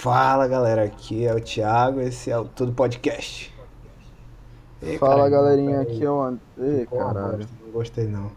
Fala 0.00 0.48
galera, 0.48 0.84
aqui 0.84 1.26
é 1.26 1.34
o 1.34 1.38
Thiago, 1.38 2.00
esse 2.00 2.30
é 2.30 2.38
o 2.38 2.46
Tudo 2.46 2.72
Podcast. 2.72 3.54
Ei, 4.80 4.96
Fala 4.96 5.16
cara, 5.16 5.28
galerinha, 5.28 5.82
aqui 5.82 6.02
é 6.02 6.10
o 6.10 6.22
André. 6.22 6.86
caralho. 6.86 7.46
Não 7.62 7.70
gostei 7.70 8.06
não. 8.06 8.30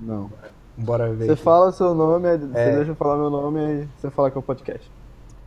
Não. 0.00 0.30
Bora 0.76 1.12
ver. 1.12 1.26
Você 1.26 1.32
aqui. 1.32 1.42
fala 1.42 1.72
seu 1.72 1.92
nome, 1.92 2.28
é. 2.28 2.38
você 2.38 2.46
deixa 2.76 2.90
eu 2.92 2.94
falar 2.94 3.16
meu 3.16 3.30
nome 3.30 3.58
e 3.58 3.88
você 3.98 4.12
fala 4.12 4.30
que 4.30 4.38
é 4.38 4.38
o 4.38 4.42
podcast. 4.44 4.88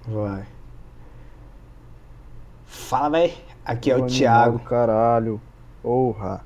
Vai. 0.06 0.46
Fala, 2.66 3.10
véi. 3.12 3.38
Aqui 3.64 3.92
é 3.92 3.96
o, 3.96 4.04
o 4.04 4.08
Thiago. 4.08 4.60
Caralho. 4.60 5.40
Porra. 5.82 6.42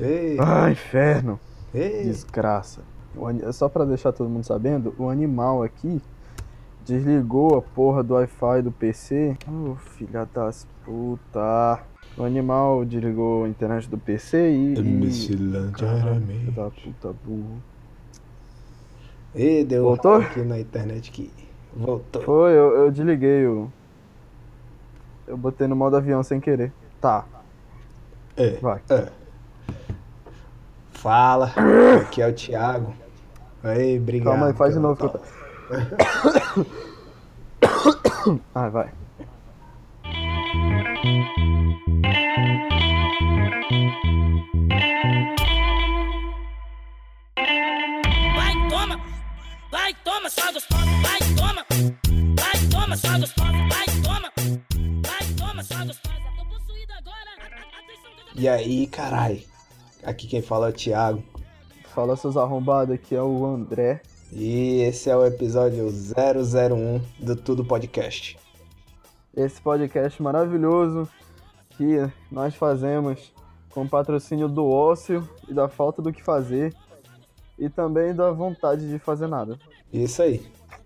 Ei. 0.00 0.36
Ah, 0.40 0.68
inferno. 0.72 1.38
Ei. 1.72 2.02
Desgraça. 2.02 2.80
Só 3.52 3.68
pra 3.68 3.84
deixar 3.84 4.10
todo 4.10 4.28
mundo 4.28 4.42
sabendo, 4.42 4.92
o 4.98 5.08
animal 5.08 5.62
aqui 5.62 6.02
desligou 6.88 7.56
a 7.56 7.62
porra 7.62 8.02
do 8.02 8.14
Wi-Fi 8.14 8.62
do 8.62 8.72
PC. 8.72 9.36
Ô, 9.46 9.72
oh, 9.72 9.74
filha 9.76 10.26
das 10.32 10.66
puta. 10.84 11.80
O 12.16 12.24
animal 12.24 12.84
desligou 12.84 13.44
a 13.44 13.48
internet 13.48 13.88
do 13.88 13.98
PC 13.98 14.50
e. 14.50 14.74
Caralho, 15.72 16.52
da 16.52 16.70
puta 16.70 17.14
burro. 17.24 17.62
E 19.34 19.62
deu 19.64 19.84
Voltou? 19.84 20.14
aqui 20.16 20.40
na 20.40 20.58
internet 20.58 21.12
que 21.12 21.30
voltou. 21.76 22.22
Foi, 22.22 22.52
eu, 22.52 22.76
eu 22.76 22.90
desliguei 22.90 23.46
o. 23.46 23.70
Eu 25.26 25.36
botei 25.36 25.66
no 25.66 25.76
modo 25.76 25.96
avião 25.96 26.22
sem 26.22 26.40
querer. 26.40 26.72
Tá. 27.00 27.26
É. 28.36 28.52
Vai. 28.52 28.80
É. 28.88 29.08
Fala, 30.90 31.52
aqui 32.00 32.22
é 32.22 32.26
o 32.26 32.32
Thiago. 32.32 32.94
Aí, 33.62 33.98
obrigado. 33.98 34.32
Calma 34.32 34.46
aí, 34.46 34.52
faz 34.54 34.74
de 34.74 34.80
novo. 34.80 34.96
Que 34.96 35.37
eu... 35.70 36.66
ah, 38.54 38.68
vai. 38.68 38.90
Vai, 48.34 48.68
toma! 48.70 49.00
Vai, 49.70 49.94
toma, 50.04 50.30
só 50.30 50.52
gostosa! 50.52 50.84
Vai, 51.02 51.18
toma! 51.36 51.66
Vai, 52.38 52.68
toma, 52.70 52.96
só 52.96 53.18
gostosa! 53.18 53.52
Vai, 53.52 53.86
toma! 54.02 54.32
Vai, 55.06 55.34
toma, 55.36 55.62
só 55.62 55.84
gostosa! 55.84 56.18
Tô 56.36 56.44
possuído 56.46 56.92
agora! 56.98 57.30
E 58.34 58.48
aí, 58.48 58.86
carai? 58.86 59.44
Aqui 60.04 60.26
quem 60.26 60.40
fala 60.40 60.68
é 60.68 60.70
o 60.70 60.72
Thiago. 60.72 61.22
Fala 61.94 62.16
seus 62.16 62.36
arrombados, 62.36 62.94
aqui 62.94 63.14
é 63.14 63.22
o 63.22 63.44
André. 63.44 64.00
E 64.32 64.82
esse 64.82 65.08
é 65.08 65.16
o 65.16 65.24
episódio 65.24 65.88
001 65.88 67.00
do 67.24 67.34
Tudo 67.34 67.64
Podcast. 67.64 68.38
Esse 69.34 69.60
podcast 69.60 70.22
maravilhoso 70.22 71.08
que 71.70 71.96
nós 72.30 72.54
fazemos 72.54 73.32
com 73.70 73.88
patrocínio 73.88 74.48
do 74.48 74.66
ócio 74.66 75.26
e 75.48 75.54
da 75.54 75.68
falta 75.68 76.02
do 76.02 76.12
que 76.12 76.22
fazer 76.22 76.74
e 77.58 77.70
também 77.70 78.14
da 78.14 78.30
vontade 78.30 78.88
de 78.88 78.98
fazer 78.98 79.28
nada. 79.28 79.58
Isso 79.92 80.20
aí. 80.20 80.42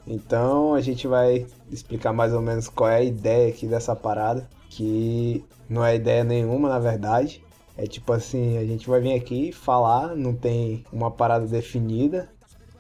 Então 0.07 0.75
a 0.75 0.81
gente 0.81 1.09
vai 1.09 1.47
explicar 1.71 2.13
mais 2.13 2.33
ou 2.33 2.41
menos 2.41 2.69
qual 2.69 2.91
é 2.91 2.97
a 2.99 3.05
ideia 3.05 3.49
aqui 3.49 3.67
dessa 3.67 3.97
parada, 3.97 4.49
que 4.71 5.45
não 5.69 5.85
é 5.85 5.97
ideia 5.97 6.23
nenhuma 6.23 6.69
na 6.69 6.79
verdade. 6.79 7.45
É 7.77 7.87
tipo 7.87 8.13
assim, 8.13 8.59
a 8.59 8.65
gente 8.65 8.89
vai 8.89 9.01
vir 9.01 9.15
aqui 9.15 9.51
falar, 9.51 10.15
não 10.15 10.35
tem 10.35 10.85
uma 10.93 11.11
parada 11.11 11.47
definida. 11.47 12.29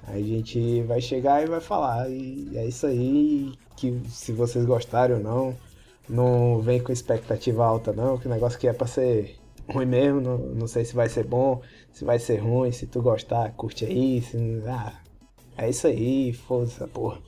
A 0.06 0.18
gente 0.18 0.82
vai 0.82 1.00
chegar 1.00 1.42
e 1.42 1.46
vai 1.46 1.60
falar. 1.60 2.08
E 2.10 2.56
é 2.56 2.66
isso 2.66 2.86
aí. 2.86 3.52
Que 3.76 4.00
se 4.08 4.32
vocês 4.32 4.64
gostarem 4.64 5.16
ou 5.16 5.22
não, 5.22 5.56
não 6.08 6.60
vem 6.60 6.80
com 6.80 6.92
expectativa 6.92 7.64
alta 7.64 7.92
não, 7.92 8.18
que 8.18 8.26
o 8.26 8.30
negócio 8.30 8.58
que 8.58 8.68
é 8.68 8.72
pra 8.72 8.86
ser 8.86 9.36
ruim 9.68 9.86
mesmo, 9.86 10.20
não, 10.20 10.38
não 10.38 10.66
sei 10.66 10.84
se 10.84 10.94
vai 10.94 11.08
ser 11.08 11.24
bom, 11.24 11.60
se 11.92 12.04
vai 12.04 12.18
ser 12.18 12.36
ruim, 12.36 12.70
se 12.70 12.86
tu 12.86 13.00
gostar, 13.00 13.50
curte 13.52 13.84
aí, 13.84 14.20
se, 14.20 14.36
ah, 14.66 14.92
é 15.56 15.70
isso 15.70 15.86
aí, 15.86 16.36
essa 16.64 16.86
porra. 16.86 17.18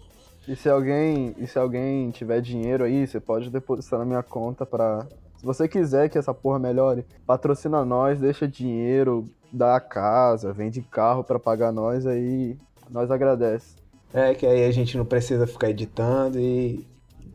E 0.46 0.54
se 0.54 0.68
alguém, 0.68 1.34
e 1.38 1.46
se 1.46 1.58
alguém 1.58 2.10
tiver 2.10 2.40
dinheiro 2.40 2.84
aí, 2.84 3.06
você 3.06 3.18
pode 3.18 3.50
depositar 3.50 3.98
na 3.98 4.04
minha 4.04 4.22
conta 4.22 4.66
pra 4.66 5.06
se 5.44 5.46
você 5.46 5.68
quiser 5.68 6.08
que 6.08 6.16
essa 6.16 6.32
porra 6.32 6.58
melhore, 6.58 7.04
patrocina 7.26 7.84
nós, 7.84 8.18
deixa 8.18 8.48
dinheiro, 8.48 9.26
dá 9.54 9.76
a 9.76 9.80
casa, 9.80 10.52
vende 10.52 10.82
carro 10.82 11.22
para 11.22 11.38
pagar 11.38 11.72
nós, 11.72 12.06
aí 12.06 12.56
nós 12.90 13.10
agradece. 13.10 13.76
É, 14.12 14.34
que 14.34 14.46
aí 14.46 14.64
a 14.64 14.70
gente 14.70 14.96
não 14.96 15.04
precisa 15.04 15.46
ficar 15.46 15.70
editando 15.70 16.38
e 16.38 16.86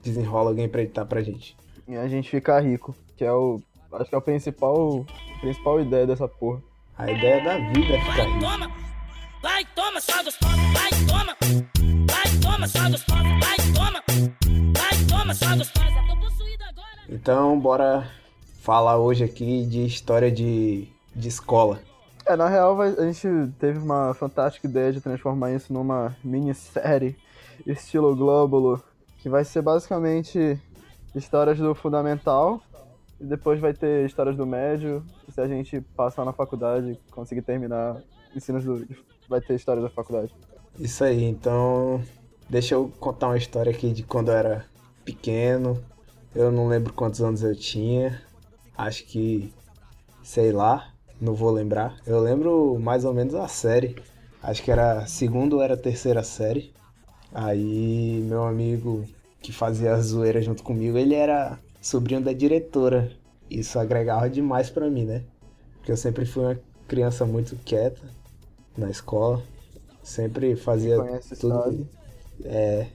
desenrola 0.03 0.49
alguém 0.49 0.67
pra 0.67 0.81
editar 0.81 1.05
pra 1.05 1.21
gente. 1.21 1.57
E 1.87 1.95
a 1.95 2.07
gente 2.07 2.29
fica 2.29 2.59
rico, 2.59 2.95
que 3.17 3.25
é 3.25 3.31
o. 3.31 3.61
Acho 3.93 4.09
que 4.09 4.15
é 4.15 4.17
o 4.17 4.21
principal. 4.21 5.05
A 5.35 5.39
principal 5.39 5.79
ideia 5.81 6.05
dessa 6.05 6.27
porra. 6.27 6.61
A 6.97 7.09
ideia 7.09 7.43
da 7.43 7.57
vida 7.57 7.95
é 7.95 8.01
ficar 8.01 8.23
rico. 8.23 8.39
Vai, 8.39 8.51
toma! 8.51 8.71
Vai, 9.41 9.65
toma, 9.73 10.01
só 10.01 10.23
gostosa! 10.23 10.55
Vai, 10.73 10.89
toma! 11.07 11.37
Vai, 12.07 12.39
toma, 12.41 12.67
só 12.67 12.89
gostosa! 12.89 13.23
Vai, 13.23 13.57
toma! 13.73 14.03
Vai, 14.77 15.05
toma, 15.07 15.33
só 15.33 15.55
gostosa! 15.55 15.89
Então, 17.09 17.59
bora 17.59 18.07
falar 18.61 18.97
hoje 18.97 19.23
aqui 19.23 19.65
de 19.65 19.85
história 19.85 20.31
de, 20.31 20.87
de 21.15 21.27
escola. 21.27 21.81
É, 22.29 22.35
na 22.35 22.47
real, 22.47 22.79
a 22.79 23.11
gente 23.11 23.27
teve 23.57 23.79
uma 23.79 24.13
fantástica 24.13 24.67
ideia 24.67 24.91
de 24.91 25.01
transformar 25.01 25.51
isso 25.51 25.73
numa 25.73 26.15
minissérie 26.23 27.17
estilo 27.65 28.15
Glóbulo, 28.15 28.79
que 29.17 29.27
vai 29.27 29.43
ser 29.43 29.63
basicamente 29.63 30.61
histórias 31.15 31.57
do 31.57 31.73
fundamental 31.73 32.61
e 33.19 33.25
depois 33.25 33.59
vai 33.59 33.73
ter 33.73 34.05
histórias 34.05 34.37
do 34.37 34.45
médio. 34.45 35.03
E 35.27 35.31
se 35.31 35.41
a 35.41 35.47
gente 35.47 35.81
passar 35.95 36.23
na 36.23 36.31
faculdade, 36.31 36.99
conseguir 37.09 37.41
terminar 37.41 37.99
ensinos 38.35 38.63
do. 38.63 38.87
vai 39.27 39.41
ter 39.41 39.55
história 39.55 39.81
da 39.81 39.89
faculdade. 39.89 40.31
Isso 40.77 41.03
aí, 41.03 41.23
então 41.23 41.99
deixa 42.47 42.75
eu 42.75 42.93
contar 42.99 43.29
uma 43.29 43.37
história 43.39 43.71
aqui 43.71 43.91
de 43.91 44.03
quando 44.03 44.29
eu 44.29 44.35
era 44.35 44.67
pequeno, 45.03 45.83
eu 46.35 46.51
não 46.51 46.67
lembro 46.67 46.93
quantos 46.93 47.23
anos 47.23 47.41
eu 47.41 47.55
tinha. 47.55 48.21
Acho 48.77 49.03
que. 49.07 49.51
Sei 50.21 50.51
lá. 50.51 50.88
Não 51.19 51.33
vou 51.33 51.51
lembrar. 51.51 51.97
Eu 52.05 52.19
lembro 52.19 52.79
mais 52.79 53.03
ou 53.03 53.13
menos 53.13 53.35
a 53.35 53.47
série. 53.47 53.95
Acho 54.41 54.63
que 54.63 54.71
era 54.71 55.05
segundo 55.05 55.57
ou 55.57 55.61
era 55.61 55.75
terceira 55.75 56.23
série. 56.23 56.71
Aí 57.33 58.21
meu 58.23 58.43
amigo 58.43 59.05
que 59.41 59.51
fazia 59.51 59.93
a 59.93 60.01
zoeira 60.01 60.41
junto 60.41 60.63
comigo, 60.63 60.97
ele 60.97 61.15
era 61.15 61.59
sobrinho 61.81 62.21
da 62.21 62.33
diretora. 62.33 63.11
Isso 63.49 63.77
agregava 63.79 64.29
demais 64.29 64.69
para 64.69 64.89
mim, 64.89 65.05
né? 65.05 65.23
Porque 65.77 65.91
eu 65.91 65.97
sempre 65.97 66.25
fui 66.25 66.43
uma 66.43 66.59
criança 66.87 67.25
muito 67.25 67.55
quieta 67.57 68.01
na 68.77 68.89
escola. 68.89 69.41
Sempre 70.03 70.55
fazia 70.55 70.97
tudo. 71.39 71.87
É, 72.43 72.87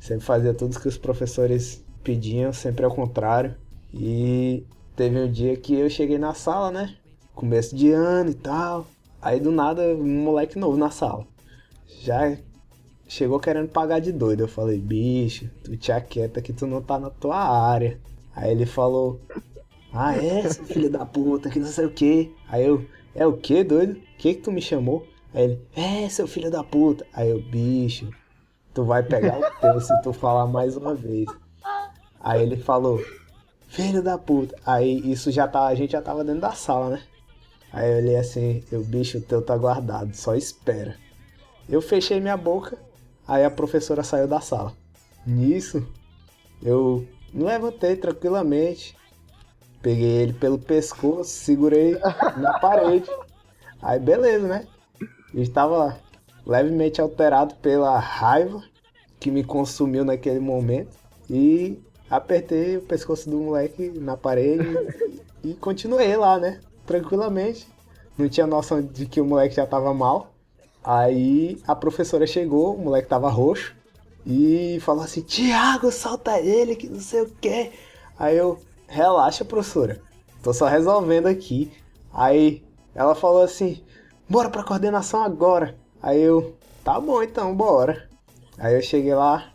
sempre 0.00 0.24
fazia 0.24 0.54
tudo 0.54 0.78
que 0.78 0.88
os 0.88 0.96
professores 0.96 1.84
pediam, 2.04 2.52
sempre 2.52 2.84
ao 2.84 2.94
contrário. 2.94 3.54
E 3.92 4.64
teve 4.96 5.18
um 5.18 5.30
dia 5.30 5.56
que 5.56 5.74
eu 5.74 5.90
cheguei 5.90 6.18
na 6.18 6.34
sala, 6.34 6.70
né? 6.70 6.96
Começo 7.34 7.74
de 7.74 7.90
ano 7.90 8.30
e 8.30 8.34
tal. 8.34 8.86
Aí 9.20 9.40
do 9.40 9.50
nada, 9.50 9.82
um 9.94 10.22
moleque 10.22 10.58
novo 10.58 10.76
na 10.76 10.90
sala. 10.90 11.26
Já 12.00 12.36
chegou 13.08 13.38
querendo 13.38 13.68
pagar 13.68 14.00
de 14.00 14.12
doido. 14.12 14.40
Eu 14.40 14.48
falei, 14.48 14.78
bicho, 14.78 15.48
tu 15.62 15.76
te 15.76 15.92
aquieta 15.92 16.42
que 16.42 16.52
tu 16.52 16.66
não 16.66 16.82
tá 16.82 16.98
na 16.98 17.10
tua 17.10 17.36
área. 17.36 18.00
Aí 18.34 18.50
ele 18.50 18.66
falou, 18.66 19.20
ah 19.92 20.16
é, 20.16 20.48
seu 20.48 20.64
filho 20.64 20.90
da 20.90 21.04
puta, 21.04 21.50
que 21.50 21.58
não 21.58 21.66
sei 21.66 21.86
o 21.86 21.92
que. 21.92 22.34
Aí 22.48 22.64
eu, 22.64 22.84
é 23.14 23.26
o 23.26 23.36
que, 23.36 23.62
doido? 23.62 24.00
Que 24.18 24.34
que 24.34 24.42
tu 24.42 24.50
me 24.50 24.60
chamou? 24.60 25.06
Aí 25.34 25.44
ele, 25.44 25.60
é, 25.76 26.08
seu 26.08 26.26
filho 26.26 26.50
da 26.50 26.64
puta. 26.64 27.06
Aí 27.12 27.30
eu, 27.30 27.40
bicho, 27.40 28.10
tu 28.74 28.84
vai 28.84 29.02
pegar 29.02 29.38
o 29.38 29.60
teu 29.60 29.80
se 29.80 30.02
tu 30.02 30.12
falar 30.12 30.46
mais 30.46 30.76
uma 30.76 30.94
vez. 30.94 31.26
Aí 32.20 32.42
ele 32.42 32.56
falou, 32.56 33.02
filho 33.68 34.02
da 34.02 34.16
puta. 34.18 34.56
Aí 34.64 35.10
isso 35.10 35.30
já 35.30 35.46
tá, 35.46 35.66
a 35.66 35.74
gente 35.74 35.92
já 35.92 36.02
tava 36.02 36.24
dentro 36.24 36.40
da 36.40 36.52
sala, 36.52 36.90
né? 36.90 37.02
Aí 37.72 37.90
eu 37.90 37.98
olhei 37.98 38.16
assim, 38.16 38.62
o 38.70 38.80
bicho 38.80 39.20
teu 39.20 39.40
tá 39.40 39.56
guardado, 39.56 40.14
só 40.14 40.34
espera. 40.34 40.96
Eu 41.68 41.80
fechei 41.80 42.20
minha 42.20 42.36
boca, 42.36 42.76
aí 43.26 43.44
a 43.44 43.50
professora 43.50 44.02
saiu 44.02 44.28
da 44.28 44.40
sala. 44.40 44.74
Nisso, 45.26 45.86
eu 46.62 47.06
me 47.32 47.44
levantei 47.44 47.96
tranquilamente, 47.96 48.94
peguei 49.80 50.22
ele 50.22 50.32
pelo 50.34 50.58
pescoço, 50.58 51.30
segurei 51.30 51.98
na 52.36 52.58
parede. 52.60 53.08
Aí 53.80 53.98
beleza, 53.98 54.46
né? 54.46 54.66
Eu 55.32 55.42
estava 55.42 55.98
levemente 56.44 57.00
alterado 57.00 57.54
pela 57.54 57.98
raiva 57.98 58.62
que 59.18 59.30
me 59.30 59.42
consumiu 59.42 60.04
naquele 60.04 60.40
momento 60.40 60.96
e 61.30 61.80
apertei 62.10 62.76
o 62.76 62.82
pescoço 62.82 63.30
do 63.30 63.38
moleque 63.38 63.88
na 63.98 64.16
parede 64.16 64.66
e 65.42 65.54
continuei 65.54 66.14
lá, 66.16 66.38
né? 66.38 66.60
Tranquilamente. 66.86 67.66
Não 68.16 68.28
tinha 68.28 68.46
noção 68.46 68.82
de 68.82 69.06
que 69.06 69.20
o 69.20 69.24
moleque 69.24 69.56
já 69.56 69.66
tava 69.66 69.92
mal. 69.94 70.32
Aí 70.84 71.60
a 71.66 71.74
professora 71.76 72.26
chegou, 72.26 72.74
o 72.74 72.78
moleque 72.78 73.08
tava 73.08 73.28
roxo. 73.30 73.74
e 74.26 74.78
falou 74.80 75.04
assim: 75.04 75.22
Tiago, 75.22 75.90
solta 75.90 76.38
ele, 76.40 76.76
que 76.76 76.88
não 76.88 77.00
sei 77.00 77.22
o 77.22 77.30
que. 77.30 77.72
Aí 78.18 78.36
eu, 78.36 78.58
relaxa, 78.86 79.44
professora, 79.44 80.00
tô 80.42 80.52
só 80.52 80.66
resolvendo 80.66 81.26
aqui. 81.26 81.72
Aí 82.12 82.62
ela 82.94 83.14
falou 83.14 83.42
assim: 83.42 83.82
bora 84.28 84.50
pra 84.50 84.64
coordenação 84.64 85.22
agora. 85.22 85.76
Aí 86.02 86.20
eu, 86.20 86.54
tá 86.84 87.00
bom 87.00 87.22
então, 87.22 87.54
bora. 87.54 88.08
Aí 88.58 88.74
eu 88.74 88.82
cheguei 88.82 89.14
lá 89.14 89.52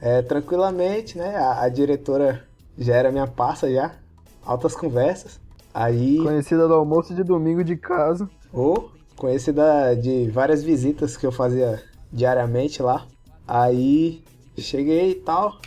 é, 0.00 0.22
tranquilamente, 0.22 1.16
né? 1.18 1.36
A, 1.36 1.62
a 1.62 1.68
diretora 1.68 2.44
já 2.78 2.96
era 2.96 3.12
minha 3.12 3.26
parça 3.26 3.70
já, 3.70 3.94
altas 4.42 4.74
conversas. 4.74 5.38
Aí. 5.72 6.18
Conhecida 6.18 6.66
do 6.66 6.74
almoço 6.74 7.14
de 7.14 7.22
domingo 7.22 7.62
de 7.62 7.76
casa. 7.76 8.28
Ou 8.52 8.90
conhecida 9.16 9.94
de 9.94 10.28
várias 10.30 10.62
visitas 10.62 11.16
que 11.16 11.26
eu 11.26 11.32
fazia 11.32 11.82
diariamente 12.12 12.82
lá. 12.82 13.06
Aí 13.46 14.24
cheguei 14.56 15.12
e 15.12 15.14
tal, 15.14 15.58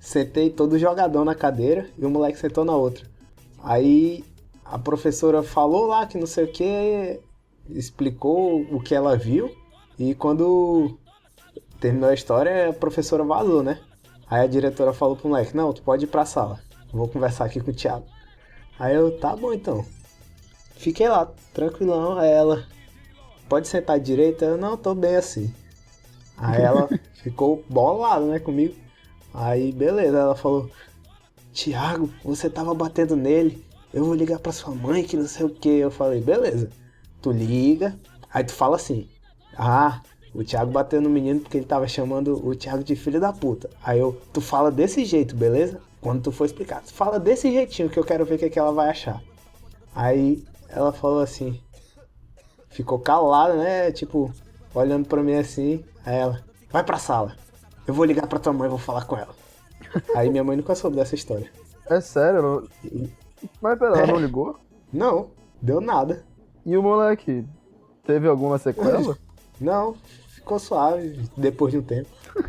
sentei 0.00 0.50
todo 0.50 0.78
jogadão 0.78 1.24
na 1.24 1.34
cadeira 1.34 1.88
e 1.98 2.04
o 2.04 2.10
moleque 2.10 2.38
sentou 2.38 2.64
na 2.64 2.74
outra. 2.74 3.06
Aí 3.62 4.24
a 4.64 4.78
professora 4.78 5.42
falou 5.42 5.86
lá 5.86 6.06
que 6.06 6.18
não 6.18 6.26
sei 6.26 6.44
o 6.44 6.52
que, 6.52 7.20
explicou 7.68 8.62
o 8.72 8.80
que 8.80 8.94
ela 8.94 9.16
viu 9.16 9.50
e 9.98 10.14
quando 10.14 10.98
terminou 11.80 12.10
a 12.10 12.14
história 12.14 12.70
a 12.70 12.72
professora 12.72 13.24
vazou, 13.24 13.62
né? 13.62 13.80
Aí 14.30 14.42
a 14.42 14.46
diretora 14.46 14.92
falou 14.92 15.16
pro 15.16 15.28
moleque, 15.28 15.56
não, 15.56 15.72
tu 15.72 15.82
pode 15.82 16.04
ir 16.04 16.08
pra 16.08 16.24
sala, 16.24 16.60
vou 16.92 17.08
conversar 17.08 17.46
aqui 17.46 17.60
com 17.60 17.70
o 17.70 17.74
Thiago. 17.74 18.04
Aí 18.78 18.94
eu, 18.94 19.18
tá 19.18 19.34
bom 19.34 19.52
então. 19.52 19.84
Fiquei 20.76 21.08
lá, 21.08 21.28
tranquilão, 21.52 22.18
aí 22.18 22.30
ela, 22.30 22.64
pode 23.48 23.66
sentar 23.66 23.98
direito? 23.98 24.44
Eu, 24.44 24.56
não, 24.56 24.76
tô 24.76 24.94
bem 24.94 25.16
assim. 25.16 25.52
Aí 26.36 26.62
ela 26.62 26.88
ficou 27.22 27.64
bolada, 27.68 28.24
né, 28.24 28.38
comigo. 28.38 28.74
Aí, 29.34 29.72
beleza, 29.72 30.18
ela 30.18 30.36
falou: 30.36 30.70
Tiago, 31.52 32.10
você 32.24 32.48
tava 32.48 32.72
batendo 32.74 33.16
nele. 33.16 33.64
Eu 33.92 34.04
vou 34.04 34.14
ligar 34.14 34.38
pra 34.38 34.52
sua 34.52 34.74
mãe, 34.74 35.02
que 35.02 35.16
não 35.16 35.26
sei 35.26 35.46
o 35.46 35.50
que. 35.50 35.68
Eu 35.68 35.90
falei: 35.90 36.20
beleza. 36.20 36.70
Tu 37.20 37.32
liga, 37.32 37.98
aí 38.32 38.44
tu 38.44 38.52
fala 38.52 38.76
assim: 38.76 39.08
Ah, 39.56 40.00
o 40.34 40.44
Thiago 40.44 40.70
bateu 40.70 41.00
no 41.00 41.10
menino 41.10 41.40
porque 41.40 41.56
ele 41.56 41.66
tava 41.66 41.88
chamando 41.88 42.46
o 42.46 42.54
Thiago 42.54 42.84
de 42.84 42.94
filho 42.94 43.20
da 43.20 43.32
puta. 43.32 43.68
Aí 43.82 43.98
eu, 43.98 44.20
tu 44.32 44.40
fala 44.40 44.70
desse 44.70 45.04
jeito, 45.04 45.34
beleza? 45.34 45.80
Quando 46.00 46.22
tu 46.22 46.32
for 46.32 46.44
explicar, 46.44 46.82
fala 46.82 47.18
desse 47.18 47.50
jeitinho 47.52 47.90
que 47.90 47.98
eu 47.98 48.04
quero 48.04 48.24
ver 48.24 48.36
o 48.36 48.38
que, 48.38 48.50
que 48.50 48.58
ela 48.58 48.72
vai 48.72 48.90
achar. 48.90 49.22
Aí 49.94 50.44
ela 50.68 50.92
falou 50.92 51.20
assim, 51.20 51.60
ficou 52.68 52.98
calada, 52.98 53.54
né? 53.54 53.90
Tipo, 53.90 54.32
olhando 54.74 55.08
pra 55.08 55.22
mim 55.22 55.34
assim. 55.34 55.84
Aí 56.04 56.16
ela, 56.16 56.44
vai 56.70 56.84
pra 56.84 56.98
sala. 56.98 57.36
Eu 57.86 57.94
vou 57.94 58.04
ligar 58.04 58.26
pra 58.26 58.38
tua 58.38 58.52
mãe 58.52 58.66
e 58.66 58.70
vou 58.70 58.78
falar 58.78 59.04
com 59.06 59.16
ela. 59.16 59.34
Aí 60.14 60.28
minha 60.30 60.44
mãe 60.44 60.56
nunca 60.56 60.74
soube 60.74 60.96
dessa 60.96 61.14
história. 61.14 61.50
É 61.88 62.00
sério? 62.00 62.42
Não... 62.42 62.68
Mas 63.60 63.78
pera, 63.78 63.98
ela 63.98 64.06
não 64.06 64.20
ligou? 64.20 64.58
Não, 64.92 65.30
deu 65.60 65.80
nada. 65.80 66.24
E 66.64 66.76
o 66.76 66.82
moleque? 66.82 67.46
Teve 68.04 68.28
alguma 68.28 68.58
sequela? 68.58 69.16
Não, 69.60 69.96
ficou 70.28 70.58
suave 70.58 71.18
depois 71.36 71.72
de 71.72 71.78
um 71.78 71.82
tempo. 71.82 72.08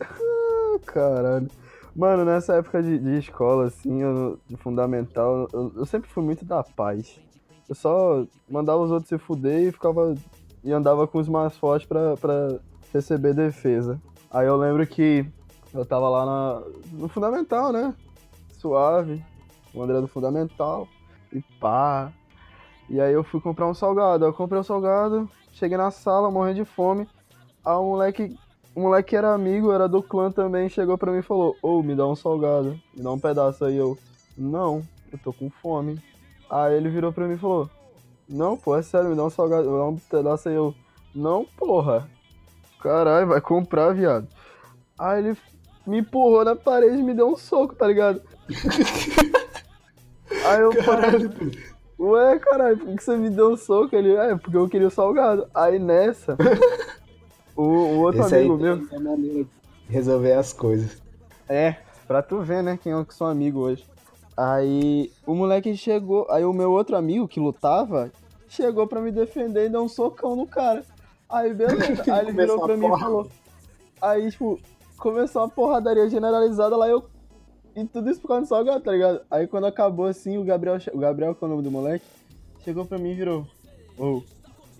Ah, 0.00 0.78
Caralho. 0.86 1.50
Mano, 1.94 2.24
nessa 2.24 2.54
época 2.54 2.82
de, 2.82 2.98
de 2.98 3.18
escola, 3.18 3.66
assim, 3.66 4.00
eu- 4.02 4.38
de 4.46 4.56
fundamental, 4.56 5.48
eu, 5.52 5.72
eu 5.76 5.86
sempre 5.86 6.08
fui 6.08 6.22
muito 6.22 6.44
da 6.44 6.62
paz. 6.62 7.18
Eu 7.68 7.74
só 7.74 8.24
mandava 8.48 8.80
os 8.82 8.90
outros 8.90 9.08
se 9.08 9.18
fuder 9.18 9.68
e 9.68 9.72
ficava. 9.72 10.14
E 10.62 10.72
andava 10.72 11.06
com 11.06 11.18
os 11.18 11.28
mais 11.28 11.56
fortes 11.56 11.88
pra, 11.88 12.16
pra 12.16 12.58
receber 12.92 13.32
defesa. 13.34 14.00
Aí 14.30 14.46
eu 14.46 14.56
lembro 14.56 14.86
que 14.86 15.24
eu 15.72 15.84
tava 15.86 16.08
lá 16.08 16.26
na, 16.26 16.62
no 16.92 17.08
fundamental, 17.08 17.72
né? 17.72 17.94
Suave. 18.52 19.22
O 19.72 19.82
André 19.82 20.00
do 20.00 20.08
fundamental. 20.08 20.86
E 21.32 21.40
pá. 21.60 22.12
E 22.88 23.00
aí 23.00 23.12
eu 23.12 23.22
fui 23.24 23.40
comprar 23.40 23.66
um 23.68 23.74
salgado. 23.74 24.24
Eu 24.24 24.32
comprei 24.34 24.60
o 24.60 24.64
salgado, 24.64 25.28
cheguei 25.52 25.78
na 25.78 25.90
sala, 25.90 26.30
morrendo 26.30 26.56
de 26.56 26.64
fome. 26.64 27.08
Aí 27.64 27.74
o 27.74 27.84
moleque 27.84 28.36
o 28.74 28.80
moleque 28.80 29.16
era 29.16 29.34
amigo, 29.34 29.72
era 29.72 29.88
do 29.88 30.02
clã 30.02 30.30
também, 30.30 30.68
chegou 30.68 30.96
pra 30.96 31.12
mim 31.12 31.18
e 31.18 31.22
falou: 31.22 31.56
Ô, 31.62 31.82
me 31.82 31.94
dá 31.94 32.06
um 32.06 32.16
salgado, 32.16 32.78
me 32.94 33.02
dá 33.02 33.10
um 33.10 33.18
pedaço 33.18 33.64
aí. 33.64 33.76
Eu, 33.76 33.98
não, 34.36 34.82
eu 35.12 35.18
tô 35.18 35.32
com 35.32 35.50
fome. 35.50 36.00
Aí 36.48 36.76
ele 36.76 36.88
virou 36.88 37.12
pra 37.12 37.26
mim 37.26 37.34
e 37.34 37.38
falou: 37.38 37.68
Não, 38.28 38.56
pô, 38.56 38.76
é 38.76 38.82
sério, 38.82 39.10
me 39.10 39.16
dá 39.16 39.24
um 39.24 39.30
salgado, 39.30 39.70
me 39.70 39.76
dá 39.76 39.84
um 39.84 39.96
pedaço 39.96 40.48
aí. 40.48 40.54
Eu, 40.54 40.74
não, 41.14 41.44
porra. 41.56 42.08
Caralho, 42.80 43.26
vai 43.26 43.40
comprar, 43.40 43.92
viado. 43.92 44.26
Aí 44.98 45.18
ele 45.18 45.36
me 45.86 45.98
empurrou 45.98 46.44
na 46.44 46.56
parede 46.56 46.98
e 46.98 47.02
me 47.02 47.14
deu 47.14 47.28
um 47.28 47.36
soco, 47.36 47.74
tá 47.74 47.86
ligado? 47.86 48.22
aí 50.46 50.60
eu 50.60 50.72
falei, 50.82 51.30
ué, 51.98 52.38
caralho, 52.38 52.78
por 52.78 52.96
que 52.96 53.02
você 53.02 53.16
me 53.16 53.28
deu 53.28 53.52
um 53.52 53.56
soco? 53.56 53.94
Ele, 53.94 54.14
é, 54.14 54.36
porque 54.36 54.56
eu 54.56 54.68
queria 54.68 54.88
o 54.88 54.90
salgado. 54.90 55.48
Aí 55.54 55.78
nessa, 55.78 56.36
o, 57.60 57.96
o 57.96 58.00
outro 58.00 58.22
Esse 58.22 58.36
amigo 58.36 58.56
meu. 58.56 58.76
maneira 59.00 59.16
de 59.16 59.46
resolver 59.88 60.32
as 60.32 60.52
coisas. 60.52 61.02
É, 61.48 61.76
pra 62.06 62.22
tu 62.22 62.40
ver, 62.40 62.62
né, 62.62 62.78
quem 62.82 62.92
é 62.92 63.04
que 63.04 63.14
são 63.14 63.26
amigo 63.26 63.60
hoje. 63.60 63.84
Aí 64.36 65.12
o 65.26 65.34
moleque 65.34 65.76
chegou, 65.76 66.26
aí 66.30 66.44
o 66.44 66.52
meu 66.52 66.70
outro 66.70 66.96
amigo 66.96 67.28
que 67.28 67.38
lutava, 67.38 68.10
chegou 68.48 68.86
pra 68.86 69.00
me 69.00 69.12
defender 69.12 69.66
e 69.66 69.68
deu 69.68 69.82
um 69.82 69.88
socão 69.88 70.34
no 70.34 70.46
cara. 70.46 70.82
Aí 71.28 71.52
beleza, 71.52 72.02
aí 72.12 72.26
ele 72.26 72.32
virou 72.32 72.60
pra 72.60 72.76
mim 72.76 72.86
e 72.86 72.98
falou. 72.98 73.28
Aí, 74.00 74.30
tipo, 74.30 74.58
começou 74.96 75.42
a 75.42 75.48
porradaria 75.48 76.08
generalizada 76.08 76.76
lá, 76.76 76.88
eu. 76.88 77.04
E 77.76 77.84
tudo 77.84 78.10
isso 78.10 78.20
por 78.20 78.28
causa 78.28 78.42
do 78.42 78.48
salgado, 78.48 78.80
tá 78.80 78.90
ligado? 78.90 79.20
Aí 79.30 79.46
quando 79.46 79.66
acabou 79.66 80.06
assim, 80.06 80.38
o 80.38 80.44
Gabriel, 80.44 80.78
o 80.92 80.98
Gabriel, 80.98 81.34
que 81.34 81.44
é 81.44 81.46
o 81.46 81.50
nome 81.50 81.62
do 81.62 81.70
moleque, 81.70 82.04
chegou 82.64 82.86
pra 82.86 82.98
mim 82.98 83.10
e 83.10 83.14
virou. 83.14 83.46
Ô, 83.98 84.22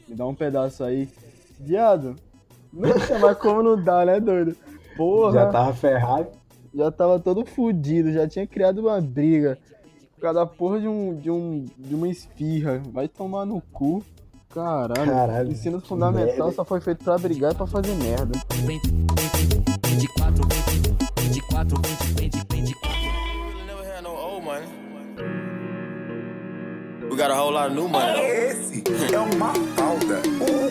me 0.09 0.15
dá 0.15 0.27
um 0.27 0.35
pedaço 0.35 0.83
aí. 0.83 1.09
Viado, 1.59 2.17
não 2.73 2.99
sei 3.01 3.19
mais 3.19 3.37
como 3.39 3.63
não 3.63 3.83
dá, 3.83 4.05
né, 4.05 4.21
doido? 4.21 4.57
Porra 4.97 5.33
Já 5.33 5.47
tava 5.51 5.73
ferrado. 5.75 6.29
já 6.75 6.91
tava 6.91 7.19
todo 7.19 7.45
fudido, 7.45 8.13
já 8.13 8.29
tinha 8.29 8.47
criado 8.47 8.79
uma 8.81 9.01
briga. 9.01 9.59
Por 10.15 10.21
causa 10.23 10.41
da 10.41 10.47
porra 10.47 10.79
de 10.81 10.87
um, 10.89 11.15
de 11.17 11.31
um. 11.31 11.65
de 11.79 11.95
uma 11.95 12.07
esfirra. 12.09 12.83
Vai 12.93 13.09
tomar 13.09 13.47
no 13.47 13.61
cu. 13.73 14.03
Caralho. 14.53 15.11
Caralho, 15.11 15.51
Ensino 15.51 15.81
fundamental 15.81 16.27
merda. 16.37 16.53
só 16.53 16.65
foi 16.65 16.81
feito 16.81 17.03
pra 17.05 17.17
brigar 17.17 17.53
e 17.53 17.55
pra 17.55 17.67
fazer 17.67 17.95
merda. 17.95 18.39
24, 19.87 20.45
24, 21.21 21.81
20, 22.17 22.37
20, 22.37 22.47
24. 22.51 22.99
really 22.99 23.65
never 23.67 23.85
had 23.85 24.03
no 24.03 24.11
old 24.11 24.45
money. 24.45 24.67
We 27.11 27.17
got 27.17 27.31
a 27.31 27.35
whole 27.35 27.53
lot 27.53 27.69
of 27.71 27.75
new 27.77 27.89
money. 27.89 28.21
Esse 28.21 28.83
é 29.15 29.19
uma 29.19 29.55
falda, 29.77 30.21
um 30.41 30.69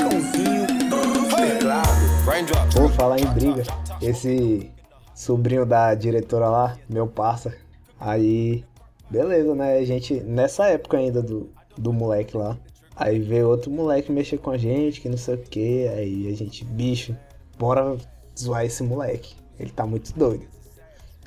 Vou 2.74 2.90
falar 2.90 3.20
em 3.20 3.26
briga. 3.34 3.64
Esse 4.02 4.72
sobrinho 5.16 5.66
da 5.66 5.94
diretora 5.96 6.50
lá, 6.50 6.78
meu 6.90 7.08
parça. 7.08 7.54
Aí, 8.00 8.64
beleza, 9.10 9.56
né? 9.56 9.78
A 9.78 9.86
gente, 9.86 10.20
nessa 10.22 10.68
época 10.68 10.98
ainda 10.98 11.22
do, 11.22 11.50
do 11.78 11.92
moleque 11.92 12.38
lá. 12.38 12.58
Aí 12.96 13.20
veio 13.20 13.50
outro 13.50 13.72
moleque 13.72 14.12
mexer 14.12 14.38
com 14.38 14.52
a 14.52 14.58
gente, 14.58 15.02
que 15.02 15.10
não 15.10 15.18
sei 15.18 15.36
o 15.36 15.38
que. 15.38 15.88
Aí 15.88 16.28
a 16.28 16.36
gente, 16.36 16.66
bicho, 16.66 17.16
bora 17.58 17.98
zoar 18.38 18.66
esse 18.66 18.84
moleque. 18.84 19.36
Ele 19.60 19.72
tá 19.72 19.86
muito 19.86 20.14
doido. 20.18 20.46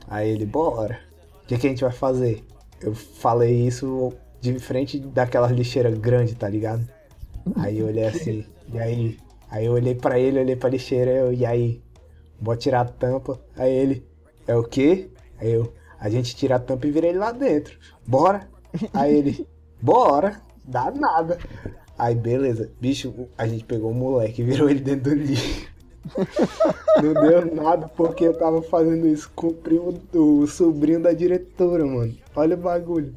Aí 0.08 0.30
ele, 0.30 0.46
bora. 0.46 0.98
O 1.42 1.46
que, 1.46 1.58
que 1.58 1.66
a 1.66 1.70
gente 1.70 1.82
vai 1.82 1.92
fazer? 1.92 2.44
Eu 2.80 2.94
falei 2.94 3.66
isso 3.66 4.12
de 4.40 4.58
frente 4.58 4.98
daquelas 4.98 5.52
lixeiras 5.52 5.96
grandes, 5.98 6.34
tá 6.34 6.48
ligado? 6.48 6.86
Aí 7.56 7.78
eu 7.78 7.86
olhei 7.86 8.04
assim, 8.04 8.44
e 8.72 8.78
aí? 8.78 9.18
Aí 9.52 9.66
eu 9.66 9.72
olhei 9.72 9.94
pra 9.94 10.18
ele, 10.18 10.40
olhei 10.40 10.56
pra 10.56 10.70
lixeira, 10.70 11.10
eu, 11.10 11.30
e 11.30 11.44
aí? 11.44 11.82
Vou 12.40 12.56
tirar 12.56 12.80
a 12.80 12.84
tampa. 12.86 13.38
Aí 13.54 13.70
ele, 13.70 14.08
é 14.46 14.56
o 14.56 14.64
quê? 14.64 15.10
Aí 15.38 15.52
eu, 15.52 15.74
a 16.00 16.08
gente 16.08 16.34
tira 16.34 16.56
a 16.56 16.58
tampa 16.58 16.86
e 16.86 16.90
vira 16.90 17.06
ele 17.06 17.18
lá 17.18 17.32
dentro. 17.32 17.78
Bora? 18.06 18.48
Aí 18.94 19.14
ele, 19.14 19.46
bora, 19.80 20.40
dá 20.64 20.90
nada. 20.90 21.38
Aí 21.98 22.14
beleza, 22.14 22.72
bicho, 22.80 23.28
a 23.36 23.46
gente 23.46 23.64
pegou 23.64 23.90
o 23.90 23.94
moleque 23.94 24.40
e 24.40 24.44
virou 24.46 24.70
ele 24.70 24.80
dentro 24.80 25.10
do 25.10 25.16
lixo. 25.16 25.70
Não 27.02 27.12
deu 27.12 27.54
nada 27.54 27.88
porque 27.88 28.24
eu 28.24 28.32
tava 28.32 28.62
fazendo 28.62 29.06
isso 29.06 29.30
com 29.36 29.48
o 29.48 29.54
primo 29.54 29.92
do 30.10 30.46
sobrinho 30.46 31.02
da 31.02 31.12
diretora, 31.12 31.84
mano. 31.84 32.16
Olha 32.34 32.56
o 32.56 32.58
bagulho. 32.58 33.14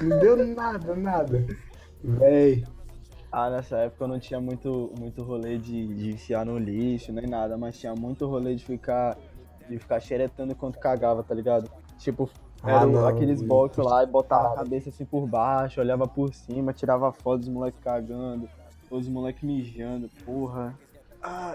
Não 0.00 0.18
deu 0.18 0.44
nada, 0.44 0.96
nada. 0.96 1.46
Véi, 2.02 2.64
Ah, 3.32 3.48
nessa 3.48 3.76
época 3.76 4.04
eu 4.04 4.08
não 4.08 4.18
tinha 4.18 4.40
muito, 4.40 4.92
muito 4.98 5.22
rolê 5.22 5.56
de, 5.56 5.86
de 5.94 6.10
enfiar 6.12 6.44
no 6.44 6.58
lixo 6.58 7.12
nem 7.12 7.26
nada, 7.26 7.56
mas 7.56 7.78
tinha 7.78 7.94
muito 7.94 8.26
rolê 8.26 8.54
de 8.56 8.64
ficar. 8.64 9.16
de 9.68 9.78
ficar 9.78 10.00
xeretando 10.00 10.52
enquanto 10.52 10.78
cagava, 10.78 11.22
tá 11.22 11.34
ligado? 11.34 11.70
Tipo, 11.98 12.28
Ah, 12.62 12.70
era 12.72 12.86
não, 12.86 13.06
aqueles 13.06 13.40
blocos 13.40 13.84
lá 13.84 14.02
e 14.02 14.06
botava 14.06 14.52
a 14.52 14.56
cabeça 14.56 14.88
assim 14.88 15.04
por 15.04 15.26
baixo, 15.28 15.80
olhava 15.80 16.08
por 16.08 16.34
cima, 16.34 16.72
tirava 16.72 17.12
foto 17.12 17.40
dos 17.40 17.48
moleques 17.48 17.80
cagando, 17.82 18.48
os 18.90 19.08
moleques 19.08 19.42
mijando, 19.44 20.08
porra. 20.24 20.76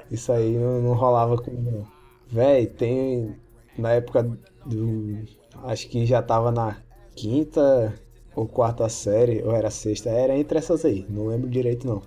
Isso 0.10 0.32
aí 0.32 0.58
não, 0.58 0.82
não 0.82 0.94
rolava 0.94 1.36
comigo, 1.38 1.72
não. 1.72 1.88
Véi, 2.28 2.68
tem. 2.68 3.36
Na 3.78 3.92
época 3.92 4.24
do. 4.66 5.26
Acho 5.64 5.90
que 5.90 6.06
já 6.06 6.22
tava 6.22 6.52
na 6.52 6.78
quinta 7.16 7.94
ou 8.36 8.48
quarta 8.48 8.90
série, 8.90 9.42
ou 9.44 9.56
era 9.56 9.72
sexta, 9.72 10.10
era 10.10 10.38
entre 10.38 10.58
essas 10.58 10.84
aí, 10.84 11.06
não 11.10 11.28
lembro 11.28 11.50
direito 11.50 11.88
não. 11.88 12.02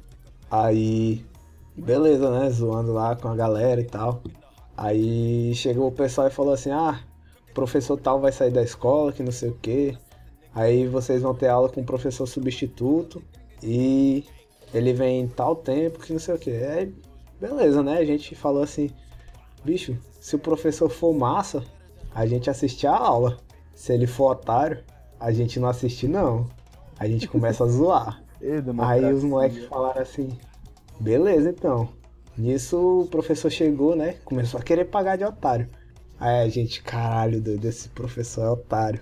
Aí. 0.51 1.25
Beleza, 1.77 2.29
né? 2.31 2.51
Zoando 2.51 2.93
lá 2.93 3.15
com 3.15 3.29
a 3.29 3.37
galera 3.37 3.81
e 3.81 3.85
tal. 3.85 4.21
Aí 4.77 5.55
chegou 5.55 5.89
o 5.89 5.93
pessoal 5.93 6.27
e 6.27 6.31
falou 6.31 6.53
assim: 6.53 6.71
ah, 6.71 7.01
o 7.51 7.55
professor 7.55 7.97
tal 7.99 8.21
vai 8.21 8.33
sair 8.33 8.51
da 8.51 8.63
escola, 8.63 9.13
que 9.13 9.23
não 9.23 9.33
sei 9.33 9.51
o 9.51 9.55
que. 9.55 9.97
Aí 10.55 10.87
vocês 10.87 11.23
vão 11.23 11.35
ter 11.35 11.49
aula 11.49 11.69
com 11.69 11.81
o 11.81 11.85
professor 11.85 12.27
substituto 12.27 13.23
e 13.63 14.25
ele 14.75 14.93
vem 14.93 15.21
em 15.21 15.29
tal 15.29 15.55
tempo, 15.55 16.01
que 16.01 16.13
não 16.13 16.21
sei 16.21 16.35
o 16.35 16.39
que. 16.39 16.51
Aí, 16.51 16.93
beleza, 17.41 17.83
né? 17.83 17.99
A 17.99 18.05
gente 18.05 18.35
falou 18.35 18.63
assim: 18.63 18.91
bicho, 19.65 19.97
se 20.21 20.35
o 20.35 20.39
professor 20.39 20.89
for 20.91 21.15
massa, 21.15 21.63
a 22.15 22.27
gente 22.27 22.51
assiste 22.51 22.87
a 22.87 22.97
aula. 22.97 23.39
Se 23.75 23.93
ele 23.93 24.09
for 24.09 24.33
otário, 24.33 24.83
a 25.19 25.33
gente 25.33 25.59
não 25.59 25.69
assiste, 25.69 26.07
não. 26.07 26.47
A 26.99 27.07
gente 27.07 27.29
começa 27.29 27.65
a 27.65 27.67
zoar. 27.67 28.23
Aí 28.81 29.13
os 29.13 29.25
moleques 29.25 29.65
falaram 29.67 30.03
assim: 30.03 30.29
beleza, 31.01 31.51
então. 31.51 31.89
Nisso 32.37 33.01
o 33.03 33.07
professor 33.07 33.51
chegou, 33.51 33.97
né? 33.97 34.15
Começou 34.25 34.61
a 34.61 34.63
querer 34.63 34.85
pagar 34.85 35.17
de 35.17 35.25
otário. 35.25 35.69
Aí 36.21 36.43
a 36.43 36.49
gente, 36.49 36.83
caralho, 36.83 37.41
doido, 37.41 37.65
esse 37.65 37.89
professor 37.89 38.43
é 38.45 38.51
otário. 38.51 39.01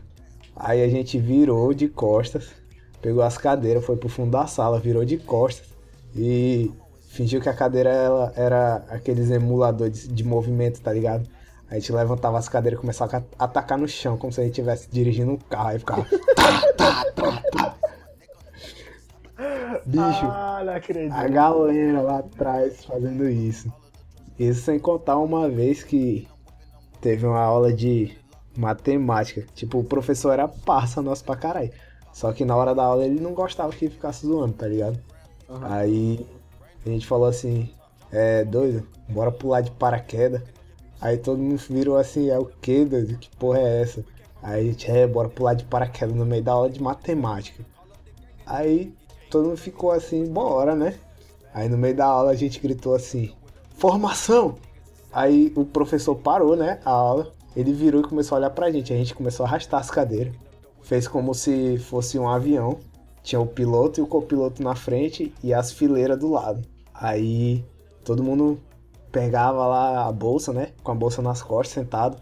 Aí 0.55 0.83
a 0.83 0.89
gente 0.89 1.19
virou 1.19 1.75
de 1.75 1.87
costas, 1.87 2.49
pegou 3.03 3.23
as 3.23 3.37
cadeiras, 3.37 3.85
foi 3.85 3.97
pro 3.97 4.09
fundo 4.09 4.31
da 4.31 4.47
sala, 4.47 4.81
virou 4.81 5.05
de 5.05 5.19
costas 5.19 5.67
e 6.15 6.71
fingiu 7.09 7.41
que 7.41 7.49
a 7.49 7.55
cadeira 7.55 7.91
ela, 7.91 8.33
era 8.37 8.77
aqueles 8.89 9.31
emuladores 9.31 10.09
de 10.09 10.25
movimento, 10.25 10.81
tá 10.81 10.93
ligado? 10.93 11.29
A 11.71 11.75
gente 11.75 11.93
levantava 11.93 12.39
as 12.39 12.49
cadeiras 12.49 12.79
e 12.79 12.81
começava 12.81 13.25
a 13.39 13.45
atacar 13.45 13.77
no 13.77 13.89
chão, 13.89 14.17
como 14.17 14.33
se 14.33 14.41
a 14.41 14.45
gente 14.45 14.53
estivesse 14.53 14.89
dirigindo 14.91 15.33
um 15.33 15.37
carro. 15.37 15.69
Aí 15.69 15.79
ficava. 15.79 16.05
tá, 16.37 16.73
tá, 16.77 17.05
tá, 17.13 17.43
tá. 17.53 17.77
Bicho, 19.85 20.25
Ah, 20.27 20.63
não 20.65 20.75
acredito. 20.75 21.13
a 21.13 21.29
galera 21.29 22.01
lá 22.01 22.19
atrás 22.19 22.85
fazendo 22.85 23.29
isso. 23.29 23.73
Isso 24.39 24.63
sem 24.63 24.79
contar 24.79 25.19
uma 25.19 25.49
vez 25.49 25.83
que 25.83 26.27
teve 27.01 27.27
uma 27.27 27.41
aula 27.41 27.73
de 27.73 28.17
matemática. 28.57 29.45
Tipo, 29.55 29.79
o 29.81 29.85
professor 29.85 30.33
era 30.33 30.49
parça 30.49 31.03
nosso 31.03 31.25
pra 31.25 31.37
caralho. 31.37 31.71
Só 32.13 32.33
que 32.33 32.45
na 32.45 32.57
hora 32.57 32.75
da 32.75 32.85
aula 32.85 33.05
ele 33.05 33.21
não 33.21 33.35
gostava 33.35 33.73
que 33.73 33.91
ficasse 33.91 34.27
zoando, 34.27 34.55
tá 34.55 34.67
ligado? 34.67 34.99
Aí 35.63 36.27
a 36.85 36.89
gente 36.89 37.07
falou 37.07 37.27
assim, 37.29 37.69
é 38.11 38.45
doido, 38.45 38.87
bora 39.09 39.31
pular 39.31 39.61
de 39.61 39.71
paraquedas. 39.73 40.43
Aí 41.01 41.19
todo 41.19 41.39
mundo 41.39 41.59
virou 41.69 41.97
assim, 41.97 42.31
é 42.31 42.39
o 42.39 42.47
que, 42.47 42.85
doido? 42.85 43.19
Que 43.19 43.29
porra 43.37 43.61
é 43.61 43.83
essa? 43.83 44.05
Aí 44.43 44.61
a 44.61 44.65
gente, 44.65 44.91
é, 44.91 45.07
bora 45.07 45.29
pular 45.29 45.55
de 45.55 45.65
paraquedas 45.65 46.15
no 46.15 46.25
meio 46.25 46.43
da 46.43 46.53
aula 46.53 46.71
de 46.71 46.83
matemática. 46.83 47.65
Aí 48.45 48.95
todo 49.31 49.49
mundo 49.49 49.57
ficou 49.57 49.91
assim, 49.91 50.25
bora, 50.27 50.75
né? 50.75 50.99
Aí 51.53 51.69
no 51.69 51.77
meio 51.77 51.97
da 51.97 52.07
aula 52.07 52.31
a 52.31 52.35
gente 52.35 52.61
gritou 52.61 52.95
assim, 52.95 53.33
formação! 53.77 54.57
Aí 55.13 55.53
o 55.57 55.65
professor 55.65 56.15
parou, 56.15 56.55
né, 56.55 56.79
a 56.85 56.91
aula. 56.91 57.33
Ele 57.57 57.73
virou 57.73 58.03
e 58.03 58.05
começou 58.05 58.37
a 58.37 58.39
olhar 58.39 58.51
pra 58.51 58.71
gente. 58.71 58.93
A 58.93 58.97
gente 58.97 59.15
começou 59.15 59.47
a 59.47 59.49
arrastar 59.49 59.81
as 59.81 59.91
cadeiras. 59.91 60.35
Fez 60.83 61.09
como 61.09 61.35
se 61.35 61.79
fosse 61.79 62.19
um 62.19 62.29
avião. 62.29 62.79
Tinha 63.23 63.41
o 63.41 63.47
piloto 63.47 63.99
e 63.99 64.03
o 64.03 64.07
copiloto 64.07 64.63
na 64.63 64.77
frente 64.77 65.33
e 65.43 65.55
as 65.55 65.73
fileiras 65.73 66.19
do 66.19 66.31
lado. 66.31 66.63
Aí 66.93 67.65
todo 68.05 68.23
mundo 68.23 68.61
pegava 69.11 69.67
lá 69.67 70.07
a 70.07 70.13
bolsa, 70.13 70.53
né? 70.53 70.69
Com 70.83 70.93
a 70.93 70.95
bolsa 70.95 71.23
nas 71.23 71.43
costas, 71.43 71.75
sentado. 71.75 72.17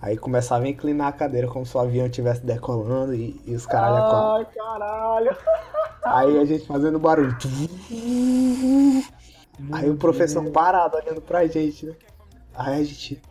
Aí 0.00 0.18
começava 0.18 0.64
a 0.64 0.68
inclinar 0.68 1.08
a 1.08 1.12
cadeira 1.12 1.48
como 1.48 1.64
se 1.64 1.74
o 1.76 1.80
avião 1.80 2.06
estivesse 2.06 2.44
decolando 2.44 3.14
e, 3.14 3.40
e 3.46 3.54
os 3.54 3.64
caralho 3.64 3.96
a. 3.96 4.36
Ai, 4.36 4.46
caralho. 4.54 5.36
Aí 6.04 6.38
a 6.38 6.44
gente 6.44 6.66
fazendo 6.66 6.98
barulho. 6.98 7.34
Aí 9.72 9.88
o 9.88 9.96
professor 9.96 10.44
parado 10.50 10.98
olhando 10.98 11.22
pra 11.22 11.46
gente, 11.46 11.86
né? 11.86 11.94
Aí 12.54 12.82
a 12.82 12.84
gente. 12.84 13.22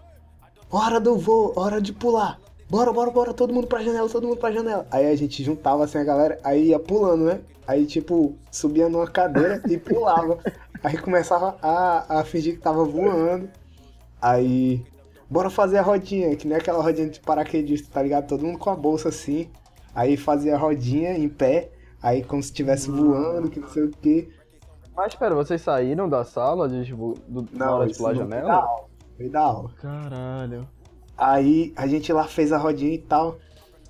Hora 0.71 0.99
do 0.99 1.15
voo, 1.15 1.53
hora 1.55 1.79
de 1.79 1.93
pular. 1.93 2.39
Bora, 2.67 2.91
bora, 2.91 3.11
bora, 3.11 3.33
todo 3.35 3.53
mundo 3.53 3.67
pra 3.67 3.83
janela, 3.83 4.09
todo 4.09 4.27
mundo 4.27 4.39
pra 4.39 4.51
janela. 4.51 4.87
Aí 4.89 5.05
a 5.05 5.15
gente 5.15 5.43
juntava 5.43 5.83
assim 5.83 5.99
a 5.99 6.03
galera, 6.03 6.39
aí 6.43 6.69
ia 6.69 6.79
pulando, 6.79 7.25
né? 7.25 7.41
Aí 7.67 7.85
tipo, 7.85 8.35
subia 8.49 8.89
numa 8.89 9.05
cadeira 9.05 9.61
e 9.69 9.77
pulava. 9.77 10.39
Aí 10.83 10.97
começava 10.97 11.57
a, 11.61 12.19
a 12.19 12.23
fingir 12.25 12.55
que 12.55 12.61
tava 12.61 12.83
voando. 12.83 13.49
Aí. 14.21 14.85
Bora 15.29 15.49
fazer 15.49 15.77
a 15.77 15.81
rodinha, 15.81 16.35
que 16.35 16.47
nem 16.47 16.57
aquela 16.57 16.83
rodinha 16.83 17.09
de 17.09 17.19
paraquedista, 17.19 17.89
tá 17.91 18.03
ligado? 18.03 18.27
Todo 18.27 18.45
mundo 18.45 18.59
com 18.59 18.69
a 18.69 18.75
bolsa 18.75 19.09
assim. 19.09 19.49
Aí 19.95 20.17
fazia 20.17 20.55
a 20.55 20.57
rodinha 20.57 21.17
em 21.17 21.29
pé. 21.29 21.71
Aí 22.01 22.23
como 22.23 22.43
se 22.43 22.49
estivesse 22.49 22.91
voando, 22.91 23.49
que 23.49 23.59
não 23.59 23.67
sei 23.69 23.83
o 23.83 23.89
que. 23.89 24.29
Mas 24.95 25.13
espera, 25.13 25.33
vocês 25.33 25.61
saíram 25.61 26.07
da 26.07 26.23
sala 26.23 26.69
de, 26.69 26.85
tipo, 26.85 27.15
do, 27.27 27.47
na 27.53 27.73
hora 27.73 27.87
de 27.87 27.97
pular 27.97 28.11
a 28.11 28.15
janela? 28.15 28.85
meio 29.17 29.31
da 29.31 29.39
aula. 29.39 29.71
Caralho. 29.81 30.67
Aí 31.17 31.73
a 31.75 31.87
gente 31.87 32.11
lá 32.11 32.25
fez 32.25 32.51
a 32.51 32.57
rodinha 32.57 32.93
e 32.93 32.99
tal. 32.99 33.37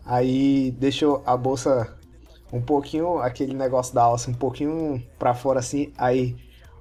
Aí 0.06 0.72
deixou 0.72 1.24
a 1.26 1.36
bolsa 1.36 1.98
um 2.52 2.62
pouquinho, 2.62 3.18
aquele 3.20 3.54
negócio 3.54 3.96
da 3.96 4.04
alça 4.04 4.30
um 4.30 4.34
pouquinho 4.34 5.02
pra 5.18 5.34
fora 5.34 5.60
assim. 5.60 5.92
Aí, 5.98 6.36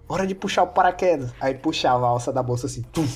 hora 0.09 0.27
de 0.27 0.35
puxar 0.35 0.63
o 0.63 0.69
paraquedas. 0.69 1.33
Aí 1.41 1.55
puxava 1.55 2.07
a 2.07 2.09
alça 2.09 2.33
da 2.33 2.43
bolsa 2.43 2.67
assim. 2.67 2.83
tum. 2.83 3.07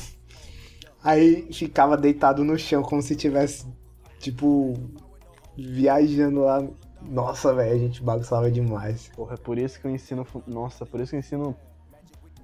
Aí 1.02 1.52
ficava 1.52 1.97
deitado 1.97 2.43
no 2.43 2.59
chão 2.59 2.83
como 2.83 3.00
se 3.00 3.14
tivesse, 3.14 3.66
tipo, 4.19 4.75
viajando 5.57 6.40
lá. 6.40 6.66
Nossa, 7.02 7.55
velho, 7.55 7.75
a 7.75 7.78
gente 7.78 8.02
bagunçava 8.02 8.50
demais. 8.50 9.11
Porra, 9.14 9.35
é 9.35 9.37
por 9.37 9.59
isso 9.59 9.81
que 9.81 9.87
o 9.87 9.90
ensino. 9.90 10.26
Nossa, 10.47 10.85
por 10.85 11.00
isso 11.00 11.11
que 11.11 11.16
o 11.16 11.21
ensino 11.21 11.57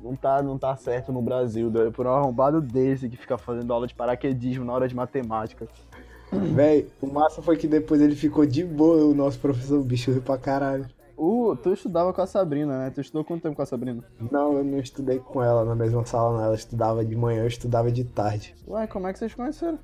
não 0.00 0.14
tá, 0.14 0.42
não 0.42 0.58
tá 0.58 0.76
certo 0.76 1.12
no 1.12 1.22
Brasil, 1.22 1.70
doido. 1.70 1.92
Por 1.92 2.06
um 2.06 2.10
arrombado 2.10 2.60
desse 2.60 3.08
que 3.08 3.16
fica 3.16 3.36
fazendo 3.38 3.72
aula 3.72 3.86
de 3.86 3.94
paraquedismo 3.94 4.64
na 4.64 4.72
hora 4.72 4.86
de 4.86 4.94
matemática. 4.94 5.66
Véi, 6.32 6.88
o 7.00 7.06
massa 7.06 7.42
foi 7.42 7.56
que 7.56 7.68
depois 7.68 8.00
ele 8.00 8.16
ficou 8.16 8.46
de 8.46 8.64
boa, 8.64 9.04
o 9.04 9.14
nosso 9.14 9.38
professor 9.38 9.82
bicho 9.82 10.10
riu 10.10 10.22
pra 10.22 10.38
caralho. 10.38 10.86
Uh, 11.22 11.54
tu 11.54 11.72
estudava 11.72 12.12
com 12.12 12.20
a 12.20 12.26
Sabrina, 12.26 12.76
né? 12.76 12.90
Tu 12.90 13.00
estudou 13.00 13.22
quanto 13.24 13.42
tempo 13.42 13.54
com 13.54 13.62
a 13.62 13.66
Sabrina? 13.66 14.02
Não, 14.28 14.54
eu 14.54 14.64
não 14.64 14.80
estudei 14.80 15.20
com 15.20 15.40
ela 15.40 15.64
na 15.64 15.72
mesma 15.72 16.04
sala, 16.04 16.36
não. 16.36 16.44
Ela 16.44 16.56
estudava 16.56 17.04
de 17.04 17.14
manhã, 17.14 17.42
eu 17.42 17.46
estudava 17.46 17.92
de 17.92 18.02
tarde. 18.02 18.56
Ué, 18.66 18.88
como 18.88 19.06
é 19.06 19.12
que 19.12 19.20
vocês 19.20 19.32
conheceram? 19.32 19.78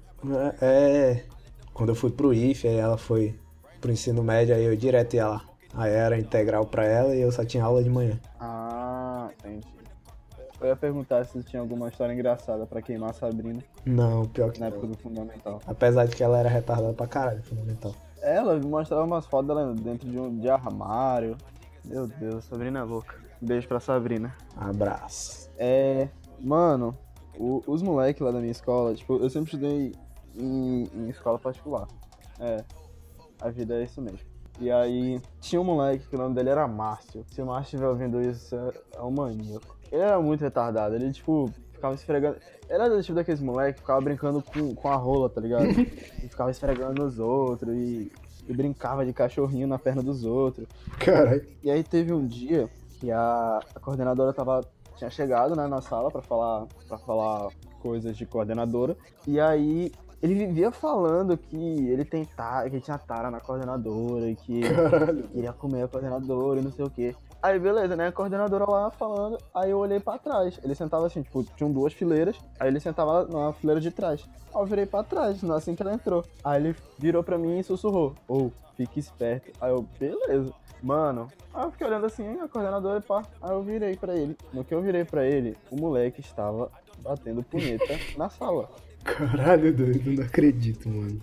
É, 0.61 0.67
é, 0.67 1.25
quando 1.73 1.91
eu 1.91 1.95
fui 1.95 2.11
pro 2.11 2.35
IF, 2.35 2.67
aí 2.67 2.75
ela 2.75 2.99
foi 2.99 3.39
pro 3.81 3.93
ensino 3.93 4.21
médio, 4.21 4.53
aí 4.53 4.65
eu 4.65 4.75
direto 4.75 5.15
ia 5.15 5.29
lá. 5.29 5.45
Aí 5.75 5.93
era 5.93 6.19
integral 6.19 6.67
pra 6.67 6.85
ela 6.85 7.15
e 7.15 7.21
eu 7.21 7.31
só 7.31 7.45
tinha 7.45 7.63
aula 7.63 7.85
de 7.85 7.89
manhã. 7.89 8.19
Ah, 8.41 9.31
entendi. 9.39 9.65
Eu 10.61 10.67
ia 10.67 10.77
perguntar 10.77 11.25
se 11.25 11.41
tinha 11.45 11.63
alguma 11.63 11.89
história 11.89 12.13
engraçada 12.13 12.67
pra 12.67 12.83
queimar 12.83 13.11
a 13.11 13.13
Sabrina 13.13 13.63
Não, 13.87 14.25
pior 14.27 14.51
que 14.51 14.59
na 14.59 14.67
época 14.67 14.89
não. 14.89 14.91
do 14.91 14.99
Fundamental. 14.99 15.61
Apesar 15.65 16.07
de 16.07 16.17
que 16.17 16.25
ela 16.25 16.37
era 16.37 16.49
retardada 16.49 16.93
pra 16.95 17.07
caralho, 17.07 17.41
fundamental. 17.45 17.95
Ela 18.21 18.59
mostrava 18.61 19.05
umas 19.05 19.27
fotos 19.27 19.49
dela 19.49 19.75
dentro 19.75 20.09
de 20.09 20.19
um 20.19 20.37
de 20.39 20.49
armário. 20.49 21.37
Meu 21.85 22.07
Deus, 22.07 22.45
Sabrina 22.45 22.81
é 22.81 22.83
louca. 22.83 23.17
Beijo 23.41 23.69
pra 23.69 23.81
Sabrina. 23.81 24.35
Abraço. 24.57 25.51
É. 25.57 26.09
Mano, 26.41 26.97
o- 27.39 27.63
os 27.67 27.83
moleques 27.83 28.21
lá 28.23 28.31
da 28.31 28.39
minha 28.41 28.51
escola, 28.51 28.95
tipo, 28.95 29.17
eu 29.17 29.31
sempre 29.31 29.47
estudei 29.53 29.93
em, 30.37 30.85
em 30.95 31.09
escola 31.09 31.39
particular. 31.39 31.87
É. 32.41 32.65
A 33.41 33.49
vida 33.51 33.75
é 33.77 33.85
isso 33.85 34.01
mesmo. 34.03 34.27
E 34.61 34.71
aí, 34.73 35.23
tinha 35.41 35.61
um 35.61 35.65
moleque 35.65 36.09
que 36.09 36.17
o 36.17 36.19
nome 36.19 36.35
dele 36.35 36.51
era 36.51 36.67
Márcio. 36.67 37.25
Se 37.29 37.41
o 37.41 37.47
Márcio 37.47 37.77
estiver 37.77 37.87
ouvindo 37.89 38.21
isso, 38.21 38.57
é, 38.57 38.73
é 38.99 39.03
um 39.03 39.11
maníaco. 39.13 39.77
Ele 39.91 40.03
era 40.03 40.21
muito 40.21 40.41
retardado, 40.41 40.95
ele, 40.97 41.13
tipo, 41.13 41.49
ficava 41.79 41.95
esfregando. 41.95 42.37
Era 42.69 42.89
do 42.89 43.03
tipo 43.03 43.15
daqueles 43.15 43.41
moleques 43.41 43.77
que 43.77 43.81
ficava 43.81 44.01
brincando 44.01 44.43
com, 44.43 44.75
com 44.75 44.89
a 44.89 44.97
rola, 44.97 45.31
tá 45.31 45.41
ligado? 45.41 45.67
e 46.23 46.29
ficava 46.29 46.51
esfregando 46.51 47.03
nos 47.03 47.19
outros 47.19 47.75
e, 47.75 48.13
e 48.47 48.53
brincava 48.53 49.07
de 49.07 49.13
cachorrinho 49.13 49.67
na 49.67 49.79
perna 49.79 50.03
dos 50.03 50.25
outros. 50.25 50.67
Caralho. 50.99 51.45
E 51.63 51.71
aí 51.71 51.83
teve 51.83 52.13
um 52.13 52.27
dia 52.27 52.69
que 53.01 53.11
a, 53.11 53.61
a 53.75 53.81
coordenadora 53.81 54.33
tava, 54.33 54.61
tinha 54.97 55.09
chegado 55.09 55.57
né, 55.57 55.67
na 55.67 55.81
sala 55.81 56.11
pra 56.11 56.21
falar, 56.21 56.67
pra 56.87 56.99
falar 56.99 57.49
coisas 57.81 58.17
de 58.17 58.27
coordenadora. 58.27 58.97
E 59.27 59.41
aí 59.41 59.93
ele 60.21 60.35
vivia 60.35 60.71
falando 60.73 61.37
que 61.37 61.57
ele 61.57 62.05
tentava, 62.05 62.69
que 62.69 62.81
tinha 62.81 62.99
tara 62.99 63.31
na 63.31 63.41
coordenadora 63.41 64.29
e 64.29 64.35
que 64.35 64.61
Caralho. 64.63 65.23
queria 65.29 65.53
comer 65.53 65.85
a 65.85 65.89
coordenadora 65.89 66.61
e 66.61 66.63
não 66.63 66.73
sei 66.73 66.85
o 66.85 66.91
quê. 66.91 67.15
Aí 67.41 67.59
beleza, 67.59 67.95
né? 67.95 68.09
A 68.09 68.13
coordenadora 68.13 68.69
lá 68.69 68.91
falando, 68.91 69.39
aí 69.55 69.71
eu 69.71 69.79
olhei 69.79 70.01
pra 70.01 70.19
trás. 70.19 70.59
Ele 70.63 70.75
sentava 70.75 71.07
assim, 71.07 71.23
tipo, 71.23 71.45
tinham 71.57 71.73
duas 71.73 71.93
fileiras, 71.93 72.37
aí 72.59 72.69
ele 72.69 72.81
sentava 72.81 73.25
na 73.27 73.53
fileira 73.53 73.81
de 73.81 73.91
trás. 73.93 74.29
Aí 74.53 74.61
eu 74.61 74.67
virei 74.67 74.87
pra 74.87 75.05
trás, 75.05 75.41
não 75.43 75.55
é 75.55 75.59
assim 75.59 75.75
que 75.75 75.83
ela 75.83 75.95
entrou. 75.95 76.25
Aí 76.43 76.61
ele 76.61 76.77
virou 76.99 77.23
pra 77.23 77.39
mim 77.39 77.59
e 77.59 77.65
sussurrou, 77.65 78.15
ou, 78.27 78.53
fique 78.77 78.99
esperto. 78.99 79.53
Aí 79.61 79.71
eu, 79.71 79.87
beleza. 79.99 80.53
Mano, 80.83 81.29
aí 81.55 81.65
eu 81.65 81.71
fiquei 81.71 81.87
olhando 81.87 82.07
assim, 82.07 82.41
a 82.41 82.49
coordenadora, 82.49 83.01
pá. 83.01 83.23
Aí 83.41 83.53
eu 83.53 83.63
virei 83.63 83.97
pra 83.97 84.17
ele. 84.17 84.37
No 84.53 84.65
que 84.65 84.75
eu 84.75 84.83
virei 84.83 85.05
pra 85.05 85.25
ele, 85.25 85.57
o 85.71 85.77
moleque 85.77 86.21
estava 86.21 86.71
batendo 87.01 87.43
punheta 87.45 87.95
na 88.17 88.29
sala. 88.29 88.69
Caralho, 89.05 89.75
doido, 89.75 90.13
não 90.13 90.25
acredito, 90.25 90.89
mano. 90.89 91.21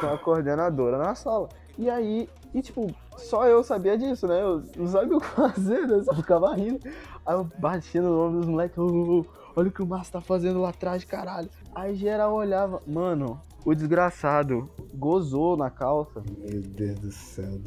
com 0.00 0.06
a 0.06 0.18
coordenadora 0.18 0.98
na 0.98 1.14
sala. 1.14 1.48
E 1.78 1.90
aí, 1.90 2.28
e 2.54 2.62
tipo, 2.62 2.86
só 3.16 3.46
eu 3.46 3.62
sabia 3.64 3.96
disso, 3.98 4.26
né? 4.26 4.40
Eu 4.42 4.62
não 4.76 4.86
sabia 4.86 5.16
o 5.16 5.20
que 5.20 5.26
fazer, 5.26 5.86
né? 5.86 5.94
Eu 5.96 6.04
só 6.04 6.14
ficava 6.14 6.54
rindo. 6.54 6.80
Aí 7.24 7.34
eu 7.34 7.44
bati 7.58 7.98
no 8.00 8.10
nome 8.16 8.38
dos 8.38 8.46
moleques, 8.46 8.78
"Ô, 8.78 8.82
ô, 8.86 9.20
ô, 9.20 9.26
olha 9.56 9.68
o 9.68 9.72
que 9.72 9.82
o 9.82 9.86
Márcio 9.86 10.12
tá 10.14 10.20
fazendo 10.20 10.60
lá 10.60 10.68
atrás, 10.70 11.04
caralho. 11.04 11.48
Aí 11.74 11.94
geral 11.96 12.34
olhava, 12.34 12.82
mano, 12.86 13.40
o 13.64 13.74
desgraçado 13.74 14.70
gozou 14.94 15.56
na 15.56 15.68
calça 15.70 16.22
Meu 16.38 16.60
Deus 16.62 16.98
do 17.00 17.10
céu, 17.12 17.58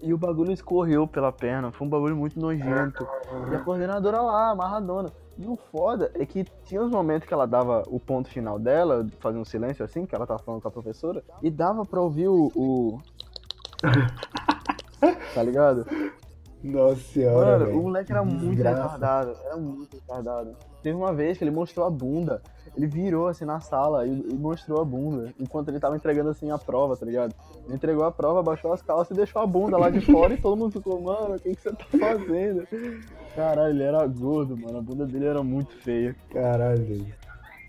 e 0.00 0.14
o 0.14 0.18
bagulho 0.18 0.52
escorreu 0.52 1.06
pela 1.08 1.32
perna. 1.32 1.72
Foi 1.72 1.86
um 1.86 1.90
bagulho 1.90 2.16
muito 2.16 2.38
nojento. 2.38 3.06
E 3.50 3.54
a 3.54 3.58
coordenadora 3.60 4.20
lá, 4.20 4.50
amarradona. 4.50 5.10
E 5.36 5.46
o 5.46 5.56
foda 5.56 6.10
é 6.14 6.24
que 6.26 6.44
tinha 6.64 6.82
os 6.82 6.90
momentos 6.90 7.26
que 7.26 7.34
ela 7.34 7.46
dava 7.46 7.82
o 7.88 7.98
ponto 7.98 8.28
final 8.28 8.58
dela, 8.58 9.06
fazia 9.20 9.40
um 9.40 9.44
silêncio 9.44 9.84
assim, 9.84 10.04
que 10.06 10.14
ela 10.14 10.26
tava 10.26 10.40
falando 10.40 10.60
com 10.60 10.68
a 10.68 10.70
professora, 10.70 11.22
e 11.42 11.50
dava 11.50 11.84
pra 11.84 12.00
ouvir 12.00 12.28
o. 12.28 12.50
o- 12.54 12.98
tá 15.34 15.42
ligado? 15.42 15.86
Nossa 16.62 16.96
senhora, 16.96 17.52
Mano, 17.52 17.66
velho. 17.66 17.78
o 17.78 17.82
moleque 17.84 18.10
era 18.12 18.24
muito 18.24 18.46
Desgraça. 18.56 18.82
retardado. 18.82 19.36
Era 19.44 19.56
muito 19.56 19.94
retardado. 19.94 20.56
Teve 20.82 20.96
uma 20.96 21.12
vez 21.14 21.38
que 21.38 21.44
ele 21.44 21.52
mostrou 21.52 21.86
a 21.86 21.90
bunda. 21.90 22.42
Ele 22.76 22.86
virou 22.86 23.28
assim 23.28 23.44
na 23.44 23.60
sala 23.60 24.06
e, 24.06 24.10
e 24.10 24.34
mostrou 24.34 24.80
a 24.80 24.84
bunda. 24.84 25.32
Enquanto 25.38 25.68
ele 25.68 25.78
tava 25.78 25.94
entregando 25.96 26.30
assim 26.30 26.50
a 26.50 26.58
prova, 26.58 26.96
tá 26.96 27.06
ligado? 27.06 27.32
Ele 27.64 27.74
entregou 27.74 28.04
a 28.04 28.10
prova, 28.10 28.42
baixou 28.42 28.72
as 28.72 28.82
calças 28.82 29.12
e 29.12 29.14
deixou 29.20 29.40
a 29.40 29.46
bunda 29.46 29.76
lá 29.78 29.88
de 29.88 30.00
fora 30.00 30.34
e 30.34 30.40
todo 30.40 30.56
mundo 30.56 30.72
ficou, 30.72 31.00
mano, 31.00 31.36
o 31.36 31.38
que, 31.38 31.54
que 31.54 31.60
você 31.62 31.70
tá 31.70 31.84
fazendo? 31.98 32.66
Caralho, 33.36 33.70
ele 33.74 33.82
era 33.84 34.04
gordo, 34.06 34.56
mano. 34.56 34.78
A 34.78 34.82
bunda 34.82 35.06
dele 35.06 35.26
era 35.26 35.42
muito 35.42 35.72
feia. 35.76 36.14
Caralho. 36.30 37.06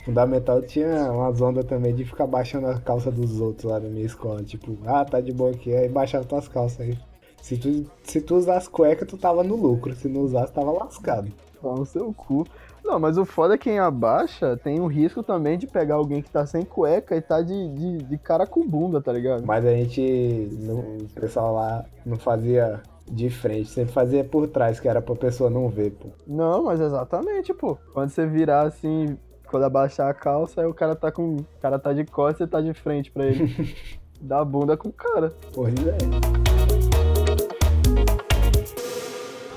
Fundamental 0.09 0.61
tinha 0.61 1.11
umas 1.11 1.39
ondas 1.41 1.65
também 1.65 1.93
de 1.93 2.03
ficar 2.03 2.25
baixando 2.27 2.67
a 2.67 2.79
calça 2.79 3.11
dos 3.11 3.39
outros 3.39 3.69
lá 3.71 3.79
na 3.79 3.87
minha 3.89 4.05
escola. 4.05 4.43
Tipo, 4.43 4.77
ah, 4.85 5.05
tá 5.05 5.21
de 5.21 5.31
boa 5.31 5.51
aqui, 5.51 5.73
aí 5.75 5.87
baixava 5.87 6.25
tuas 6.25 6.47
calças 6.47 6.81
aí. 6.81 6.97
Se 7.41 7.57
tu, 7.57 7.85
se 8.03 8.19
tu 8.19 8.35
usasse 8.35 8.69
cueca, 8.69 9.05
tu 9.05 9.17
tava 9.17 9.43
no 9.43 9.55
lucro. 9.55 9.95
Se 9.95 10.07
não 10.09 10.21
usasse, 10.21 10.51
tava 10.53 10.71
lascado. 10.71 11.31
Pau 11.61 11.75
no 11.75 11.85
seu 11.85 12.13
cu. 12.13 12.45
Não, 12.83 12.99
mas 12.99 13.17
o 13.17 13.25
foda 13.25 13.53
é 13.53 13.57
que 13.57 13.65
quem 13.69 13.77
abaixa 13.79 14.57
tem 14.57 14.79
o 14.79 14.87
risco 14.87 15.21
também 15.21 15.57
de 15.57 15.67
pegar 15.67 15.95
alguém 15.95 16.21
que 16.21 16.29
tá 16.31 16.45
sem 16.45 16.63
cueca 16.63 17.15
e 17.15 17.21
tá 17.21 17.41
de, 17.41 17.73
de, 17.73 17.97
de 17.97 18.17
cara 18.17 18.47
com 18.47 18.65
bunda, 18.67 19.01
tá 19.01 19.11
ligado? 19.13 19.45
Mas 19.45 19.65
a 19.65 19.71
gente, 19.71 20.49
não- 20.61 20.97
o 20.97 21.07
pessoal 21.13 21.53
lá 21.53 21.85
não 22.05 22.17
fazia 22.17 22.81
de 23.11 23.29
frente, 23.29 23.69
sempre 23.69 23.91
fazia 23.93 24.23
por 24.23 24.47
trás, 24.47 24.79
que 24.79 24.87
era 24.87 25.01
pra 25.01 25.15
pessoa 25.15 25.49
não 25.49 25.67
ver, 25.67 25.91
pô. 25.91 26.09
Não, 26.27 26.63
mas 26.63 26.79
exatamente, 26.79 27.53
pô. 27.53 27.77
Quando 27.93 28.09
você 28.09 28.25
virar 28.25 28.61
assim, 28.67 29.17
quando 29.49 29.63
abaixar 29.63 30.09
a 30.09 30.13
calça, 30.13 30.61
aí 30.61 30.67
o 30.67 30.73
cara 30.73 30.95
tá 30.95 31.11
com. 31.11 31.37
O 31.37 31.45
cara 31.61 31.79
tá 31.79 31.91
de 31.91 32.05
costas 32.05 32.47
e 32.47 32.49
tá 32.49 32.61
de 32.61 32.73
frente 32.73 33.11
pra 33.11 33.25
ele. 33.25 33.75
Dá 34.21 34.39
a 34.39 34.45
bunda 34.45 34.77
com 34.77 34.89
o 34.89 34.93
cara. 34.93 35.33
Pois 35.53 35.73
é. 35.73 35.97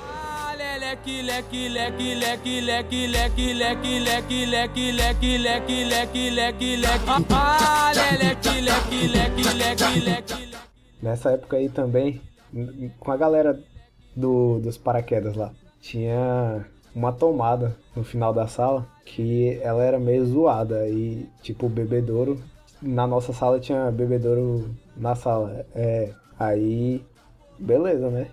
Ah, 0.09 0.55
leque, 0.57 1.23
leque, 1.23 1.69
leque, 1.69 2.15
leque, 2.15 2.61
leque, 2.61 3.07
leque, 3.07 3.53
leque, 3.53 3.55
leque, 3.55 4.43
leque, 4.43 4.93
leque, 4.93 5.39
leque, 5.39 5.85
leque, 5.85 6.31
leque, 6.31 6.77
leque. 6.77 7.05
Ah, 7.31 7.93
leque, 7.95 8.61
leque, 8.61 9.09
leque, 9.09 9.55
leque, 9.55 10.01
leque. 10.01 10.53
Nessa 11.03 11.33
época 11.33 11.57
aí 11.57 11.69
também, 11.69 12.21
com 13.01 13.11
a 13.11 13.17
galera 13.17 13.61
do, 14.15 14.61
dos 14.61 14.79
paraquedas 14.79 15.35
lá, 15.35 15.53
tinha 15.81 16.65
uma 16.95 17.13
tomada 17.13 17.77
no 17.95 18.05
final 18.05 18.33
da 18.33 18.47
sala 18.47 18.87
que 19.05 19.59
ela 19.63 19.83
era 19.83 19.99
meio 19.99 20.25
zoada 20.27 20.89
e 20.89 21.29
tipo 21.43 21.69
bebedouro 21.69 22.39
na 22.81 23.07
nossa 23.07 23.33
sala 23.33 23.61
tinha 23.61 23.91
bebedouro 23.91 24.69
na 24.97 25.15
sala 25.15 25.65
é 25.75 26.13
aí 26.39 27.05
beleza 27.59 28.11
né 28.11 28.29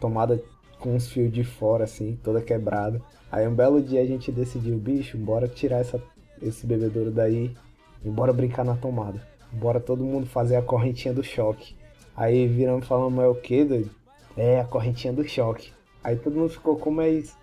tomada 0.00 0.40
com 0.80 0.94
uns 0.94 1.08
fios 1.08 1.32
de 1.32 1.44
fora 1.44 1.84
assim 1.84 2.18
toda 2.22 2.40
quebrada 2.40 3.00
aí 3.30 3.46
um 3.46 3.54
belo 3.54 3.82
dia 3.82 4.00
a 4.00 4.06
gente 4.06 4.32
decidiu 4.32 4.78
bicho 4.78 5.18
bora 5.18 5.48
tirar 5.48 5.78
essa 5.78 6.00
esse 6.40 6.66
bebedouro 6.66 7.10
daí 7.10 7.54
e 8.04 8.08
bora 8.08 8.32
brincar 8.32 8.64
na 8.64 8.76
tomada 8.76 9.20
bora 9.52 9.80
todo 9.80 10.04
mundo 10.04 10.26
fazer 10.26 10.56
a 10.56 10.62
correntinha 10.62 11.12
do 11.12 11.22
choque 11.22 11.78
Aí 12.18 12.48
viramos 12.48 12.84
falamos, 12.84 13.22
é 13.22 13.28
o 13.28 13.34
que, 13.36 13.64
doido? 13.64 13.90
É, 14.36 14.58
a 14.60 14.64
correntinha 14.64 15.12
do 15.12 15.22
choque. 15.22 15.70
Aí 16.02 16.16
todo 16.16 16.34
mundo 16.34 16.50
ficou 16.50 16.76
como 16.76 17.00
é 17.00 17.08
isso? 17.08 17.37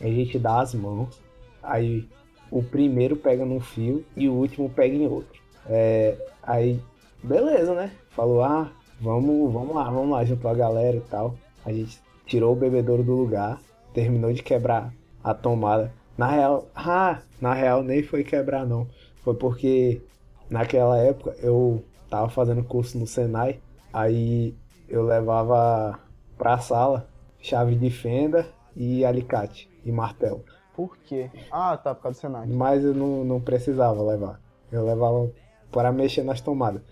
A 0.00 0.06
gente 0.06 0.38
dá 0.38 0.60
as 0.60 0.74
mãos, 0.74 1.20
aí 1.62 2.08
o 2.50 2.62
primeiro 2.62 3.16
pega 3.16 3.44
num 3.44 3.60
fio 3.60 4.04
e 4.16 4.28
o 4.28 4.34
último 4.34 4.70
pega 4.70 4.94
em 4.94 5.06
outro. 5.06 5.40
É, 5.66 6.16
aí, 6.42 6.80
beleza, 7.22 7.74
né? 7.74 7.92
Falou, 8.10 8.42
ah, 8.42 8.70
vamos, 9.00 9.52
vamos 9.52 9.74
lá, 9.74 9.84
vamos 9.90 10.10
lá, 10.10 10.24
juntou 10.24 10.50
a 10.50 10.54
galera 10.54 10.96
e 10.96 11.00
tal. 11.00 11.34
A 11.64 11.72
gente 11.72 12.00
tirou 12.24 12.52
o 12.52 12.56
bebedouro 12.56 13.02
do 13.02 13.14
lugar, 13.14 13.60
terminou 13.92 14.32
de 14.32 14.42
quebrar 14.42 14.92
a 15.22 15.34
tomada. 15.34 15.92
Na 16.16 16.28
real, 16.28 16.68
ah, 16.74 17.20
na 17.40 17.52
real 17.52 17.82
nem 17.82 18.02
foi 18.02 18.24
quebrar 18.24 18.64
não. 18.64 18.86
Foi 19.22 19.34
porque 19.34 20.00
naquela 20.48 20.98
época 20.98 21.36
eu 21.42 21.82
tava 22.08 22.28
fazendo 22.28 22.64
curso 22.64 22.98
no 22.98 23.06
Senai, 23.06 23.60
aí 23.92 24.54
eu 24.88 25.02
levava 25.02 25.98
pra 26.36 26.58
sala 26.58 27.08
chave 27.40 27.74
de 27.74 27.90
fenda 27.90 28.46
e 28.74 29.04
alicate 29.04 29.68
e 29.84 29.92
martelo. 29.92 30.44
Por 30.74 30.96
quê? 30.98 31.30
Ah, 31.50 31.76
tá, 31.76 31.94
por 31.94 32.02
causa 32.02 32.18
do 32.18 32.20
Senai. 32.20 32.46
Mas 32.46 32.84
eu 32.84 32.94
não, 32.94 33.24
não 33.24 33.40
precisava 33.40 34.02
levar. 34.02 34.40
Eu 34.70 34.84
levava 34.84 35.30
para 35.72 35.90
mexer 35.90 36.22
nas 36.22 36.40
tomadas. 36.40 36.82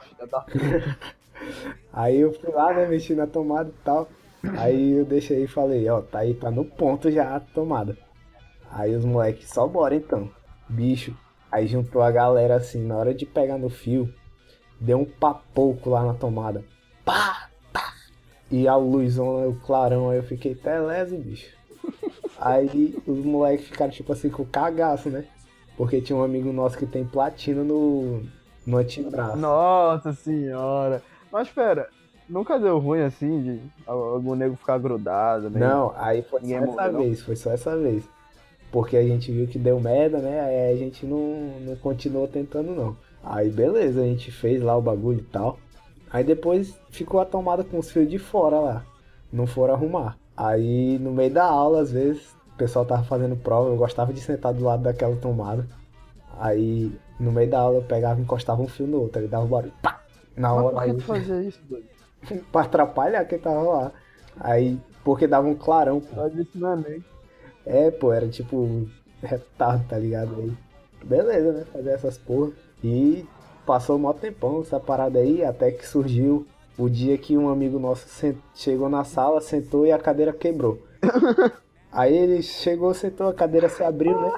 Filha 0.00 0.26
da 0.26 0.46
Aí 1.92 2.20
eu 2.20 2.32
fui 2.32 2.50
lá, 2.50 2.72
né, 2.72 2.86
mexi 2.86 3.14
na 3.14 3.26
tomada 3.26 3.68
e 3.68 3.84
tal. 3.84 4.08
Aí 4.58 4.92
eu 4.92 5.04
deixei 5.04 5.44
e 5.44 5.46
falei, 5.46 5.88
ó, 5.88 6.00
tá 6.00 6.20
aí, 6.20 6.34
tá 6.34 6.50
no 6.50 6.64
ponto 6.64 7.10
já 7.10 7.36
a 7.36 7.40
tomada. 7.40 7.96
Aí 8.70 8.94
os 8.94 9.04
moleques, 9.04 9.48
só 9.48 9.66
bora 9.66 9.94
então. 9.94 10.30
Bicho. 10.68 11.16
Aí 11.50 11.66
juntou 11.66 12.02
a 12.02 12.10
galera 12.10 12.56
assim, 12.56 12.84
na 12.84 12.96
hora 12.96 13.14
de 13.14 13.24
pegar 13.24 13.58
no 13.58 13.70
fio, 13.70 14.12
deu 14.80 14.98
um 14.98 15.04
papoco 15.04 15.90
lá 15.90 16.04
na 16.04 16.14
tomada. 16.14 16.64
Pá, 17.04 17.48
pá. 17.72 17.92
E 18.50 18.66
a 18.66 18.74
luzona, 18.74 19.46
o 19.46 19.54
clarão, 19.60 20.10
aí 20.10 20.16
eu 20.16 20.24
fiquei 20.24 20.54
teleso, 20.54 21.16
bicho. 21.16 21.54
Aí 22.44 22.94
os 23.06 23.24
moleques 23.24 23.68
ficaram 23.68 23.90
tipo 23.90 24.12
assim 24.12 24.28
com 24.28 24.44
cagaço, 24.44 25.08
né? 25.08 25.24
Porque 25.78 26.02
tinha 26.02 26.14
um 26.14 26.22
amigo 26.22 26.52
nosso 26.52 26.76
que 26.76 26.84
tem 26.84 27.02
platina 27.02 27.64
no, 27.64 28.20
no 28.66 28.76
antebraço. 28.76 29.38
Nossa 29.38 30.12
senhora. 30.12 31.02
Mas 31.32 31.48
pera, 31.48 31.88
nunca 32.28 32.58
deu 32.58 32.78
ruim 32.78 33.00
assim 33.00 33.42
de 33.42 33.60
algum 33.86 34.34
nego 34.34 34.56
ficar 34.56 34.76
grudado, 34.76 35.48
né? 35.48 35.58
Não, 35.58 35.94
aí 35.96 36.20
foi 36.20 36.42
Ninguém 36.42 36.66
só 36.66 36.72
essa 36.72 36.92
não? 36.92 37.00
vez, 37.00 37.22
foi 37.22 37.36
só 37.36 37.50
essa 37.50 37.78
vez. 37.78 38.04
Porque 38.70 38.98
a 38.98 39.02
gente 39.02 39.32
viu 39.32 39.46
que 39.46 39.58
deu 39.58 39.80
merda, 39.80 40.18
né? 40.18 40.40
Aí 40.40 40.74
a 40.74 40.76
gente 40.76 41.06
não, 41.06 41.54
não 41.62 41.76
continuou 41.76 42.28
tentando, 42.28 42.74
não. 42.74 42.94
Aí 43.24 43.48
beleza, 43.48 44.02
a 44.02 44.04
gente 44.04 44.30
fez 44.30 44.62
lá 44.62 44.76
o 44.76 44.82
bagulho 44.82 45.20
e 45.20 45.24
tal. 45.32 45.58
Aí 46.10 46.22
depois 46.22 46.78
ficou 46.90 47.20
a 47.20 47.24
tomada 47.24 47.64
com 47.64 47.78
os 47.78 47.90
fios 47.90 48.06
de 48.06 48.18
fora 48.18 48.60
lá. 48.60 48.84
Não 49.32 49.46
foram 49.46 49.72
arrumar. 49.72 50.18
Aí 50.36 50.98
no 50.98 51.12
meio 51.12 51.32
da 51.32 51.44
aula, 51.44 51.80
às 51.80 51.92
vezes, 51.92 52.34
o 52.54 52.56
pessoal 52.56 52.84
tava 52.84 53.04
fazendo 53.04 53.36
prova, 53.36 53.68
eu 53.70 53.76
gostava 53.76 54.12
de 54.12 54.20
sentar 54.20 54.52
do 54.52 54.64
lado 54.64 54.82
daquela 54.82 55.16
tomada. 55.16 55.66
Aí 56.38 56.92
no 57.18 57.30
meio 57.30 57.48
da 57.50 57.60
aula 57.60 57.78
eu 57.78 57.82
pegava 57.82 58.20
e 58.20 58.22
encostava 58.22 58.60
um 58.60 58.68
fio 58.68 58.86
no 58.86 59.02
outro, 59.02 59.20
aí 59.20 59.28
dava 59.28 59.44
um 59.44 59.48
barulho. 59.48 59.72
Pá! 59.82 60.00
Na 60.36 60.52
Mas 60.52 60.64
hora 60.64 60.74
por 60.74 60.84
que 60.84 60.90
aí, 60.90 61.00
fazia 61.00 61.42
isso, 61.42 61.60
doido? 61.68 61.86
pra 62.50 62.62
atrapalhar 62.62 63.24
quem 63.24 63.38
tava 63.38 63.62
lá. 63.62 63.92
Aí, 64.40 64.80
porque 65.04 65.26
dava 65.26 65.46
um 65.46 65.54
clarão, 65.54 66.00
pô. 66.00 66.16
Faz 66.16 66.34
isso 66.34 66.58
é. 66.66 67.86
É, 67.86 67.90
pô, 67.90 68.12
era 68.12 68.28
tipo 68.28 68.88
retardo, 69.22 69.84
tá 69.88 69.96
ligado? 69.96 70.34
Aí, 70.36 70.52
beleza, 71.04 71.52
né? 71.52 71.64
Fazer 71.72 71.90
essas 71.90 72.18
porra. 72.18 72.50
E 72.82 73.24
passou 73.64 73.96
um 73.96 74.00
maior 74.00 74.14
tempão 74.14 74.60
essa 74.60 74.80
parada 74.80 75.18
aí, 75.18 75.44
até 75.44 75.70
que 75.70 75.86
surgiu 75.86 76.46
o 76.76 76.88
dia 76.88 77.16
que 77.16 77.36
um 77.36 77.48
amigo 77.48 77.78
nosso 77.78 78.06
chegou 78.54 78.88
na 78.88 79.04
sala, 79.04 79.40
sentou 79.40 79.86
e 79.86 79.92
a 79.92 79.98
cadeira 79.98 80.32
quebrou. 80.32 80.82
aí 81.92 82.16
ele 82.16 82.42
chegou, 82.42 82.92
sentou, 82.92 83.28
a 83.28 83.34
cadeira 83.34 83.68
se 83.68 83.82
abriu, 83.82 84.20
né? 84.20 84.32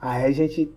Aí 0.00 0.24
a 0.24 0.30
gente 0.32 0.72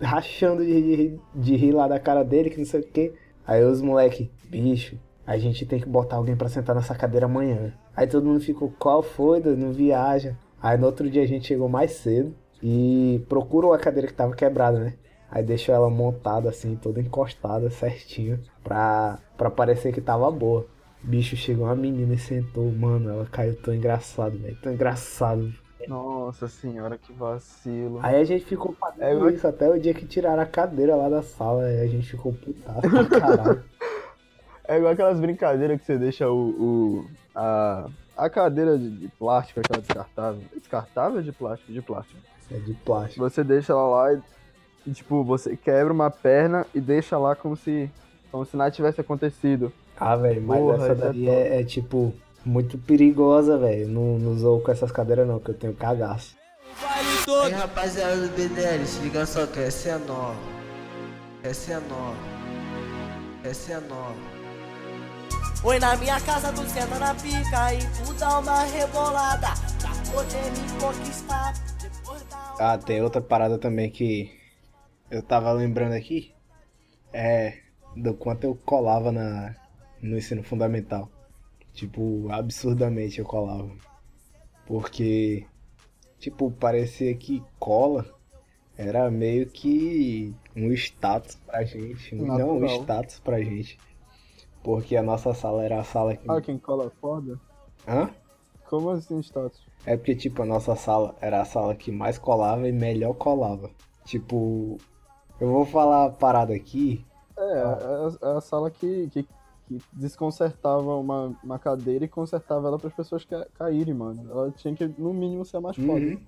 rachando 0.00 0.64
de, 0.64 0.82
de, 0.82 1.20
de 1.34 1.56
rir 1.56 1.72
lá 1.72 1.88
da 1.88 1.98
cara 1.98 2.22
dele, 2.22 2.50
que 2.50 2.58
não 2.58 2.64
sei 2.64 2.80
o 2.80 2.84
que. 2.84 3.12
Aí 3.46 3.64
os 3.64 3.80
moleque, 3.80 4.30
bicho, 4.44 4.96
a 5.26 5.36
gente 5.36 5.66
tem 5.66 5.80
que 5.80 5.88
botar 5.88 6.16
alguém 6.16 6.36
pra 6.36 6.48
sentar 6.48 6.76
nessa 6.76 6.94
cadeira 6.94 7.26
amanhã. 7.26 7.72
Aí 7.96 8.06
todo 8.06 8.26
mundo 8.26 8.40
ficou, 8.40 8.72
qual 8.78 9.02
foi, 9.02 9.40
doido? 9.40 9.58
Não 9.58 9.72
viaja. 9.72 10.36
Aí 10.62 10.78
no 10.78 10.86
outro 10.86 11.10
dia 11.10 11.22
a 11.22 11.26
gente 11.26 11.46
chegou 11.46 11.68
mais 11.68 11.92
cedo 11.92 12.34
e 12.62 13.24
procurou 13.28 13.72
a 13.72 13.78
cadeira 13.78 14.08
que 14.08 14.14
tava 14.14 14.34
quebrada, 14.34 14.78
né? 14.78 14.94
Aí 15.30 15.42
deixou 15.42 15.74
ela 15.74 15.90
montada 15.90 16.48
assim, 16.48 16.74
toda 16.76 17.00
encostada, 17.00 17.68
certinho, 17.70 18.40
pra, 18.64 19.18
pra 19.36 19.50
parecer 19.50 19.92
que 19.92 20.00
tava 20.00 20.30
boa. 20.30 20.66
Bicho, 21.02 21.36
chegou 21.36 21.66
uma 21.66 21.76
menina 21.76 22.14
e 22.14 22.18
sentou, 22.18 22.70
mano, 22.72 23.08
ela 23.10 23.26
caiu 23.26 23.54
tão 23.56 23.74
engraçado, 23.74 24.36
velho, 24.38 24.56
tão 24.62 24.72
engraçado. 24.72 25.52
Nossa 25.86 26.48
senhora, 26.48 26.98
que 26.98 27.12
vacilo. 27.12 28.00
Aí 28.02 28.16
a 28.16 28.24
gente 28.24 28.44
ficou 28.44 28.74
fazendo 28.78 29.28
É, 29.28 29.32
isso 29.32 29.46
até 29.46 29.68
o 29.70 29.78
dia 29.78 29.94
que 29.94 30.04
tiraram 30.06 30.42
a 30.42 30.46
cadeira 30.46 30.96
lá 30.96 31.08
da 31.08 31.22
sala, 31.22 31.64
aí 31.64 31.80
a 31.80 31.86
gente 31.86 32.10
ficou 32.10 32.32
putaço 32.32 32.80
pra 32.80 33.04
caralho. 33.20 33.64
É 34.66 34.76
igual 34.76 34.92
aquelas 34.92 35.18
brincadeiras 35.20 35.78
que 35.80 35.86
você 35.86 35.96
deixa 35.96 36.28
o. 36.28 36.48
o- 36.50 37.06
a, 37.34 37.88
a 38.16 38.28
cadeira 38.28 38.76
de, 38.76 38.90
de 38.90 39.08
plástico, 39.08 39.60
aquela 39.60 39.80
descartável. 39.80 40.42
Descartável 40.56 41.22
de 41.22 41.32
plástico? 41.32 41.72
De 41.72 41.80
plástico. 41.80 42.20
É 42.50 42.58
de 42.58 42.74
plástico. 42.74 43.20
Você 43.20 43.44
deixa 43.44 43.72
ela 43.72 43.86
lá 43.88 44.12
e, 44.12 44.20
e, 44.88 44.92
tipo, 44.92 45.22
você 45.22 45.54
quebra 45.54 45.92
uma 45.92 46.10
perna 46.10 46.66
e 46.74 46.80
deixa 46.80 47.18
lá 47.18 47.36
como 47.36 47.54
se. 47.54 47.90
Como 48.32 48.44
se 48.46 48.56
nada 48.56 48.70
tivesse 48.70 49.00
acontecido. 49.00 49.70
Ah, 49.98 50.16
velho, 50.16 50.40
mas 50.40 50.58
Porra, 50.58 50.74
essa 50.76 50.92
é 50.92 50.94
daí 50.94 51.28
é, 51.28 51.60
é, 51.60 51.64
tipo 51.64 52.14
muito 52.44 52.78
perigosa, 52.78 53.58
velho. 53.58 53.86
Não, 53.88 54.18
não 54.18 54.32
usou 54.32 54.60
com 54.60 54.70
essas 54.70 54.90
cadeiras 54.90 55.26
não, 55.26 55.38
que 55.38 55.50
eu 55.50 55.54
tenho 55.54 55.74
cagaço. 55.74 56.36
Aí 56.82 57.52
rapaziada 57.52 58.16
do 58.16 58.28
BDL, 58.28 58.86
se 58.86 59.00
liga 59.00 59.26
só 59.26 59.46
que 59.46 59.60
essa 59.60 59.90
é 59.90 59.98
nova. 59.98 60.36
Essa 61.42 61.72
é 61.72 61.80
nova. 61.80 62.16
Essa 63.44 63.72
é 63.72 63.80
nova. 63.80 64.38
Oi 65.64 65.78
na 65.78 65.96
minha 65.96 66.20
casa 66.20 66.52
tu 66.52 66.62
senta 66.68 66.98
na 66.98 67.14
pica 67.14 67.74
e 67.74 67.78
tu 67.78 68.14
dá 68.14 68.38
uma 68.38 68.62
rebolada 68.62 69.48
pra 69.80 69.90
poder 70.12 70.50
me 70.52 70.80
conquistar. 70.80 71.52
Depois 71.82 72.22
da 72.30 72.72
Ah, 72.72 72.78
tem 72.78 73.02
outra 73.02 73.20
parada 73.20 73.58
também 73.58 73.90
que 73.90 74.37
eu 75.10 75.22
tava 75.22 75.52
lembrando 75.52 75.92
aqui. 75.92 76.34
É 77.12 77.58
do 77.96 78.14
quanto 78.14 78.44
eu 78.44 78.54
colava 78.54 79.10
na, 79.10 79.54
no 80.00 80.16
ensino 80.16 80.42
fundamental. 80.42 81.10
Tipo, 81.72 82.28
absurdamente 82.30 83.18
eu 83.18 83.24
colava. 83.24 83.70
Porque, 84.66 85.46
tipo, 86.18 86.50
parecia 86.50 87.14
que 87.14 87.42
cola 87.58 88.04
era 88.76 89.10
meio 89.10 89.46
que 89.46 90.34
um 90.54 90.72
status 90.72 91.36
pra 91.36 91.64
gente. 91.64 92.14
Não 92.14 92.56
um 92.56 92.60
Natural. 92.60 92.82
status 92.82 93.18
pra 93.20 93.40
gente. 93.40 93.78
Porque 94.62 94.96
a 94.96 95.02
nossa 95.02 95.32
sala 95.34 95.64
era 95.64 95.80
a 95.80 95.84
sala 95.84 96.16
que. 96.16 96.30
Ah, 96.30 96.40
quem 96.40 96.58
cola 96.58 96.90
foda? 97.00 97.40
Hã? 97.86 98.10
Como 98.68 98.90
assim, 98.90 99.18
status? 99.20 99.66
É 99.86 99.96
porque, 99.96 100.14
tipo, 100.14 100.42
a 100.42 100.46
nossa 100.46 100.76
sala 100.76 101.16
era 101.20 101.40
a 101.40 101.44
sala 101.44 101.74
que 101.74 101.90
mais 101.90 102.18
colava 102.18 102.68
e 102.68 102.72
melhor 102.72 103.14
colava. 103.14 103.70
Tipo, 104.04 104.78
eu 105.40 105.48
vou 105.48 105.64
falar 105.64 106.06
a 106.06 106.10
parada 106.10 106.54
aqui. 106.54 107.04
É, 107.36 107.40
é, 107.42 107.60
a- 107.62 108.18
é 108.22 108.36
a 108.36 108.40
sala 108.40 108.70
que, 108.70 109.08
que, 109.12 109.22
que 109.68 109.80
desconcertava 109.92 110.96
uma, 110.96 111.34
uma 111.42 111.58
cadeira 111.58 112.04
e 112.04 112.08
consertava 112.08 112.68
ela 112.68 112.78
para 112.78 112.88
as 112.88 112.94
pessoas 112.94 113.24
ca- 113.24 113.46
caírem, 113.58 113.94
mano. 113.94 114.26
Ela 114.30 114.50
tinha 114.50 114.74
que, 114.74 114.86
no 114.98 115.12
mínimo, 115.14 115.44
ser 115.44 115.60
mais 115.60 115.76
foda. 115.76 115.92
Uhum. 115.92 116.18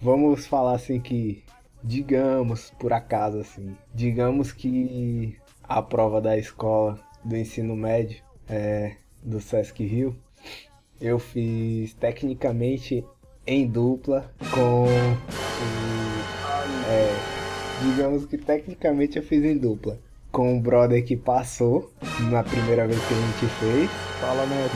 Vamos 0.00 0.46
falar 0.46 0.74
assim 0.74 1.00
que, 1.00 1.42
digamos, 1.82 2.70
por 2.78 2.92
acaso, 2.92 3.38
assim, 3.40 3.76
digamos 3.94 4.52
que 4.52 5.38
a 5.64 5.80
prova 5.82 6.20
da 6.20 6.36
escola 6.36 6.98
do 7.24 7.36
ensino 7.36 7.74
médio 7.74 8.22
é, 8.48 8.96
do 9.22 9.40
Sesc 9.40 9.82
Rio, 9.84 10.14
eu 11.00 11.18
fiz 11.18 11.94
tecnicamente 11.94 13.04
em 13.46 13.66
dupla 13.66 14.30
com 14.54 14.84
o. 14.84 15.95
Digamos 17.82 18.24
que 18.24 18.38
tecnicamente 18.38 19.18
eu 19.18 19.22
fiz 19.22 19.44
em 19.44 19.56
dupla. 19.56 19.98
Com 20.32 20.54
um 20.54 20.60
brother 20.60 21.04
que 21.04 21.16
passou 21.16 21.90
na 22.30 22.42
primeira 22.42 22.86
vez 22.86 22.98
que 23.06 23.14
a 23.14 23.16
gente 23.16 23.54
fez. 23.54 23.90
Fala, 24.20 24.46
né? 24.46 24.68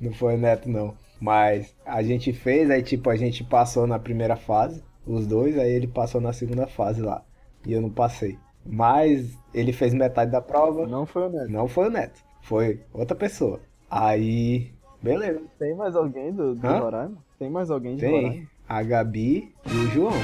Não, 0.00 0.08
não 0.08 0.12
foi 0.12 0.36
neto 0.36 0.68
não. 0.68 0.94
Mas 1.20 1.74
a 1.86 2.02
gente 2.02 2.32
fez, 2.32 2.70
aí 2.70 2.82
tipo, 2.82 3.08
a 3.08 3.16
gente 3.16 3.44
passou 3.44 3.86
na 3.86 3.98
primeira 3.98 4.36
fase, 4.36 4.82
os 5.06 5.26
dois, 5.26 5.56
aí 5.58 5.70
ele 5.70 5.86
passou 5.86 6.20
na 6.20 6.32
segunda 6.32 6.66
fase 6.66 7.00
lá. 7.00 7.22
E 7.64 7.72
eu 7.72 7.80
não 7.80 7.90
passei. 7.90 8.38
Mas 8.64 9.36
ele 9.52 9.72
fez 9.72 9.94
metade 9.94 10.30
da 10.30 10.40
prova. 10.40 10.86
Não 10.86 11.06
foi 11.06 11.22
o 11.22 11.28
Neto. 11.28 11.50
Não 11.50 11.68
foi 11.68 11.86
o 11.88 11.90
Neto, 11.90 12.20
foi 12.42 12.80
outra 12.92 13.16
pessoa. 13.16 13.60
Aí, 13.90 14.72
beleza. 15.00 15.42
Tem 15.58 15.74
mais 15.74 15.94
alguém 15.94 16.32
do, 16.32 16.54
do? 16.54 16.66
Roraima? 16.66 17.18
Tem 17.38 17.50
mais 17.50 17.70
alguém 17.70 17.96
de 17.96 18.06
Roraima? 18.06 18.46
A 18.72 18.82
Gabi 18.82 19.54
e 19.70 19.76
o 19.76 19.90
João. 19.90 20.14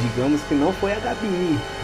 Digamos 0.00 0.40
que 0.44 0.54
não 0.54 0.72
foi 0.74 0.92
a 0.92 1.00
Gabi. 1.00 1.26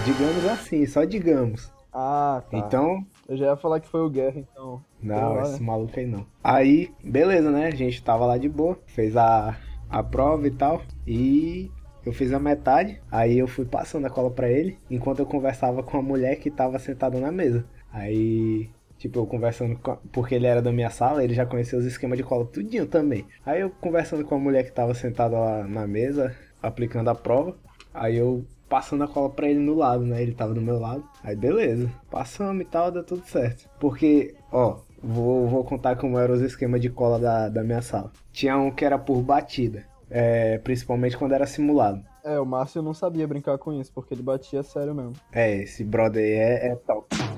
Digamos 0.04 0.44
assim, 0.44 0.86
só 0.86 1.02
digamos. 1.02 1.68
Ah, 1.92 2.44
tá. 2.48 2.58
Então, 2.58 3.04
Eu 3.28 3.36
já 3.36 3.46
ia 3.46 3.56
falar 3.56 3.80
que 3.80 3.88
foi 3.88 4.02
o 4.02 4.08
Guerra, 4.08 4.38
então. 4.38 4.80
Não, 5.02 5.32
lá, 5.32 5.42
esse 5.42 5.58
né? 5.58 5.66
maluco 5.66 5.98
aí 5.98 6.06
não. 6.06 6.24
Aí, 6.44 6.92
beleza, 7.02 7.50
né? 7.50 7.66
A 7.66 7.74
gente 7.74 8.00
tava 8.04 8.24
lá 8.24 8.38
de 8.38 8.48
boa, 8.48 8.78
fez 8.86 9.16
a, 9.16 9.56
a 9.90 10.00
prova 10.00 10.46
e 10.46 10.50
tal. 10.52 10.80
E 11.04 11.72
eu 12.04 12.12
fiz 12.12 12.32
a 12.32 12.38
metade. 12.38 13.02
Aí 13.10 13.36
eu 13.36 13.48
fui 13.48 13.64
passando 13.64 14.06
a 14.06 14.10
cola 14.10 14.30
pra 14.30 14.48
ele, 14.48 14.78
enquanto 14.88 15.18
eu 15.18 15.26
conversava 15.26 15.82
com 15.82 15.98
a 15.98 16.02
mulher 16.02 16.36
que 16.36 16.52
tava 16.52 16.78
sentada 16.78 17.18
na 17.18 17.32
mesa. 17.32 17.64
Aí, 17.92 18.70
tipo, 18.98 19.18
eu 19.18 19.26
conversando 19.26 19.78
com. 19.78 19.96
Porque 20.12 20.34
ele 20.34 20.46
era 20.46 20.62
da 20.62 20.72
minha 20.72 20.90
sala, 20.90 21.22
ele 21.22 21.34
já 21.34 21.46
conhecia 21.46 21.78
os 21.78 21.84
esquemas 21.84 22.18
de 22.18 22.24
cola 22.24 22.44
tudinho 22.44 22.86
também. 22.86 23.26
Aí 23.44 23.60
eu 23.60 23.70
conversando 23.70 24.24
com 24.24 24.34
a 24.34 24.38
mulher 24.38 24.64
que 24.64 24.72
tava 24.72 24.94
sentada 24.94 25.38
lá 25.38 25.64
na 25.64 25.86
mesa, 25.86 26.34
aplicando 26.62 27.08
a 27.08 27.14
prova. 27.14 27.56
Aí 27.92 28.16
eu 28.16 28.44
passando 28.68 29.04
a 29.04 29.08
cola 29.08 29.30
pra 29.30 29.48
ele 29.48 29.60
no 29.60 29.74
lado, 29.74 30.04
né? 30.04 30.22
Ele 30.22 30.34
tava 30.34 30.54
do 30.54 30.60
meu 30.60 30.78
lado. 30.78 31.04
Aí 31.22 31.36
beleza, 31.36 31.90
passamos 32.10 32.62
e 32.62 32.66
tal, 32.66 32.90
deu 32.90 33.04
tudo 33.04 33.24
certo. 33.26 33.68
Porque, 33.78 34.34
ó, 34.52 34.78
vou, 35.02 35.46
vou 35.46 35.64
contar 35.64 35.96
como 35.96 36.18
eram 36.18 36.34
os 36.34 36.40
esquemas 36.40 36.80
de 36.80 36.90
cola 36.90 37.18
da, 37.18 37.48
da 37.48 37.62
minha 37.62 37.82
sala. 37.82 38.12
Tinha 38.32 38.56
um 38.58 38.70
que 38.70 38.84
era 38.84 38.98
por 38.98 39.20
batida, 39.22 39.84
é, 40.10 40.58
principalmente 40.58 41.16
quando 41.16 41.32
era 41.32 41.46
simulado. 41.46 42.02
É, 42.24 42.40
o 42.40 42.44
Márcio 42.44 42.82
não 42.82 42.92
sabia 42.92 43.26
brincar 43.26 43.56
com 43.56 43.72
isso, 43.72 43.92
porque 43.94 44.12
ele 44.12 44.22
batia 44.22 44.62
sério 44.62 44.94
mesmo. 44.94 45.14
É, 45.32 45.62
esse 45.62 45.84
brother 45.84 46.24
aí 46.24 46.32
é, 46.32 46.68
é 46.72 46.74
top. 46.74 47.35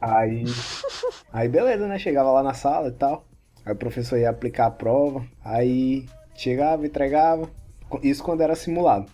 Aí, 0.00 0.44
aí 1.32 1.48
beleza, 1.48 1.86
né? 1.86 1.98
Chegava 1.98 2.30
lá 2.30 2.42
na 2.42 2.54
sala 2.54 2.88
e 2.88 2.92
tal. 2.92 3.26
Aí 3.64 3.72
o 3.72 3.76
professor 3.76 4.18
ia 4.18 4.30
aplicar 4.30 4.66
a 4.66 4.70
prova. 4.70 5.24
Aí 5.44 6.06
chegava, 6.34 6.86
entregava. 6.86 7.50
Isso 8.02 8.22
quando 8.22 8.42
era 8.42 8.54
simulado. 8.54 9.10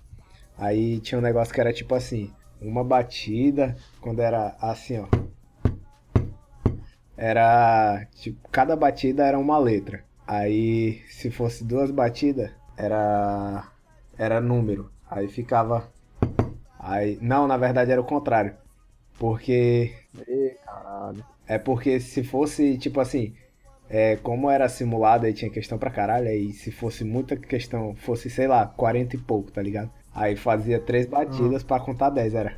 Aí 0.59 1.01
tinha 1.01 1.19
um 1.19 1.23
negócio 1.23 1.53
que 1.53 1.61
era 1.61 1.73
tipo 1.73 1.95
assim, 1.95 2.33
uma 2.61 2.85
batida, 2.85 3.77
quando 4.01 4.21
era 4.21 4.57
assim, 4.61 4.99
ó. 5.01 5.07
Era 7.17 8.07
tipo, 8.15 8.49
cada 8.51 8.77
batida 8.77 9.25
era 9.25 9.39
uma 9.39 9.59
letra. 9.59 10.05
Aí 10.27 11.03
se 11.09 11.31
fosse 11.31 11.65
duas 11.65 11.91
batidas, 11.91 12.51
era 12.77 13.69
era 14.19 14.41
número. 14.41 14.91
Aí 15.11 15.29
ficava 15.29 15.93
Aí, 16.87 17.19
não, 17.23 17.49
na 17.49 17.57
verdade 17.57 17.91
era 17.91 18.01
o 18.01 18.05
contrário. 18.05 18.55
Porque 19.19 19.95
caralho. 20.95 21.25
é 21.47 21.59
porque 21.59 21.99
se 22.01 22.23
fosse, 22.23 22.79
tipo 22.79 23.01
assim, 23.01 23.35
é, 23.89 24.17
como 24.17 24.51
era 24.51 24.69
simulado, 24.69 25.27
aí 25.27 25.33
tinha 25.33 25.51
questão 25.51 25.77
pra 25.77 25.91
caralho, 25.91 26.29
aí 26.29 26.53
se 26.53 26.71
fosse 26.71 27.05
muita 27.05 27.37
questão, 27.37 27.95
fosse, 27.95 28.31
sei 28.31 28.47
lá, 28.47 28.67
40 28.67 29.17
e 29.17 29.19
pouco, 29.19 29.51
tá 29.51 29.61
ligado? 29.61 29.91
Aí 30.15 30.37
fazia 30.37 30.79
três 30.79 31.07
batidas 31.07 31.63
pra 31.63 31.81
contar 31.81 32.11
10, 32.11 32.35
era. 32.35 32.57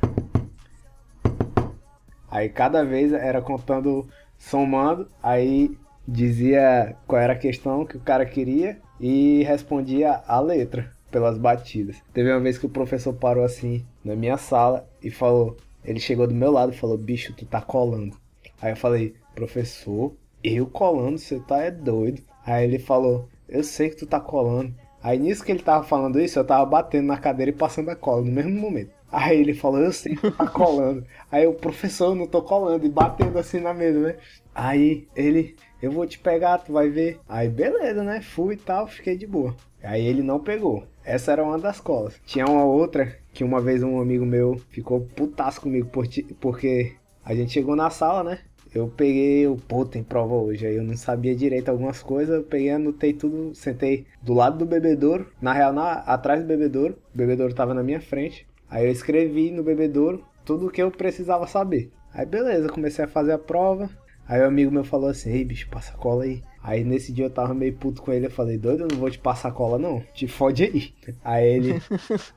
Aí 2.29 2.49
cada 2.49 2.83
vez 2.83 3.11
era 3.13 3.41
contando, 3.41 4.07
somando, 4.37 5.07
aí 5.23 5.75
dizia 6.07 6.95
qual 7.07 7.21
era 7.21 7.33
a 7.33 7.37
questão 7.37 7.85
que 7.85 7.97
o 7.97 8.01
cara 8.01 8.25
queria 8.25 8.79
e 8.99 9.43
respondia 9.43 10.21
a 10.27 10.39
letra 10.39 10.93
pelas 11.11 11.37
batidas. 11.37 11.97
Teve 12.13 12.31
uma 12.31 12.39
vez 12.39 12.57
que 12.57 12.65
o 12.65 12.69
professor 12.69 13.13
parou 13.13 13.43
assim 13.43 13.83
na 14.03 14.15
minha 14.15 14.37
sala 14.37 14.87
e 15.01 15.09
falou, 15.09 15.57
ele 15.83 15.99
chegou 15.99 16.27
do 16.27 16.35
meu 16.35 16.51
lado 16.51 16.73
e 16.73 16.77
falou, 16.77 16.97
bicho, 16.97 17.33
tu 17.33 17.45
tá 17.45 17.61
colando. 17.61 18.15
Aí 18.61 18.71
eu 18.71 18.75
falei, 18.77 19.13
professor, 19.35 20.13
eu 20.43 20.65
colando, 20.65 21.17
você 21.17 21.39
tá 21.39 21.61
é 21.61 21.71
doido. 21.71 22.21
Aí 22.45 22.63
ele 22.63 22.79
falou, 22.79 23.27
eu 23.47 23.63
sei 23.63 23.89
que 23.89 23.97
tu 23.97 24.05
tá 24.05 24.19
colando. 24.19 24.73
Aí 25.01 25.19
nisso 25.19 25.43
que 25.43 25.51
ele 25.51 25.61
tava 25.61 25.83
falando 25.83 26.19
isso, 26.19 26.39
eu 26.39 26.43
tava 26.45 26.65
batendo 26.65 27.07
na 27.07 27.17
cadeira 27.17 27.51
e 27.51 27.55
passando 27.55 27.89
a 27.89 27.95
cola 27.95 28.21
no 28.23 28.31
mesmo 28.31 28.59
momento. 28.59 28.91
Aí 29.11 29.39
ele 29.39 29.53
falou, 29.53 29.79
eu 29.79 29.91
sei 29.93 30.15
que 30.15 30.21
tu 30.21 30.31
tá 30.31 30.47
colando. 30.49 31.05
Aí 31.31 31.45
o 31.47 31.53
professor, 31.53 32.11
eu 32.11 32.15
não 32.15 32.27
tô 32.27 32.41
colando, 32.41 32.85
e 32.85 32.89
batendo 32.89 33.37
assim 33.37 33.59
na 33.59 33.73
mesa, 33.73 33.99
né? 33.99 34.15
Aí 34.53 35.07
ele, 35.15 35.55
eu 35.81 35.91
vou 35.91 36.05
te 36.05 36.17
pegar, 36.19 36.57
tu 36.57 36.73
vai 36.73 36.89
ver. 36.89 37.19
Aí 37.29 37.47
beleza, 37.47 38.03
né? 38.03 38.21
Fui 38.21 38.55
e 38.55 38.57
tal, 38.57 38.87
fiquei 38.87 39.15
de 39.15 39.27
boa. 39.27 39.55
Aí 39.83 40.03
ele 40.05 40.23
não 40.23 40.39
pegou. 40.39 40.83
Essa 41.05 41.31
era 41.31 41.43
uma 41.43 41.57
das 41.59 41.79
colas. 41.79 42.19
Tinha 42.25 42.45
uma 42.45 42.65
outra 42.65 43.17
que 43.31 43.43
uma 43.43 43.61
vez 43.61 43.83
um 43.83 44.01
amigo 44.01 44.25
meu 44.25 44.59
ficou 44.71 45.01
putaço 45.01 45.61
comigo 45.61 45.87
por 45.87 46.07
ti- 46.07 46.23
porque 46.41 46.95
a 47.27 47.35
gente 47.35 47.51
chegou 47.51 47.75
na 47.75 47.89
sala, 47.89 48.23
né? 48.23 48.39
eu 48.73 48.87
peguei 48.87 49.47
o 49.47 49.55
pô, 49.55 49.85
tem 49.85 50.03
prova 50.03 50.35
hoje. 50.35 50.65
Aí 50.65 50.75
eu 50.75 50.83
não 50.83 50.95
sabia 50.95 51.35
direito 51.35 51.69
algumas 51.69 52.01
coisas, 52.01 52.35
eu 52.35 52.43
peguei, 52.43 52.71
anotei 52.71 53.13
tudo, 53.13 53.53
sentei 53.55 54.05
do 54.21 54.33
lado 54.33 54.59
do 54.59 54.65
bebedouro, 54.65 55.27
na 55.41 55.51
real, 55.51 55.73
na, 55.73 55.93
atrás 55.93 56.41
do 56.41 56.47
bebedouro, 56.47 56.97
o 57.13 57.17
bebedouro 57.17 57.53
tava 57.53 57.73
na 57.73 57.83
minha 57.83 57.99
frente. 57.99 58.47
Aí 58.69 58.85
eu 58.85 58.91
escrevi 58.91 59.51
no 59.51 59.63
bebedouro 59.63 60.23
tudo 60.45 60.67
o 60.67 60.71
que 60.71 60.81
eu 60.81 60.91
precisava 60.91 61.47
saber. 61.47 61.91
Aí 62.13 62.25
beleza, 62.25 62.69
comecei 62.69 63.03
a 63.03 63.07
fazer 63.07 63.33
a 63.33 63.37
prova. 63.37 63.89
Aí 64.27 64.41
o 64.41 64.47
amigo 64.47 64.71
meu 64.71 64.83
falou 64.83 65.09
assim, 65.09 65.31
ei 65.31 65.43
bicho, 65.43 65.69
passa 65.69 65.93
cola 65.93 66.23
aí. 66.23 66.41
Aí 66.67 66.83
nesse 66.83 67.13
dia 67.13 67.23
eu 67.23 67.29
tava 67.29 67.53
meio 67.53 67.73
puto 67.77 68.01
com 68.01 68.11
ele, 68.11 68.25
eu 68.25 68.29
falei, 68.29 68.57
doido, 68.57 68.83
eu 68.83 68.87
não 68.89 68.97
vou 68.97 69.09
te 69.09 69.17
passar 69.17 69.53
cola 69.53 69.79
não, 69.79 70.03
te 70.13 70.27
fode 70.27 70.65
aí. 70.65 70.93
Aí 71.23 71.47
ele, 71.47 71.81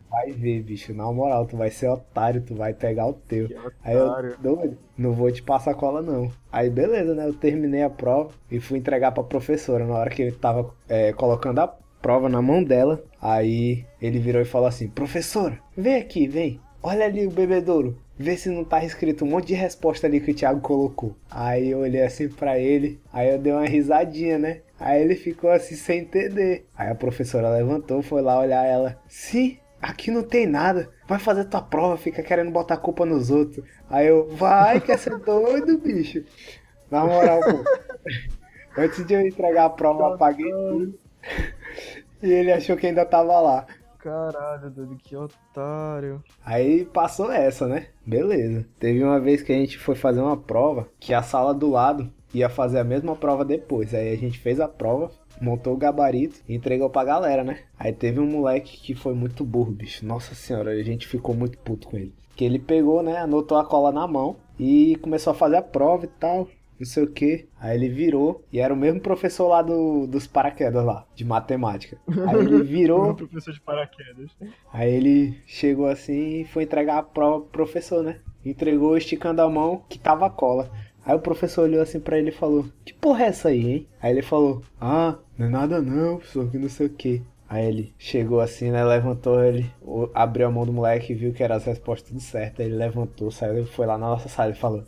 vai 0.09 0.31
ver, 0.31 0.63
bicho, 0.63 0.95
na 0.95 1.11
moral, 1.11 1.47
tu 1.47 1.57
vai 1.57 1.69
ser 1.69 1.89
otário, 1.89 2.41
tu 2.41 2.55
vai 2.55 2.73
pegar 2.73 3.09
o 3.09 3.13
teu. 3.13 3.49
Aí 3.83 3.97
eu, 3.97 4.09
doido, 4.39 4.79
não 4.97 5.15
vou 5.15 5.33
te 5.33 5.43
passar 5.43 5.75
cola 5.75 6.01
não. 6.01 6.31
Aí 6.53 6.71
beleza, 6.71 7.13
né, 7.13 7.27
eu 7.27 7.35
terminei 7.35 7.83
a 7.83 7.91
prova 7.91 8.31
e 8.49 8.61
fui 8.61 8.79
entregar 8.79 9.11
pra 9.11 9.25
professora 9.25 9.85
na 9.85 9.95
hora 9.95 10.11
que 10.11 10.23
ele 10.23 10.31
tava 10.31 10.73
é, 10.89 11.13
colocando 11.13 11.59
a 11.59 11.67
prova 12.01 12.29
na 12.29 12.41
mão 12.41 12.63
dela. 12.63 13.03
Aí 13.21 13.85
ele 14.01 14.21
virou 14.21 14.41
e 14.41 14.45
falou 14.45 14.69
assim, 14.69 14.87
professora, 14.87 15.59
vem 15.77 15.97
aqui, 15.97 16.29
vem. 16.29 16.61
Olha 16.81 17.05
ali 17.05 17.27
o 17.27 17.31
bebedouro. 17.33 17.99
Vê 18.23 18.37
se 18.37 18.51
não 18.51 18.63
tá 18.65 18.85
escrito 18.85 19.25
um 19.25 19.29
monte 19.29 19.47
de 19.47 19.55
resposta 19.55 20.07
ali 20.07 20.21
que 20.21 20.33
o 20.33 20.35
Thiago 20.35 20.61
colocou. 20.61 21.17
Aí 21.31 21.71
eu 21.71 21.79
olhei 21.79 22.03
assim 22.03 22.29
pra 22.29 22.59
ele, 22.59 23.01
aí 23.11 23.31
eu 23.31 23.39
dei 23.39 23.51
uma 23.51 23.65
risadinha, 23.65 24.39
né? 24.39 24.61
Aí 24.79 25.01
ele 25.01 25.15
ficou 25.15 25.51
assim 25.51 25.75
sem 25.75 26.01
entender. 26.01 26.67
Aí 26.77 26.91
a 26.91 26.95
professora 26.95 27.49
levantou, 27.49 28.03
foi 28.03 28.21
lá 28.21 28.39
olhar 28.39 28.63
ela. 28.67 28.99
Sim, 29.09 29.57
aqui 29.81 30.11
não 30.11 30.23
tem 30.23 30.47
nada. 30.47 30.91
Vai 31.09 31.19
fazer 31.19 31.47
tua 31.47 31.63
prova, 31.63 31.97
fica 31.97 32.23
querendo 32.23 32.51
botar 32.51 32.75
a 32.75 32.77
culpa 32.77 33.07
nos 33.07 33.31
outros. 33.31 33.65
Aí 33.89 34.09
eu, 34.09 34.29
vai, 34.29 34.83
quer 34.83 34.99
ser 34.99 35.17
doido, 35.25 35.79
bicho. 35.79 36.23
Na 36.91 37.07
moral, 37.07 37.41
pô. 37.41 37.65
Antes 38.77 39.07
de 39.07 39.15
eu 39.15 39.27
entregar 39.27 39.65
a 39.65 39.71
prova, 39.71 40.03
eu 40.03 40.15
apaguei 40.15 40.51
tudo. 40.51 40.99
E 42.23 42.31
ele 42.31 42.53
achou 42.53 42.77
que 42.77 42.87
ainda 42.87 43.07
tava 43.07 43.41
lá. 43.41 43.67
Caralho, 44.03 44.71
doido, 44.71 44.97
que 44.97 45.15
otário. 45.15 46.25
Aí 46.43 46.87
passou 46.87 47.31
essa, 47.31 47.69
né? 47.69 47.89
Beleza. 48.05 48.67
Teve 48.79 49.05
uma 49.05 49.21
vez 49.21 49.43
que 49.43 49.53
a 49.53 49.55
gente 49.55 49.79
foi 49.79 49.95
fazer 49.95 50.21
uma 50.21 50.39
prova 50.39 50.89
que 50.99 51.13
a 51.13 51.23
sala 51.23 51.53
do 51.53 51.69
lado 51.71 52.11
ia 52.33 52.49
fazer 52.49 52.79
a 52.79 52.85
mesma 52.85 53.15
prova 53.15 53.45
depois. 53.45 53.95
Aí 53.95 54.13
a 54.13 54.17
gente 54.17 54.39
fez 54.39 54.59
a 54.59 54.67
prova, 54.67 55.11
montou 55.41 55.75
o 55.75 55.77
gabarito 55.77 56.41
e 56.49 56.55
entregou 56.55 56.89
pra 56.89 57.05
galera, 57.05 57.45
né? 57.45 57.61
Aí 57.79 57.93
teve 57.93 58.21
um 58.21 58.27
moleque 58.27 58.79
que 58.81 58.95
foi 58.95 59.15
muito 59.15 59.45
burro, 59.45 59.71
bicho. 59.71 60.07
Nossa 60.07 60.35
senhora, 60.35 60.71
a 60.71 60.83
gente 60.83 61.07
ficou 61.07 61.35
muito 61.35 61.59
puto 61.59 61.89
com 61.89 61.99
ele. 61.99 62.15
Que 62.35 62.45
ele 62.47 62.59
pegou, 62.59 63.03
né? 63.03 63.19
Anotou 63.19 63.59
a 63.59 63.65
cola 63.67 63.93
na 63.93 64.07
mão 64.07 64.37
e 64.59 64.97
começou 64.97 65.33
a 65.33 65.37
fazer 65.37 65.57
a 65.57 65.63
prova 65.63 66.07
e 66.07 66.09
tal. 66.09 66.49
Não 66.81 66.87
sei 66.87 67.03
o 67.05 67.11
que. 67.11 67.47
Aí 67.61 67.77
ele 67.77 67.89
virou 67.91 68.43
e 68.51 68.59
era 68.59 68.73
o 68.75 68.77
mesmo 68.77 69.01
professor 69.01 69.47
lá 69.49 69.61
do, 69.63 70.07
dos 70.07 70.27
paraquedas 70.27 70.83
lá, 70.85 71.07
de 71.15 71.25
matemática. 71.27 71.99
Aí 72.27 72.39
ele 72.41 72.63
virou. 72.65 73.15
professor 73.15 73.53
de 73.53 73.61
paraquedas. 73.61 74.31
Aí 74.73 74.91
ele 74.93 75.39
chegou 75.47 75.87
assim 75.87 76.41
e 76.41 76.45
foi 76.47 76.63
entregar 76.63 76.97
a 76.99 77.03
prova 77.03 77.41
pro 77.41 77.51
professor, 77.51 78.03
né? 78.03 78.17
Entregou 78.45 78.97
esticando 78.97 79.43
a 79.43 79.49
mão 79.51 79.83
que 79.89 79.99
tava 79.99 80.25
a 80.27 80.31
cola. 80.31 80.71
Aí 81.05 81.15
o 81.15 81.21
professor 81.21 81.63
olhou 81.65 81.83
assim 81.83 82.01
pra 82.01 82.19
ele 82.19 82.31
e 82.31 82.33
falou: 82.33 82.65
Que 82.85 82.95
porra 82.95 83.25
é 83.25 83.27
essa 83.29 83.49
aí, 83.51 83.71
hein? 83.71 83.87
Aí 84.01 84.11
ele 84.13 84.23
falou: 84.23 84.63
Ah, 84.81 85.19
não 85.37 85.47
é 85.47 85.49
nada 85.51 85.83
não, 85.83 86.17
professor, 86.17 86.51
que 86.51 86.59
não 86.59 86.69
sei 86.71 86.87
o 86.87 86.91
que. 86.91 87.23
Aí 87.49 87.67
ele 87.67 87.95
chegou 87.99 88.41
assim, 88.41 88.71
né? 88.71 88.85
Levantou 88.85 89.43
ele, 89.43 89.67
o- 89.83 90.09
abriu 90.15 90.47
a 90.47 90.51
mão 90.51 90.65
do 90.65 90.73
moleque 90.73 91.13
e 91.13 91.17
viu 91.17 91.33
que 91.33 91.43
era 91.43 91.57
as 91.57 91.65
respostas 91.65 92.09
tudo 92.09 92.21
certo. 92.21 92.61
Aí 92.63 92.69
ele 92.69 92.77
levantou, 92.77 93.31
saiu, 93.31 93.67
foi 93.67 93.87
lá 93.87 93.99
na 93.99 94.07
nossa 94.09 94.29
sala 94.29 94.53
e 94.53 94.55
falou: 94.55 94.85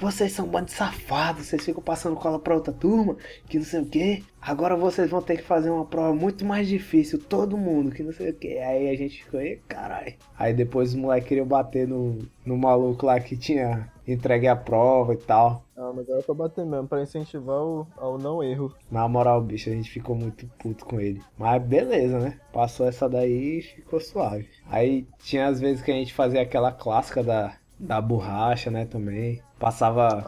Vocês 0.00 0.30
são 0.30 0.46
um 0.46 0.48
bando 0.48 0.66
de 0.66 0.72
safados, 0.72 1.46
vocês 1.46 1.64
ficam 1.64 1.82
passando 1.82 2.14
cola 2.14 2.38
pra 2.38 2.54
outra 2.54 2.72
turma, 2.72 3.16
que 3.48 3.58
não 3.58 3.64
sei 3.64 3.80
o 3.80 3.86
que. 3.86 4.24
Agora 4.40 4.76
vocês 4.76 5.10
vão 5.10 5.20
ter 5.20 5.38
que 5.38 5.42
fazer 5.42 5.70
uma 5.70 5.84
prova 5.84 6.14
muito 6.14 6.44
mais 6.44 6.68
difícil, 6.68 7.18
todo 7.18 7.56
mundo, 7.56 7.90
que 7.90 8.04
não 8.04 8.12
sei 8.12 8.30
o 8.30 8.34
que. 8.34 8.58
Aí 8.58 8.88
a 8.88 8.96
gente 8.96 9.24
ficou, 9.24 9.40
ei, 9.40 9.60
caralho. 9.66 10.14
Aí 10.38 10.54
depois 10.54 10.90
os 10.90 10.94
moleques 10.94 11.28
queriam 11.28 11.46
bater 11.46 11.88
no, 11.88 12.18
no 12.46 12.56
maluco 12.56 13.06
lá 13.06 13.18
que 13.18 13.36
tinha 13.36 13.90
entregue 14.06 14.46
a 14.46 14.54
prova 14.54 15.14
e 15.14 15.16
tal. 15.16 15.64
Ah, 15.76 15.92
mas 15.94 16.08
era 16.08 16.22
pra 16.22 16.34
bater 16.34 16.64
mesmo, 16.64 16.86
pra 16.86 17.02
incentivar 17.02 17.60
o, 17.60 17.84
ao 17.96 18.18
não 18.18 18.40
erro. 18.42 18.72
Na 18.88 19.08
moral, 19.08 19.42
bicho, 19.42 19.68
a 19.68 19.72
gente 19.72 19.90
ficou 19.90 20.14
muito 20.14 20.46
puto 20.58 20.84
com 20.84 21.00
ele. 21.00 21.20
Mas 21.36 21.60
beleza, 21.60 22.20
né? 22.20 22.38
Passou 22.52 22.86
essa 22.86 23.08
daí 23.08 23.58
e 23.58 23.62
ficou 23.62 24.00
suave. 24.00 24.48
Aí 24.70 25.08
tinha 25.18 25.48
as 25.48 25.60
vezes 25.60 25.82
que 25.82 25.90
a 25.90 25.94
gente 25.94 26.14
fazia 26.14 26.40
aquela 26.40 26.70
clássica 26.70 27.22
da, 27.22 27.56
da 27.78 28.00
borracha, 28.00 28.70
né? 28.70 28.86
Também. 28.86 29.42
Passava 29.58 30.24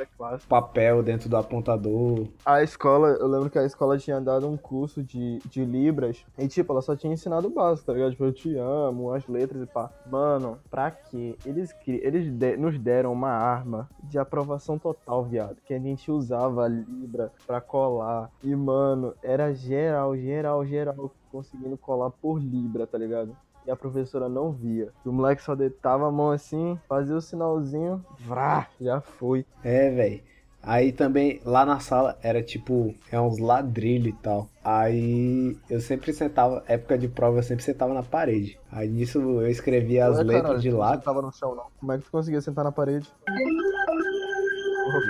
é 0.00 0.38
papel 0.48 1.02
dentro 1.02 1.28
do 1.28 1.36
apontador. 1.36 2.26
A 2.46 2.62
escola, 2.62 3.08
eu 3.08 3.26
lembro 3.26 3.50
que 3.50 3.58
a 3.58 3.64
escola 3.64 3.98
tinha 3.98 4.20
dado 4.20 4.48
um 4.48 4.56
curso 4.56 5.02
de, 5.02 5.40
de 5.50 5.64
Libras. 5.64 6.24
E, 6.38 6.46
tipo, 6.46 6.72
ela 6.72 6.80
só 6.80 6.94
tinha 6.94 7.12
ensinado 7.12 7.48
o 7.48 7.50
básico, 7.50 7.86
tá 7.86 7.92
ligado? 7.92 8.12
Tipo, 8.12 8.24
eu 8.24 8.32
te 8.32 8.56
amo, 8.56 9.12
as 9.12 9.26
letras 9.26 9.62
e 9.62 9.66
pá. 9.66 9.90
Mano, 10.06 10.58
pra 10.70 10.90
quê? 10.92 11.36
Eles, 11.44 11.74
eles 11.86 12.30
de- 12.30 12.56
nos 12.56 12.78
deram 12.78 13.12
uma 13.12 13.30
arma 13.30 13.88
de 14.04 14.18
aprovação 14.18 14.78
total, 14.78 15.24
viado. 15.24 15.56
Que 15.64 15.74
a 15.74 15.78
gente 15.78 16.10
usava 16.10 16.64
a 16.64 16.68
Libra 16.68 17.32
pra 17.46 17.60
colar. 17.60 18.30
E, 18.42 18.54
mano, 18.54 19.12
era 19.22 19.52
geral, 19.52 20.16
geral, 20.16 20.64
geral 20.64 21.10
conseguindo 21.30 21.76
colar 21.76 22.10
por 22.10 22.38
Libra, 22.40 22.86
tá 22.86 22.96
ligado? 22.96 23.36
E 23.68 23.70
a 23.70 23.76
professora 23.76 24.30
não 24.30 24.50
via. 24.50 24.88
O 25.04 25.12
moleque 25.12 25.42
só 25.42 25.54
deitava 25.54 26.08
a 26.08 26.10
mão 26.10 26.30
assim, 26.30 26.80
fazia 26.88 27.14
o 27.14 27.20
sinalzinho, 27.20 28.02
vrá, 28.20 28.66
já 28.80 28.98
foi. 28.98 29.44
É, 29.62 29.90
velho. 29.90 30.22
Aí 30.62 30.90
também, 30.90 31.38
lá 31.44 31.66
na 31.66 31.78
sala, 31.78 32.18
era 32.22 32.42
tipo, 32.42 32.94
é 33.12 33.20
uns 33.20 33.38
ladrilhos 33.38 34.08
e 34.08 34.12
tal. 34.22 34.48
Aí 34.64 35.54
eu 35.68 35.82
sempre 35.82 36.14
sentava, 36.14 36.64
época 36.66 36.96
de 36.96 37.08
prova, 37.08 37.40
eu 37.40 37.42
sempre 37.42 37.62
sentava 37.62 37.92
na 37.92 38.02
parede. 38.02 38.58
Aí 38.72 38.88
nisso 38.88 39.20
eu 39.20 39.46
escrevia 39.50 40.06
as 40.06 40.16
Ué, 40.16 40.24
letras 40.24 40.42
caralho, 40.42 40.60
de 40.62 40.70
tu 40.70 40.76
não 40.78 40.94
sentava 40.94 41.20
no 41.20 41.32
chão, 41.32 41.54
não. 41.54 41.66
Como 41.78 41.92
é 41.92 41.98
que 41.98 42.04
tu 42.04 42.10
conseguia 42.10 42.40
sentar 42.40 42.64
na 42.64 42.72
parede? 42.72 43.06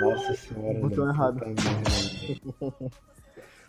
Nossa 0.01 0.33
senhora, 0.33 0.79
Botou 0.79 1.05
mano, 1.05 1.17
errado. 1.17 1.39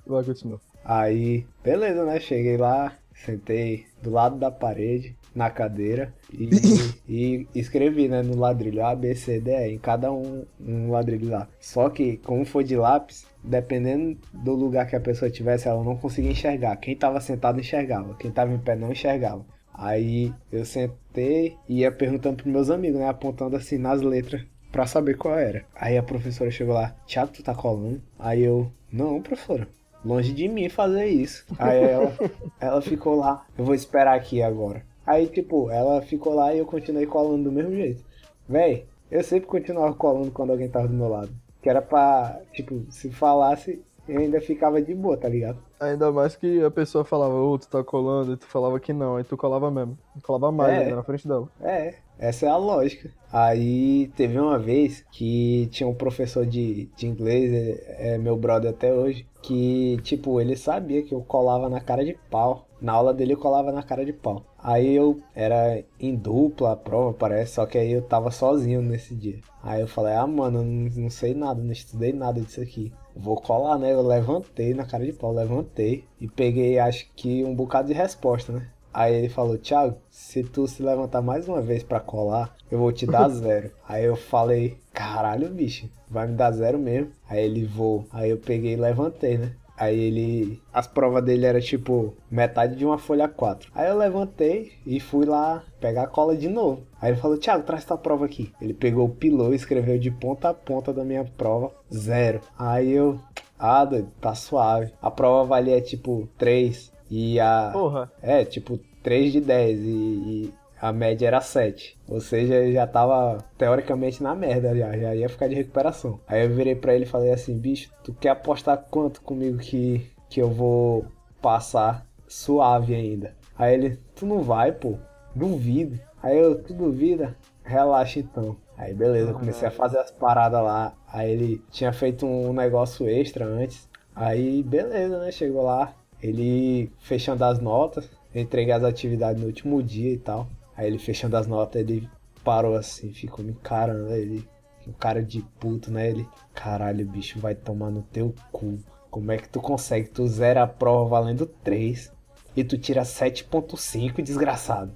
Vai, 0.05 0.25
continua. 0.25 0.61
Aí, 0.85 1.47
beleza, 1.63 2.05
né? 2.05 2.19
Cheguei 2.19 2.57
lá, 2.57 2.93
sentei 3.25 3.87
do 4.03 4.11
lado 4.11 4.37
da 4.37 4.51
parede, 4.51 5.17
na 5.35 5.51
cadeira, 5.51 6.13
e, 6.33 6.51
e 7.09 7.47
escrevi, 7.55 8.09
né, 8.09 8.23
no 8.23 8.37
ladrilho 8.37 8.85
A, 8.85 8.95
B, 8.95 9.15
C, 9.15 9.41
D, 9.41 9.51
E, 9.51 9.75
em 9.75 9.79
cada 9.79 10.13
um, 10.13 10.45
um 10.61 10.91
ladrilho 10.91 11.29
lá. 11.29 11.49
Só 11.61 11.89
que, 11.89 12.17
como 12.19 12.45
foi 12.45 12.65
de 12.65 12.77
lápis, 12.77 13.27
dependendo 13.43 14.19
do 14.33 14.55
lugar 14.55 14.87
que 14.87 14.97
a 14.97 15.01
pessoa 15.01 15.31
tivesse, 15.31 15.69
ela 15.69 15.83
não 15.83 15.97
conseguia 15.97 16.31
enxergar. 16.31 16.77
Quem 16.77 16.97
tava 16.97 17.21
sentado 17.21 17.61
enxergava, 17.61 18.15
quem 18.15 18.31
tava 18.31 18.53
em 18.53 18.59
pé 18.59 18.77
não 18.77 18.93
enxergava. 18.93 19.45
Aí 19.73 20.33
eu 20.53 20.65
sentei 20.65 21.57
e 21.69 21.81
ia 21.81 21.91
perguntando 21.91 22.37
pros 22.37 22.53
meus 22.53 22.71
amigos, 22.71 23.01
né? 23.01 23.09
Apontando 23.09 23.57
assim 23.57 23.79
nas 23.79 24.03
letras 24.03 24.43
pra 24.71 24.87
saber 24.87 25.17
qual 25.17 25.39
era. 25.39 25.65
Aí 25.75 25.97
a 25.97 26.03
professora 26.03 26.51
chegou 26.51 26.75
lá, 26.75 26.95
Thiago, 27.07 27.33
tu 27.33 27.43
tá 27.43 27.55
colando? 27.55 28.01
Aí 28.19 28.43
eu, 28.43 28.71
não, 28.93 29.23
professora. 29.23 29.67
Longe 30.05 30.33
de 30.33 30.49
mim 30.49 30.69
fazer 30.69 31.07
isso. 31.07 31.45
Aí 31.59 31.79
ela, 31.83 32.13
ela 32.61 32.81
ficou 32.83 33.17
lá, 33.17 33.45
eu 33.59 33.65
vou 33.65 33.75
esperar 33.75 34.17
aqui 34.17 34.43
agora. 34.43 34.83
Aí, 35.07 35.27
tipo, 35.27 35.71
ela 35.71 36.01
ficou 36.03 36.35
lá 36.35 36.55
e 36.55 36.59
eu 36.59 36.67
continuei 36.67 37.07
colando 37.07 37.45
do 37.45 37.53
mesmo 37.53 37.73
jeito. 37.73 38.03
Véi, 38.49 38.85
eu 39.11 39.23
sempre 39.25 39.47
continuava 39.49 39.93
colando 39.95 40.31
quando 40.31 40.51
alguém 40.51 40.69
tava 40.69 40.87
do 40.89 40.95
meu 40.95 41.09
lado. 41.09 41.31
Que 41.61 41.69
era 41.69 41.83
pra, 41.83 42.41
tipo, 42.53 42.85
se 42.91 43.11
falasse, 43.11 43.83
eu 44.09 44.21
ainda 44.21 44.41
ficava 44.41 44.81
de 44.81 44.95
boa, 44.95 45.17
tá 45.17 45.29
ligado? 45.29 45.59
Ainda 45.81 46.11
mais 46.13 46.37
que 46.37 46.63
a 46.63 46.71
pessoa 46.71 47.05
falava, 47.05 47.35
ô, 47.35 47.59
tu 47.59 47.69
tá 47.69 47.83
colando, 47.83 48.33
e 48.33 48.37
tu 48.37 48.47
falava 48.47 48.79
que 48.79 48.93
não, 48.93 49.17
aí 49.17 49.25
tu 49.25 49.37
colava 49.37 49.71
mesmo. 49.71 49.99
Colava 50.23 50.53
mais 50.53 50.73
É. 50.75 50.79
ainda 50.85 50.97
na 50.97 51.03
frente 51.03 51.27
dela. 51.27 51.49
É, 51.61 51.95
essa 52.19 52.47
é 52.47 52.49
a 52.49 52.57
lógica. 52.57 53.11
Aí 53.33 54.09
teve 54.17 54.39
uma 54.39 54.59
vez 54.59 55.05
que 55.11 55.69
tinha 55.71 55.89
um 55.89 55.95
professor 55.95 56.47
de, 56.47 56.87
de 56.97 57.07
inglês, 57.07 57.53
é, 57.53 58.15
é 58.15 58.19
meu 58.19 58.37
brother 58.37 58.71
até 58.71 58.93
hoje, 58.93 59.27
que, 59.43 59.99
tipo, 60.03 60.41
ele 60.41 60.57
sabia 60.57 61.03
que 61.03 61.15
eu 61.15 61.23
colava 61.23 61.69
na 61.69 61.81
cara 61.81 62.05
de 62.05 62.15
pau. 62.31 62.67
Na 62.81 62.93
aula 62.93 63.13
dele 63.13 63.35
eu 63.35 63.39
colava 63.39 63.73
na 63.73 63.83
cara 63.83 64.05
de 64.05 64.13
pau. 64.13 64.45
Aí 64.59 64.95
eu 64.95 65.21
era 65.35 65.83
em 65.99 66.15
dupla 66.15 66.73
a 66.73 66.77
prova, 66.77 67.13
parece, 67.15 67.55
só 67.55 67.67
que 67.67 67.79
aí 67.79 67.93
eu 67.93 68.03
tava 68.03 68.31
sozinho 68.31 68.83
nesse 68.83 69.15
dia. 69.15 69.39
Aí 69.63 69.81
eu 69.81 69.89
falei, 69.89 70.15
ah, 70.15 70.27
mano, 70.27 70.61
eu 70.61 70.65
não, 70.65 71.03
não 71.03 71.11
sei 71.11 71.35
nada, 71.35 71.63
não 71.63 71.73
estudei 71.73 72.13
nada 72.13 72.41
disso 72.41 72.61
aqui. 72.61 72.93
Vou 73.15 73.37
colar, 73.37 73.79
né? 73.79 73.93
Eu 73.93 74.03
levantei 74.03 74.73
na 74.75 74.85
cara 74.85 75.05
de 75.05 75.13
pau, 75.13 75.33
levantei 75.33 76.05
e 76.21 76.29
peguei, 76.29 76.79
acho 76.79 77.11
que 77.15 77.45
um 77.45 77.55
bocado 77.55 77.89
de 77.89 77.95
resposta, 77.95 78.53
né? 78.53 78.69
Aí 78.93 79.15
ele 79.15 79.29
falou, 79.29 79.57
Thiago, 79.57 79.97
se 80.11 80.43
tu 80.43 80.67
se 80.67 80.83
levantar 80.83 81.23
mais 81.23 81.49
uma 81.49 81.61
vez 81.61 81.83
pra 81.83 82.01
colar, 82.01 82.55
eu 82.71 82.79
vou 82.79 82.93
te 82.93 83.07
dar 83.07 83.29
zero. 83.31 83.71
Aí 83.89 84.05
eu 84.05 84.17
falei, 84.17 84.79
caralho, 84.93 85.49
bicho, 85.49 85.89
vai 86.09 86.27
me 86.27 86.35
dar 86.35 86.53
zero 86.53 86.79
mesmo. 86.79 87.11
Aí 87.29 87.45
ele 87.45 87.65
vou. 87.65 88.05
Aí 88.13 88.31
eu 88.31 88.39
peguei 88.39 88.73
e 88.73 88.77
levantei, 88.77 89.39
né? 89.39 89.53
Aí 89.81 89.99
ele. 89.99 90.61
As 90.71 90.87
provas 90.87 91.25
dele 91.25 91.47
era 91.47 91.59
tipo 91.59 92.15
metade 92.31 92.77
de 92.77 92.85
uma 92.85 92.99
folha 92.99 93.27
4. 93.27 93.71
Aí 93.75 93.89
eu 93.89 93.97
levantei 93.97 94.73
e 94.85 95.01
fui 95.01 95.25
lá 95.25 95.63
pegar 95.81 96.03
a 96.03 96.07
cola 96.07 96.37
de 96.37 96.49
novo. 96.49 96.83
Aí 97.01 97.13
ele 97.13 97.21
falou, 97.21 97.39
Thiago, 97.39 97.65
traz 97.65 97.83
tua 97.83 97.97
prova 97.97 98.27
aqui. 98.27 98.53
Ele 98.61 98.75
pegou 98.75 99.07
o 99.07 99.15
pilô 99.15 99.53
e 99.53 99.57
escreveu 99.57 99.99
de 99.99 100.11
ponta 100.11 100.51
a 100.51 100.55
ponta 100.55 100.93
da 100.93 101.03
minha 101.03 101.25
prova, 101.25 101.73
zero. 101.93 102.43
Aí 102.59 102.93
eu. 102.93 103.19
Ah, 103.59 103.85
doido, 103.87 104.11
tá 104.21 104.35
suave. 104.35 104.93
A 105.01 105.11
prova 105.11 105.49
valia 105.49 105.81
tipo 105.81 106.29
3. 106.37 106.93
E 107.11 107.41
a. 107.41 107.71
Porra. 107.73 108.11
É, 108.23 108.45
tipo 108.45 108.79
3 109.03 109.33
de 109.33 109.41
10. 109.41 109.81
E, 109.81 109.85
e 109.85 110.55
a 110.81 110.93
média 110.93 111.27
era 111.27 111.41
7. 111.41 111.99
Ou 112.09 112.21
seja, 112.21 112.71
já 112.73 112.87
tava 112.87 113.39
teoricamente 113.59 114.23
na 114.23 114.35
merda, 114.35 114.77
já, 114.77 114.97
já 114.97 115.15
ia 115.15 115.29
ficar 115.29 115.49
de 115.49 115.55
recuperação. 115.55 116.21
Aí 116.27 116.45
eu 116.45 116.55
virei 116.55 116.75
pra 116.75 116.95
ele 116.95 117.05
e 117.05 117.09
falei 117.09 117.33
assim: 117.33 117.59
bicho, 117.59 117.91
tu 118.03 118.15
quer 118.15 118.31
apostar 118.31 118.87
quanto 118.91 119.21
comigo 119.21 119.59
que, 119.59 120.11
que 120.29 120.41
eu 120.41 120.49
vou 120.49 121.05
passar 121.43 122.07
suave 122.27 122.95
ainda? 122.95 123.35
Aí 123.59 123.75
ele: 123.75 123.99
tu 124.15 124.25
não 124.25 124.43
vai, 124.43 124.73
pô, 124.73 124.95
duvido. 125.35 125.99
Aí 126.23 126.39
eu: 126.39 126.63
tu 126.63 126.73
duvida? 126.73 127.37
Relaxa 127.63 128.19
então. 128.21 128.57
Aí 128.77 128.95
beleza, 128.95 129.35
comecei 129.35 129.69
a 129.69 129.71
fazer 129.71 129.99
as 129.99 130.11
paradas 130.11 130.63
lá. 130.63 130.95
Aí 131.07 131.31
ele 131.31 131.63
tinha 131.71 131.93
feito 131.93 132.25
um 132.25 132.51
negócio 132.53 133.07
extra 133.07 133.45
antes. 133.45 133.87
Aí 134.17 134.63
beleza, 134.63 135.19
né? 135.19 135.31
Chegou 135.31 135.63
lá, 135.63 135.95
ele 136.23 136.93
fechando 137.01 137.45
as 137.45 137.59
notas, 137.61 138.09
eu 138.35 138.43
entreguei 138.43 138.73
as 138.73 138.85
atividades 138.85 139.41
no 139.41 139.47
último 139.49 139.83
dia 139.83 140.13
e 140.13 140.19
tal. 140.19 140.47
Aí 140.77 140.87
ele 140.87 140.99
fechando 140.99 141.37
as 141.37 141.47
notas, 141.47 141.81
ele 141.81 142.09
parou 142.45 142.75
assim, 142.75 143.13
ficou 143.13 143.45
me 143.45 143.53
encarando, 143.53 144.13
ele, 144.15 144.49
um 144.87 144.93
cara 144.93 145.23
de 145.23 145.43
puto, 145.59 145.91
né? 145.91 146.09
Ele, 146.09 146.27
caralho, 146.55 147.07
bicho, 147.07 147.39
vai 147.39 147.55
tomar 147.55 147.91
no 147.91 148.03
teu 148.03 148.35
cu. 148.53 148.79
Como 149.11 149.33
é 149.33 149.37
que 149.37 149.49
tu 149.49 149.61
consegue? 149.61 150.09
Tu 150.09 150.27
zera 150.29 150.63
a 150.63 150.67
prova 150.67 151.09
valendo 151.09 151.47
3 151.47 152.13
e 152.57 152.65
tu 152.65 152.79
tira 152.79 153.03
7.5, 153.03 154.23
desgraçado. 154.23 154.93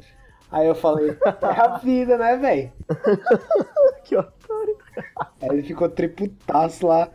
Aí 0.51 0.69
eu 0.69 0.75
falei, 0.75 1.11
é 1.11 1.61
a 1.61 1.79
vida, 1.79 2.17
né, 2.17 2.37
velho? 2.37 2.73
Que 4.05 4.17
otário. 4.17 4.77
Aí 5.41 5.49
ele 5.49 5.63
ficou 5.63 5.89
triputaço 5.89 6.87
lá. 6.87 7.09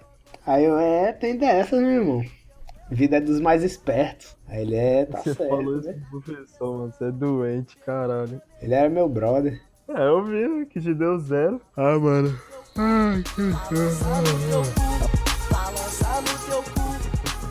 Aí 0.45 0.65
eu, 0.65 0.77
é, 0.79 1.13
tem 1.13 1.37
dessas, 1.37 1.79
meu 1.79 1.91
irmão. 1.91 2.38
Vida 2.91 3.17
é 3.17 3.21
dos 3.21 3.39
mais 3.39 3.63
espertos. 3.63 4.35
Aí 4.47 4.61
ele 4.63 4.75
é, 4.75 5.05
tá 5.05 5.19
Você 5.19 5.33
certo. 5.35 5.49
falou 5.49 5.77
isso 5.77 5.87
né? 5.87 6.01
pro 6.09 6.21
professor, 6.21 6.77
mano. 6.77 6.91
Você 6.91 7.05
é 7.05 7.11
doente, 7.11 7.77
caralho. 7.77 8.41
Ele 8.61 8.73
era 8.73 8.89
meu 8.89 9.07
brother. 9.07 9.61
É, 9.87 10.07
eu 10.07 10.23
vi, 10.23 10.65
que 10.67 10.79
te 10.81 10.93
deu 10.93 11.17
zero. 11.19 11.61
Ah, 11.77 11.97
mano. 11.99 12.35
Balança 12.75 14.05
no 14.21 14.39
teu 14.47 14.63
cu, 14.63 14.79
balança 15.51 16.09
no 16.21 16.33
teu 16.45 16.61
cu, 16.63 16.81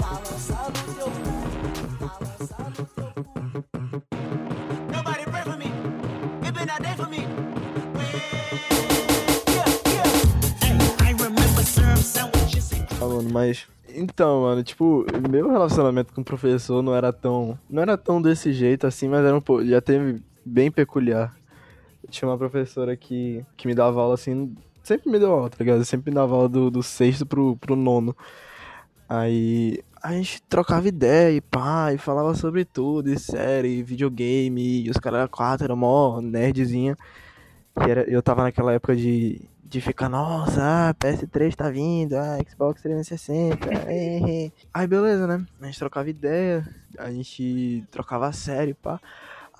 balança 0.00 0.56
no 0.68 0.94
teu 0.94 1.06
cu, 1.06 1.30
balança 2.00 2.56
no 2.64 2.84
teu 2.86 3.08
cu. 3.24 3.38
Nobody 4.92 5.24
pray 5.30 5.42
for 5.42 5.56
me. 5.56 5.68
It 6.46 6.52
been 6.54 6.68
a 6.70 6.78
day 6.80 6.94
for 6.96 7.08
me. 7.08 7.26
I 11.00 11.12
remember 11.12 11.62
syrup 11.62 11.98
sandwiches 11.98 12.72
and 12.72 12.86
Ah, 13.00 13.06
mano, 13.06 13.28
mas. 13.32 13.66
Então, 13.98 14.42
mano, 14.42 14.62
tipo, 14.62 15.04
meu 15.28 15.50
relacionamento 15.50 16.14
com 16.14 16.20
o 16.20 16.24
professor 16.24 16.82
não 16.82 16.94
era 16.94 17.12
tão. 17.12 17.58
Não 17.68 17.82
era 17.82 17.98
tão 17.98 18.22
desse 18.22 18.52
jeito 18.52 18.86
assim, 18.86 19.08
mas 19.08 19.24
era 19.24 19.36
um 19.36 19.40
pouco. 19.40 19.64
Já 19.66 19.80
teve 19.80 20.22
bem 20.44 20.70
peculiar. 20.70 21.34
Tinha 22.08 22.28
uma 22.28 22.38
professora 22.38 22.96
que, 22.96 23.44
que 23.56 23.66
me 23.66 23.74
dava 23.74 24.00
aula 24.00 24.14
assim. 24.14 24.54
Sempre 24.84 25.10
me 25.10 25.18
deu 25.18 25.32
aula, 25.32 25.50
tá 25.50 25.56
ligado? 25.58 25.84
Sempre 25.84 26.10
me 26.10 26.14
dava 26.14 26.34
aula 26.34 26.48
do, 26.48 26.70
do 26.70 26.82
sexto 26.82 27.26
pro, 27.26 27.56
pro 27.56 27.74
nono. 27.74 28.16
Aí 29.08 29.80
a 30.02 30.12
gente 30.12 30.40
trocava 30.42 30.86
ideia 30.86 31.36
e 31.36 31.40
pá, 31.40 31.92
e 31.92 31.98
falava 31.98 32.34
sobre 32.34 32.64
tudo, 32.64 33.10
e 33.12 33.18
série, 33.18 33.82
videogame, 33.82 34.84
e 34.84 34.90
os 34.90 34.96
caras 34.98 35.28
quatro 35.30 35.64
eram 35.64 35.76
mó 35.76 36.20
nerdzinha. 36.20 36.96
Que 37.82 37.90
era, 37.90 38.02
eu 38.08 38.22
tava 38.22 38.42
naquela 38.44 38.72
época 38.72 38.94
de, 38.96 39.40
de 39.68 39.80
ficar, 39.82 40.08
nossa, 40.08 40.60
ah, 40.88 40.94
PS3 40.94 41.54
tá 41.54 41.68
vindo, 41.68 42.14
ah, 42.14 42.38
Xbox 42.48 42.80
360. 42.80 43.68
eh, 43.86 44.46
eh. 44.46 44.50
Aí 44.72 44.86
beleza, 44.86 45.26
né? 45.26 45.44
A 45.60 45.66
gente 45.66 45.78
trocava 45.78 46.08
ideia, 46.08 46.66
a 46.98 47.10
gente 47.10 47.84
trocava 47.90 48.32
série, 48.32 48.72
pá. 48.74 48.98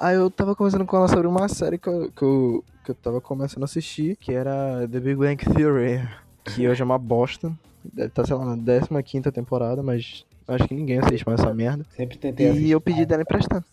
Aí 0.01 0.17
eu 0.17 0.31
tava 0.31 0.55
conversando 0.57 0.87
com 0.87 0.97
ela 0.97 1.09
sobre 1.09 1.27
uma 1.27 1.49
série 1.49 1.77
que 1.77 1.89
eu, 1.89 2.11
que 2.13 2.23
eu, 2.23 2.65
que 2.85 2.91
eu 2.93 2.95
tava 2.95 3.21
começando 3.21 3.63
a 3.63 3.67
assistir, 3.67 4.17
que 4.17 4.33
era 4.33 4.89
The 4.91 5.01
Big 5.01 5.17
Bang 5.17 5.37
Theory, 5.45 6.09
que 6.45 6.67
hoje 6.67 6.81
é 6.81 6.85
uma 6.85 6.99
bosta. 6.99 7.53
Deve 7.85 8.09
estar, 8.09 8.27
sei 8.27 8.37
lá, 8.37 8.57
na 8.91 9.03
15 9.03 9.31
temporada, 9.31 9.83
mas 9.83 10.25
acho 10.47 10.67
que 10.69 10.75
ninguém 10.75 10.99
assiste 11.01 11.27
mais 11.27 11.41
essa 11.41 11.53
merda. 11.53 11.85
Sempre 11.91 12.17
tentei 12.17 12.47
E 12.47 12.51
assistir. 12.51 12.71
eu 12.71 12.81
pedi 12.81 13.05
dela 13.05 13.23
emprestado. 13.23 13.65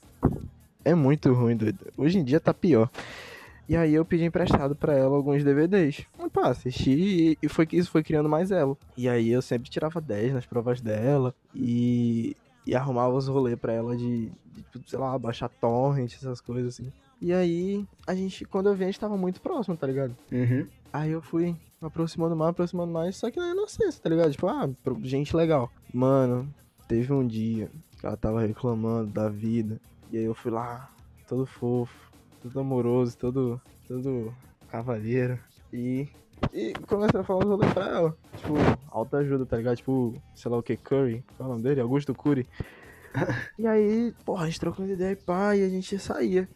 É 0.83 0.93
muito 0.93 1.31
ruim, 1.33 1.55
doido. 1.55 1.79
Hoje 1.97 2.17
em 2.19 2.23
dia 2.23 2.39
tá 2.39 2.53
pior. 2.53 2.89
E 3.67 3.75
aí 3.75 3.93
eu 3.93 4.05
pedi 4.05 4.23
emprestado 4.23 4.75
pra 4.75 4.93
ela 4.93 5.15
alguns 5.15 5.43
DVDs. 5.43 6.05
E 6.23 6.29
pá, 6.29 6.49
assisti 6.49 7.37
e- 7.41 7.49
foi 7.49 7.65
que 7.65 7.75
isso 7.77 7.89
foi 7.89 8.03
criando 8.03 8.29
mais 8.29 8.51
ela. 8.51 8.77
E 8.95 9.09
aí 9.09 9.29
eu 9.31 9.41
sempre 9.41 9.69
tirava 9.69 9.99
10 9.99 10.33
nas 10.33 10.45
provas 10.45 10.81
dela 10.81 11.33
e, 11.53 12.35
e 12.65 12.75
arrumava 12.75 13.15
os 13.15 13.27
rolês 13.27 13.57
pra 13.57 13.73
ela 13.73 13.95
de, 13.97 14.31
de, 14.53 14.61
tipo, 14.71 14.87
sei 14.89 14.99
lá, 14.99 15.17
baixar 15.17 15.49
torrent, 15.49 16.13
essas 16.13 16.39
coisas 16.41 16.75
assim. 16.75 16.91
E 17.21 17.33
aí, 17.33 17.85
a 18.05 18.13
gente, 18.13 18.45
quando 18.45 18.67
eu 18.69 18.75
vi, 18.75 18.83
a 18.83 18.87
gente 18.87 18.99
tava 18.99 19.17
muito 19.17 19.41
próximo, 19.41 19.75
tá 19.75 19.87
ligado? 19.87 20.15
Uhum. 20.31 20.67
Aí 20.93 21.11
eu 21.11 21.21
fui 21.21 21.55
me 21.81 21.87
aproximando 21.87 22.35
mais, 22.35 22.51
aproximando 22.51 22.91
mais, 22.91 23.15
só 23.15 23.31
que 23.31 23.39
na 23.39 23.49
inocência, 23.51 24.01
tá 24.01 24.09
ligado? 24.09 24.31
Tipo, 24.31 24.47
ah, 24.47 24.69
gente 25.01 25.35
legal. 25.35 25.71
Mano, 25.93 26.53
teve 26.87 27.11
um 27.13 27.25
dia 27.25 27.71
que 27.99 28.05
ela 28.05 28.15
tava 28.17 28.41
reclamando 28.41 29.11
da 29.11 29.27
vida. 29.29 29.79
E 30.11 30.17
aí 30.17 30.23
eu 30.25 30.35
fui 30.35 30.51
lá, 30.51 30.91
todo 31.27 31.45
fofo, 31.45 32.04
todo 32.45 32.59
amoroso, 32.59 33.17
todo, 33.17 33.61
todo 33.87 34.33
cavalheiro. 34.69 35.39
E, 35.73 36.07
e 36.53 36.73
comecei 36.87 37.19
a 37.19 37.23
falar 37.23 37.43
uns 37.43 37.49
rolês 37.49 37.73
pra 37.73 37.87
ela. 37.87 38.17
Tipo, 38.37 38.53
alta 38.89 39.17
ajuda, 39.17 39.45
tá 39.45 39.57
ligado? 39.57 39.77
Tipo, 39.77 40.21
sei 40.35 40.51
lá 40.51 40.57
o 40.57 40.63
que, 40.63 40.77
Curry. 40.77 41.23
Qual 41.35 41.47
é 41.47 41.49
o 41.49 41.53
nome 41.53 41.63
dele? 41.63 41.81
Augusto 41.81 42.13
Curry. 42.13 42.47
e 43.57 43.65
aí, 43.65 44.13
porra, 44.23 44.43
a 44.43 44.45
gente 44.45 44.59
trocando 44.59 44.91
ideia 44.91 45.13
e 45.13 45.15
pá, 45.15 45.55
e 45.55 45.63
a 45.63 45.69
gente 45.69 45.97
saía. 45.97 46.47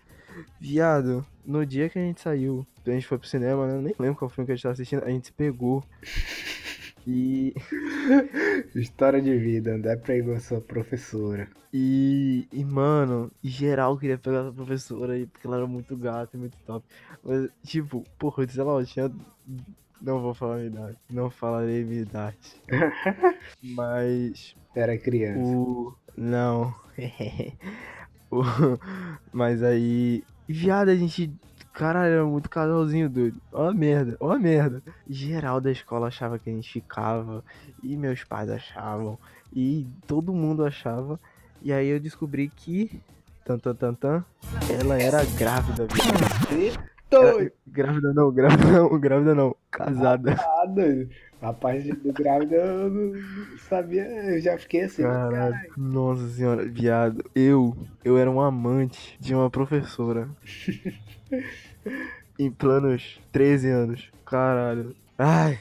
Viado, 0.59 1.25
no 1.45 1.65
dia 1.65 1.89
que 1.89 1.97
a 1.97 2.01
gente 2.01 2.21
saiu, 2.21 2.65
a 2.85 2.91
gente 2.91 3.07
foi 3.07 3.17
pro 3.17 3.27
cinema, 3.27 3.65
né? 3.65 3.75
Eu 3.75 3.81
nem 3.81 3.95
lembro 3.97 4.17
qual 4.17 4.29
filme 4.29 4.45
que 4.45 4.51
a 4.51 4.55
gente 4.55 4.63
tava 4.63 4.73
assistindo, 4.73 5.03
a 5.03 5.09
gente 5.09 5.27
se 5.27 5.33
pegou. 5.33 5.83
E. 7.07 7.53
História 8.75 9.21
de 9.21 9.37
vida, 9.37 9.73
André 9.73 9.95
pregou 9.95 10.39
sua 10.39 10.61
professora. 10.61 11.47
E, 11.71 12.47
e, 12.51 12.65
mano, 12.65 13.31
em 13.43 13.49
geral 13.49 13.97
queria 13.97 14.17
pegar 14.17 14.39
essa 14.39 14.51
professora 14.51 15.13
aí, 15.13 15.27
porque 15.27 15.45
ela 15.45 15.57
era 15.57 15.67
muito 15.67 15.95
gata 15.95 16.35
e 16.35 16.39
muito 16.39 16.57
top. 16.65 16.85
Mas, 17.23 17.49
tipo, 17.63 18.03
porra, 18.17 18.47
sei 18.47 18.63
lá, 18.63 18.73
eu 18.73 18.85
tinha. 18.85 19.11
Não 20.01 20.21
vou 20.21 20.33
falar 20.33 20.55
minha 20.57 20.67
idade. 20.67 20.97
Não 21.09 21.29
falarei 21.29 21.83
minha 21.83 22.01
idade. 22.01 22.37
Mas. 23.61 24.55
Era 24.75 24.97
criança. 24.97 25.41
O. 25.41 25.93
Não. 26.17 26.73
o... 28.31 28.41
Mas 29.31 29.61
aí. 29.61 30.23
Viado, 30.47 30.89
a 30.89 30.95
gente. 30.95 31.31
Caralho, 31.73 32.13
era 32.13 32.25
muito 32.25 32.49
casalzinho 32.49 33.09
doido. 33.09 33.39
Ó 33.51 33.69
a 33.69 33.73
merda, 33.73 34.17
ó 34.19 34.31
a 34.31 34.39
merda. 34.39 34.81
Geral 35.07 35.61
da 35.61 35.71
escola 35.71 36.07
achava 36.07 36.37
que 36.37 36.49
a 36.49 36.53
gente 36.53 36.71
ficava. 36.71 37.43
E 37.81 37.95
meus 37.95 38.23
pais 38.23 38.49
achavam. 38.49 39.17
E 39.53 39.87
todo 40.05 40.33
mundo 40.33 40.65
achava. 40.65 41.19
E 41.61 41.71
aí 41.71 41.87
eu 41.87 41.99
descobri 41.99 42.49
que. 42.49 43.01
Tan, 43.45 43.57
tan, 43.57 43.73
tan, 43.73 43.93
tan, 43.95 44.25
ela 44.79 45.01
era 45.01 45.23
grávida, 45.25 45.87
viado. 45.87 46.89
Doido. 47.09 47.51
Grávida 47.67 48.13
não, 48.13 48.31
grávida 48.31 48.71
não, 48.71 48.99
grávida 48.99 49.35
não. 49.35 49.55
Casada. 49.71 50.35
Ah, 50.39 50.65
doido. 50.65 51.09
A 51.41 51.53
parte 51.53 51.91
do 51.93 52.11
grávida 52.11 52.55
eu 52.57 52.89
não 52.89 53.13
sabia, 53.69 54.03
eu 54.03 54.41
já 54.41 54.57
fiquei 54.57 54.81
assim. 54.81 55.03
Caralho, 55.03 55.57
nossa 55.77 56.27
senhora, 56.29 56.67
viado. 56.67 57.23
Eu, 57.33 57.75
eu 58.03 58.17
era 58.17 58.29
um 58.29 58.41
amante 58.41 59.17
de 59.19 59.33
uma 59.33 59.49
professora. 59.49 60.29
em 62.37 62.51
planos 62.51 63.21
13 63.31 63.69
anos. 63.69 64.11
Caralho. 64.25 64.95
Ai, 65.17 65.59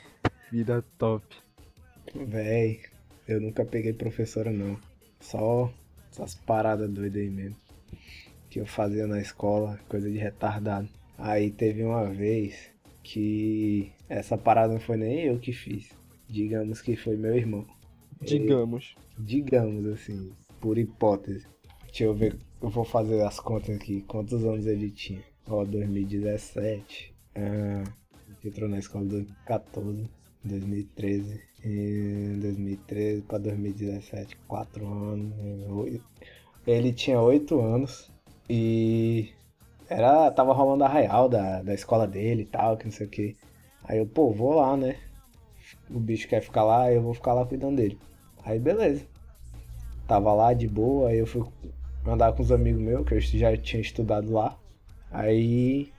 vida 0.50 0.84
top. 0.98 1.24
Véi, 2.14 2.80
eu 3.26 3.40
nunca 3.40 3.64
peguei 3.64 3.92
professora 3.92 4.50
não. 4.50 4.76
Só 5.20 5.70
essas 6.10 6.34
paradas 6.34 6.90
doidas 6.90 7.22
aí 7.22 7.30
mesmo. 7.30 7.56
Que 8.50 8.60
eu 8.60 8.66
fazia 8.66 9.06
na 9.06 9.20
escola, 9.20 9.78
coisa 9.88 10.10
de 10.10 10.18
retardado. 10.18 10.88
Aí 11.18 11.50
teve 11.50 11.82
uma 11.82 12.04
vez 12.04 12.70
que 13.02 13.90
essa 14.08 14.38
parada 14.38 14.72
não 14.72 14.80
foi 14.80 14.96
nem 14.96 15.24
eu 15.24 15.38
que 15.38 15.52
fiz. 15.52 15.90
Digamos 16.28 16.80
que 16.80 16.94
foi 16.94 17.16
meu 17.16 17.36
irmão. 17.36 17.66
Digamos. 18.22 18.94
Digamos 19.18 19.86
assim, 19.86 20.30
por 20.60 20.78
hipótese. 20.78 21.46
Deixa 21.86 22.04
eu 22.04 22.14
ver, 22.14 22.36
eu 22.62 22.68
vou 22.68 22.84
fazer 22.84 23.20
as 23.22 23.40
contas 23.40 23.74
aqui. 23.74 24.02
Quantos 24.02 24.44
anos 24.44 24.66
ele 24.66 24.90
tinha? 24.90 25.22
Ó, 25.48 25.64
2017. 25.64 27.14
Ah, 27.34 27.82
ele 28.26 28.36
entrou 28.44 28.68
na 28.68 28.78
escola 28.78 29.04
em 29.04 29.08
2014. 29.08 30.10
2013. 30.44 31.40
Em 31.64 32.38
2013 32.38 33.22
pra 33.22 33.38
2017, 33.38 34.36
4 34.46 34.86
anos. 34.86 36.00
Ele 36.66 36.92
tinha 36.92 37.20
8 37.20 37.60
anos 37.60 38.12
e 38.48 39.30
era, 39.88 40.30
tava 40.30 40.52
rolando 40.52 40.84
a 40.84 40.88
real 40.88 41.28
da, 41.28 41.62
da 41.62 41.74
escola 41.74 42.06
dele 42.06 42.42
e 42.42 42.46
tal, 42.46 42.76
que 42.76 42.84
não 42.84 42.92
sei 42.92 43.06
o 43.06 43.10
que. 43.10 43.36
Aí 43.84 43.98
eu, 43.98 44.06
pô, 44.06 44.30
vou 44.30 44.54
lá, 44.54 44.76
né? 44.76 44.96
O 45.90 45.98
bicho 45.98 46.28
quer 46.28 46.40
ficar 46.42 46.64
lá, 46.64 46.92
eu 46.92 47.02
vou 47.02 47.14
ficar 47.14 47.32
lá 47.32 47.44
cuidando 47.46 47.76
dele. 47.76 47.98
Aí 48.44 48.58
beleza. 48.58 49.04
Tava 50.06 50.32
lá 50.32 50.52
de 50.52 50.66
boa, 50.66 51.08
aí 51.10 51.18
eu 51.18 51.26
fui 51.26 51.44
andar 52.06 52.32
com 52.32 52.42
os 52.42 52.52
amigos 52.52 52.80
meus, 52.80 53.06
que 53.06 53.14
eu 53.14 53.20
já 53.20 53.56
tinha 53.56 53.80
estudado 53.80 54.32
lá. 54.32 54.56
Aí 55.10 55.92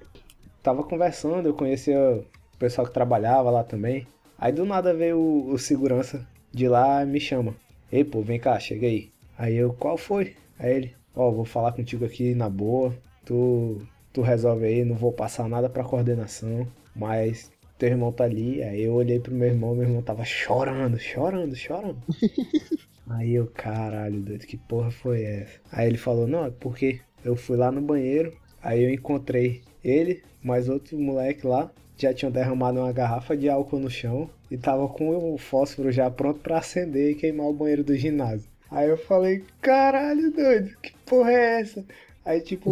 tava 0.61 0.83
conversando, 0.83 1.47
eu 1.47 1.53
conhecia 1.53 2.23
o 2.53 2.57
pessoal 2.57 2.87
que 2.87 2.93
trabalhava 2.93 3.49
lá 3.49 3.63
também. 3.63 4.07
Aí 4.37 4.51
do 4.51 4.65
nada 4.65 4.93
veio 4.93 5.19
o, 5.19 5.51
o 5.51 5.59
segurança 5.59 6.25
de 6.51 6.67
lá 6.67 7.05
me 7.05 7.19
chama. 7.19 7.55
Ei, 7.91 8.03
pô, 8.03 8.21
vem 8.21 8.39
cá, 8.39 8.59
chega 8.59 8.87
aí. 8.87 9.11
Aí 9.37 9.55
eu, 9.55 9.73
qual 9.73 9.97
foi? 9.97 10.35
Aí 10.57 10.75
ele, 10.75 10.95
ó, 11.15 11.31
vou 11.31 11.45
falar 11.45 11.71
contigo 11.71 12.05
aqui 12.05 12.35
na 12.35 12.49
boa. 12.49 12.93
Tu, 13.29 13.79
tu 14.11 14.23
resolve 14.23 14.65
aí, 14.65 14.83
não 14.83 14.95
vou 14.95 15.13
passar 15.13 15.47
nada 15.47 15.69
pra 15.69 15.83
coordenação, 15.83 16.67
mas 16.95 17.51
teu 17.77 17.89
irmão 17.89 18.11
tá 18.11 18.23
ali. 18.23 18.63
Aí 18.63 18.81
eu 18.81 18.95
olhei 18.95 19.19
pro 19.19 19.31
meu 19.31 19.47
irmão, 19.47 19.75
meu 19.75 19.83
irmão 19.83 20.01
tava 20.01 20.25
chorando, 20.25 20.97
chorando, 20.97 21.55
chorando. 21.55 22.01
Aí 23.07 23.35
eu, 23.35 23.45
caralho, 23.45 24.19
doido, 24.19 24.47
que 24.47 24.57
porra 24.57 24.89
foi 24.89 25.23
essa? 25.23 25.59
Aí 25.71 25.87
ele 25.87 25.97
falou, 25.97 26.25
não, 26.25 26.45
é 26.45 26.51
porque 26.51 27.01
eu 27.23 27.35
fui 27.35 27.55
lá 27.55 27.71
no 27.71 27.81
banheiro, 27.81 28.35
aí 28.61 28.83
eu 28.83 28.91
encontrei 28.91 29.63
ele, 29.83 30.23
mais 30.43 30.69
outro 30.69 30.97
moleque 30.97 31.45
lá, 31.45 31.71
já 31.97 32.13
tinham 32.13 32.31
derramado 32.31 32.79
uma 32.79 32.91
garrafa 32.91 33.35
de 33.35 33.49
álcool 33.49 33.79
no 33.79 33.89
chão 33.89 34.29
e 34.51 34.57
tava 34.57 34.87
com 34.87 35.33
o 35.33 35.37
fósforo 35.39 35.91
já 35.91 36.09
pronto 36.09 36.39
pra 36.39 36.59
acender 36.59 37.11
e 37.11 37.15
queimar 37.15 37.47
o 37.47 37.53
banheiro 37.53 37.83
do 37.83 37.95
ginásio. 37.95 38.47
Aí 38.69 38.87
eu 38.87 38.97
falei, 38.97 39.43
caralho, 39.59 40.31
doido, 40.31 40.77
que 40.79 40.93
porra 41.03 41.31
é 41.31 41.61
essa? 41.61 41.83
Aí, 42.25 42.41
tipo, 42.41 42.69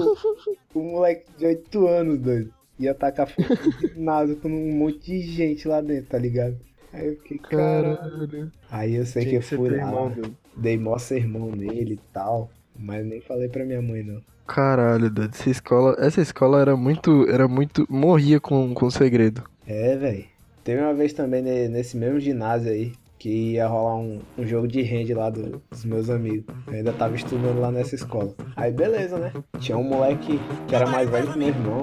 o 0.73 0.79
moleque 0.81 1.25
de 1.37 1.45
8 1.45 1.87
anos, 1.87 2.19
doido, 2.19 2.53
ia 2.79 2.93
tacar 2.93 3.27
fogo 3.27 3.47
no 3.63 3.71
ginásio 3.89 4.35
com 4.37 4.49
um 4.49 4.71
monte 4.77 4.99
de 4.99 5.21
gente 5.21 5.67
lá 5.67 5.81
dentro, 5.81 6.09
tá 6.09 6.17
ligado? 6.17 6.57
Aí 6.93 7.07
eu 7.07 7.15
fiquei, 7.17 7.37
caralho. 7.39 8.51
Aí 8.69 8.95
eu 8.95 9.05
sei 9.05 9.23
Tinha 9.23 9.31
que 9.31 9.37
eu 9.37 9.41
ser 9.41 9.55
fui 9.57 9.69
lá, 9.69 9.75
irmão, 9.77 10.09
doido. 10.09 10.37
dei 10.55 10.77
mó 10.77 10.97
sermão 10.97 11.51
nele 11.51 11.95
e 11.95 11.99
tal, 12.13 12.49
mas 12.77 13.05
nem 13.05 13.21
falei 13.21 13.49
pra 13.49 13.65
minha 13.65 13.81
mãe, 13.81 14.03
não. 14.03 14.21
Caralho, 14.45 15.09
doido. 15.09 15.33
Essa 15.33 15.49
escola, 15.49 15.95
essa 15.99 16.21
escola 16.21 16.61
era 16.61 16.75
muito, 16.77 17.27
era 17.29 17.47
muito, 17.47 17.85
morria 17.89 18.39
com, 18.39 18.73
com 18.73 18.89
segredo. 18.89 19.43
É, 19.65 19.95
velho. 19.97 20.25
Teve 20.63 20.81
uma 20.81 20.93
vez 20.93 21.13
também 21.13 21.41
ne- 21.41 21.67
nesse 21.69 21.95
mesmo 21.97 22.19
ginásio 22.19 22.71
aí 22.71 22.93
que 23.19 23.53
ia 23.53 23.67
rolar 23.67 23.95
um, 23.95 24.19
um 24.37 24.45
jogo 24.45 24.67
de 24.67 24.81
hand 24.83 25.13
lá 25.15 25.29
do- 25.29 25.61
dos 25.71 25.85
meus 25.85 26.09
amigos. 26.09 26.45
Eu 26.67 26.73
ainda 26.73 26.93
tava 26.93 27.15
estudando 27.15 27.59
lá 27.59 27.71
nessa 27.71 27.95
escola. 27.95 28.33
Aí 28.55 28.71
beleza, 28.71 29.17
né? 29.17 29.31
Tinha 29.59 29.77
um 29.77 29.83
moleque 29.83 30.39
que 30.67 30.75
era 30.75 30.85
mais 30.87 31.09
velho 31.09 31.31
que 31.31 31.37
meu 31.37 31.47
irmão. 31.49 31.81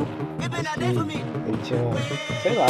Ele 1.46 1.58
tinha, 1.64 1.78
sei 2.42 2.54
lá, 2.54 2.66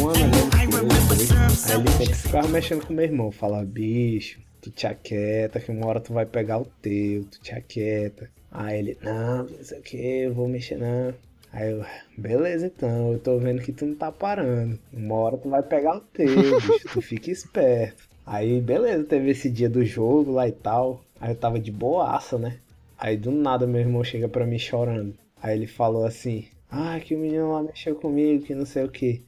um 0.00 0.08
ano 0.08 0.18
eu, 0.18 0.88
dois. 0.88 1.30
Aí 1.70 1.80
ele 1.80 1.90
sempre 1.90 2.14
ficava 2.14 2.48
mexendo 2.48 2.86
com 2.86 2.92
meu 2.92 3.04
irmão. 3.04 3.30
Falava, 3.30 3.64
bicho, 3.64 4.40
tu 4.60 4.70
te 4.70 4.86
aquieta, 4.86 5.60
que 5.60 5.70
uma 5.70 5.86
hora 5.86 6.00
tu 6.00 6.12
vai 6.12 6.26
pegar 6.26 6.58
o 6.58 6.64
teu, 6.82 7.24
tu 7.24 7.40
te 7.40 7.52
aquieta. 7.54 8.28
Aí 8.50 8.78
ele, 8.80 8.98
não, 9.02 9.44
não 9.44 9.62
sei 9.64 9.78
o 9.78 9.82
que, 9.82 9.96
eu 9.96 10.34
vou 10.34 10.48
mexer 10.48 10.76
não. 10.76 11.14
Aí 11.52 11.72
eu, 11.72 11.84
beleza 12.16 12.66
então, 12.66 13.12
eu 13.12 13.18
tô 13.18 13.38
vendo 13.38 13.62
que 13.62 13.72
tu 13.72 13.84
não 13.86 13.94
tá 13.94 14.12
parando. 14.12 14.78
Uma 14.92 15.14
hora 15.16 15.36
tu 15.36 15.48
vai 15.48 15.62
pegar 15.62 15.96
o 15.96 16.00
teu, 16.00 16.26
bicho, 16.26 16.88
tu 16.92 17.02
fica 17.02 17.30
esperto. 17.30 18.08
Aí, 18.24 18.60
beleza, 18.60 19.04
teve 19.04 19.30
esse 19.30 19.50
dia 19.50 19.68
do 19.68 19.84
jogo 19.84 20.32
lá 20.32 20.46
e 20.46 20.52
tal. 20.52 21.04
Aí 21.20 21.32
eu 21.32 21.36
tava 21.36 21.58
de 21.58 21.72
boaça, 21.72 22.38
né? 22.38 22.58
Aí 22.96 23.16
do 23.16 23.30
nada 23.32 23.66
meu 23.66 23.80
irmão 23.80 24.04
chega 24.04 24.28
pra 24.28 24.46
mim 24.46 24.58
chorando. 24.58 25.14
Aí 25.42 25.56
ele 25.56 25.66
falou 25.66 26.04
assim, 26.04 26.46
ah, 26.70 27.00
que 27.00 27.14
o 27.14 27.18
menino 27.18 27.50
lá 27.52 27.62
mexeu 27.62 27.96
comigo, 27.96 28.44
que 28.44 28.54
não 28.54 28.64
sei 28.64 28.84
o 28.84 28.88
que. 28.88 29.24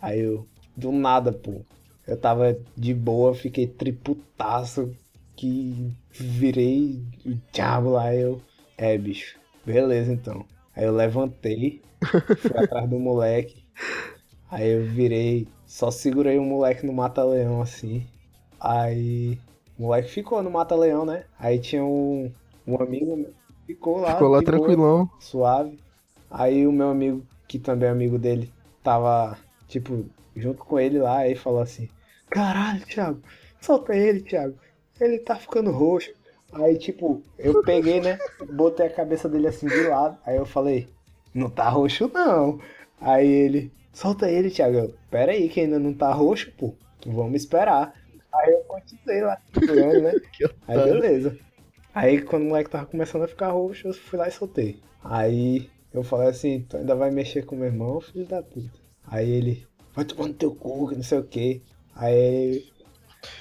Aí 0.00 0.20
eu, 0.20 0.46
do 0.76 0.92
nada, 0.92 1.32
pô. 1.32 1.62
Eu 2.06 2.16
tava 2.16 2.58
de 2.76 2.92
boa, 2.92 3.34
fiquei 3.34 3.66
triputaço, 3.66 4.94
que 5.36 5.90
virei 6.10 7.00
o 7.24 7.34
diabo 7.52 7.90
lá. 7.90 8.14
Eu, 8.14 8.42
é, 8.76 8.98
bicho, 8.98 9.38
beleza 9.64 10.12
então. 10.12 10.44
Aí 10.74 10.84
eu 10.84 10.94
levantei, 10.94 11.82
fui 12.38 12.64
atrás 12.64 12.88
do 12.88 12.98
moleque. 12.98 13.64
Aí 14.50 14.70
eu 14.70 14.84
virei, 14.84 15.48
só 15.66 15.90
segurei 15.90 16.38
o 16.38 16.44
moleque 16.44 16.84
no 16.84 16.92
mata-leão 16.92 17.62
assim. 17.62 18.06
Aí 18.60 19.38
o 19.78 19.82
moleque 19.82 20.10
ficou 20.10 20.42
no 20.42 20.50
mata-leão, 20.50 21.04
né? 21.04 21.24
Aí 21.38 21.58
tinha 21.58 21.84
um, 21.84 22.30
um 22.66 22.80
amigo 22.80 23.16
meu, 23.16 23.32
ficou 23.66 23.98
lá. 23.98 24.12
Ficou 24.12 24.28
lá 24.28 24.38
boa, 24.38 24.44
tranquilão. 24.44 25.10
suave. 25.18 25.78
Aí 26.30 26.66
o 26.66 26.72
meu 26.72 26.88
amigo, 26.88 27.26
que 27.46 27.58
também 27.58 27.88
é 27.88 27.92
amigo 27.92 28.18
dele, 28.18 28.52
tava, 28.82 29.36
tipo, 29.68 30.06
junto 30.34 30.64
com 30.64 30.78
ele 30.78 30.98
lá, 30.98 31.18
aí 31.18 31.34
falou 31.34 31.60
assim: 31.60 31.88
Caralho, 32.30 32.84
Thiago, 32.86 33.20
solta 33.60 33.94
ele, 33.94 34.20
Thiago. 34.20 34.56
Ele 35.00 35.18
tá 35.18 35.36
ficando 35.36 35.70
roxo. 35.70 36.10
Aí, 36.52 36.78
tipo, 36.78 37.22
eu 37.38 37.62
peguei, 37.62 38.00
né? 38.00 38.18
Botei 38.52 38.86
a 38.86 38.90
cabeça 38.90 39.28
dele 39.28 39.46
assim 39.48 39.66
de 39.66 39.82
lado. 39.88 40.18
Aí 40.24 40.36
eu 40.36 40.46
falei: 40.46 40.88
Não 41.34 41.50
tá 41.50 41.68
roxo, 41.68 42.10
não. 42.12 42.60
Aí 43.00 43.28
ele: 43.28 43.72
Solta 43.92 44.30
ele, 44.30 44.50
Thiago. 44.50 44.76
Eu, 44.76 44.94
Pera 45.10 45.32
aí, 45.32 45.48
que 45.48 45.60
ainda 45.60 45.78
não 45.78 45.92
tá 45.94 46.12
roxo, 46.12 46.52
pô. 46.52 46.74
Vamos 47.06 47.42
esperar. 47.42 47.94
Aí 48.32 48.52
eu 48.52 48.60
continuei 48.64 49.20
lá, 49.22 49.38
né? 50.00 50.12
Aí 50.66 50.78
beleza. 50.78 51.38
Aí 51.94 52.22
quando 52.22 52.44
o 52.44 52.46
moleque 52.46 52.70
tava 52.70 52.86
começando 52.86 53.24
a 53.24 53.28
ficar 53.28 53.50
roxo, 53.50 53.88
eu 53.88 53.94
fui 53.94 54.18
lá 54.18 54.28
e 54.28 54.32
soltei. 54.32 54.80
Aí 55.04 55.70
eu 55.92 56.02
falei 56.02 56.28
assim, 56.28 56.62
tu 56.62 56.76
ainda 56.76 56.94
vai 56.94 57.10
mexer 57.10 57.44
com 57.44 57.56
meu 57.56 57.66
irmão, 57.66 58.00
filho 58.00 58.26
da 58.26 58.42
puta. 58.42 58.70
Aí 59.06 59.28
ele, 59.30 59.66
vai 59.94 60.04
tomar 60.04 60.28
no 60.28 60.34
teu 60.34 60.54
cu, 60.54 60.88
que 60.88 60.94
não 60.96 61.02
sei 61.02 61.18
o 61.18 61.24
que. 61.24 61.62
Aí, 61.94 62.64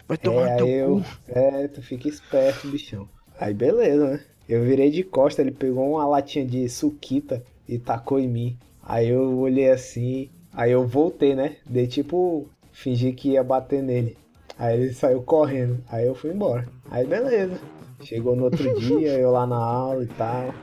Vai 0.08 0.18
é, 0.18 0.18
tomar 0.18 0.46
no 0.46 0.52
teu 0.54 0.66
aí 0.66 0.72
eu, 0.72 1.02
cu. 1.02 1.06
é, 1.28 1.68
tu 1.70 1.82
fica 1.82 2.08
esperto, 2.10 2.68
bichão. 2.68 3.10
Aí 3.40 3.54
beleza, 3.54 4.12
né? 4.12 4.26
Eu 4.48 4.64
virei 4.64 4.90
de 4.90 5.04
costa, 5.04 5.42
ele 5.42 5.52
pegou 5.52 5.92
uma 5.92 6.06
latinha 6.06 6.46
de 6.46 6.68
suquita 6.68 7.44
e 7.68 7.78
tacou 7.78 8.20
em 8.20 8.28
mim. 8.28 8.58
Aí 8.84 9.10
eu 9.10 9.40
olhei 9.40 9.70
assim, 9.70 10.30
aí 10.54 10.72
eu 10.72 10.86
voltei, 10.86 11.36
né? 11.36 11.58
Dei 11.66 11.88
tipo, 11.88 12.50
fingi 12.72 13.14
que 13.14 13.30
ia 13.32 13.44
bater 13.44 13.82
nele. 13.82 14.18
Aí 14.58 14.80
ele 14.80 14.94
saiu 14.94 15.22
correndo, 15.22 15.80
aí 15.90 16.06
eu 16.06 16.16
fui 16.16 16.32
embora. 16.32 16.68
Aí 16.90 17.06
beleza. 17.06 17.60
Chegou 18.04 18.36
no 18.36 18.46
outro 18.46 18.74
dia, 18.80 19.14
eu 19.14 19.32
lá 19.32 19.46
na 19.46 19.58
aula 19.58 20.04
e 20.04 20.08
tal. 20.08 20.54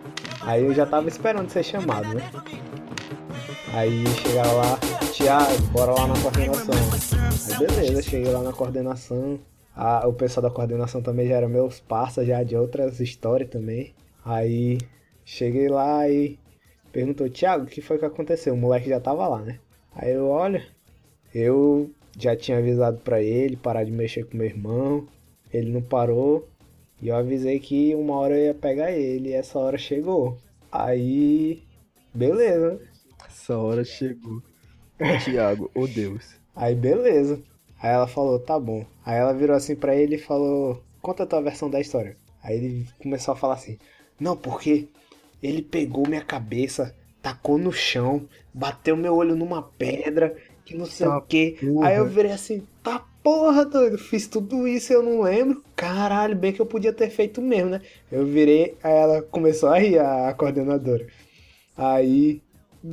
Aí 0.43 0.64
eu 0.64 0.74
já 0.74 0.85
tava 0.85 1.09
esperando 1.09 1.49
ser 1.51 1.62
chamado, 1.62 2.14
né? 2.14 2.31
Aí 3.72 4.07
chegaram 4.22 4.57
lá, 4.57 4.79
Thiago, 5.12 5.62
bora 5.72 5.93
lá 5.93 6.07
na 6.07 6.20
coordenação. 6.20 6.74
Aí 7.49 7.66
beleza, 7.66 8.03
cheguei 8.03 8.33
lá 8.33 8.43
na 8.43 8.53
coordenação. 8.53 9.39
Ah, 9.81 10.09
o 10.09 10.12
pessoal 10.12 10.43
da 10.43 10.51
coordenação 10.51 11.01
também 11.01 11.29
já 11.29 11.37
era 11.37 11.49
meus 11.49 11.79
parceiros 11.79 12.29
já 12.29 12.43
de 12.43 12.57
outras 12.57 12.99
histórias 12.99 13.49
também. 13.49 13.95
Aí 14.24 14.79
cheguei 15.24 15.68
lá 15.68 16.09
e 16.11 16.37
perguntou, 16.91 17.31
Thiago, 17.31 17.62
o 17.62 17.68
que 17.68 17.81
foi 17.81 17.97
que 17.97 18.05
aconteceu? 18.05 18.55
O 18.55 18.57
moleque 18.57 18.89
já 18.89 18.99
tava 18.99 19.29
lá, 19.29 19.41
né? 19.41 19.61
Aí 19.95 20.11
eu, 20.11 20.26
olha, 20.26 20.66
eu 21.33 21.89
já 22.18 22.35
tinha 22.35 22.59
avisado 22.59 22.99
pra 22.99 23.22
ele 23.22 23.57
parar 23.57 23.85
de 23.85 23.93
mexer 23.93 24.24
com 24.24 24.37
meu 24.37 24.47
irmão. 24.47 25.07
Ele 25.53 25.70
não 25.70 25.81
parou. 25.81 26.49
E 27.01 27.07
eu 27.07 27.14
avisei 27.14 27.61
que 27.61 27.95
uma 27.95 28.16
hora 28.16 28.37
eu 28.37 28.47
ia 28.47 28.55
pegar 28.55 28.91
ele. 28.91 29.29
E 29.29 29.33
essa 29.35 29.61
hora 29.61 29.79
chegou. 29.79 30.37
Aí, 30.72 31.62
beleza. 32.12 32.81
Essa 33.29 33.57
hora 33.57 33.85
chegou. 33.85 34.43
Tiago, 35.24 35.70
oh 35.72 35.87
Deus. 35.87 36.35
Aí 36.57 36.74
beleza. 36.74 37.41
Aí 37.81 37.91
ela 37.93 38.07
falou, 38.07 38.39
tá 38.39 38.59
bom. 38.59 38.85
Aí 39.05 39.18
ela 39.18 39.33
virou 39.33 39.57
assim 39.57 39.76
pra 39.76 39.95
ele 39.95 40.16
e 40.16 40.20
falou, 40.20 40.83
conta 41.01 41.22
a 41.22 41.26
tua 41.26 41.41
versão 41.41 41.70
da 41.70 41.81
história. 41.81 42.16
Aí 42.43 42.57
ele 42.57 42.87
começou 43.01 43.33
a 43.33 43.37
falar 43.37 43.55
assim, 43.55 43.79
não, 44.18 44.37
porque 44.37 44.89
ele 45.43 45.62
pegou 45.62 46.09
minha 46.09 46.24
cabeça, 46.24 46.95
tacou 47.22 47.59
no 47.59 47.72
chão, 47.72 48.26
bateu 48.53 48.97
meu 48.97 49.14
olho 49.14 49.37
numa 49.37 49.62
pedra, 49.62 50.37
que 50.64 50.76
não 50.76 50.87
sei 50.87 51.07
Tá 51.07 51.18
o 51.18 51.22
que. 51.22 51.57
Aí 51.83 51.97
eu 51.97 52.07
virei 52.07 52.33
assim, 52.33 52.62
tá 52.83 53.05
porra, 53.22 53.64
doido, 53.64 53.99
fiz 53.99 54.26
tudo 54.26 54.66
isso 54.66 54.93
e 54.93 54.97
eu 54.97 55.03
não 55.03 55.22
lembro. 55.22 55.62
Caralho, 55.76 56.35
bem 56.35 56.53
que 56.53 56.61
eu 56.61 56.66
podia 56.66 56.93
ter 56.93 57.11
feito 57.11 57.41
mesmo, 57.41 57.70
né? 57.70 57.81
Eu 58.11 58.26
virei, 58.26 58.76
aí 58.83 58.95
ela 58.95 59.22
começou 59.22 59.68
a 59.68 59.79
rir, 59.79 59.99
a 59.99 60.33
coordenadora. 60.35 61.07
Aí 61.76 62.43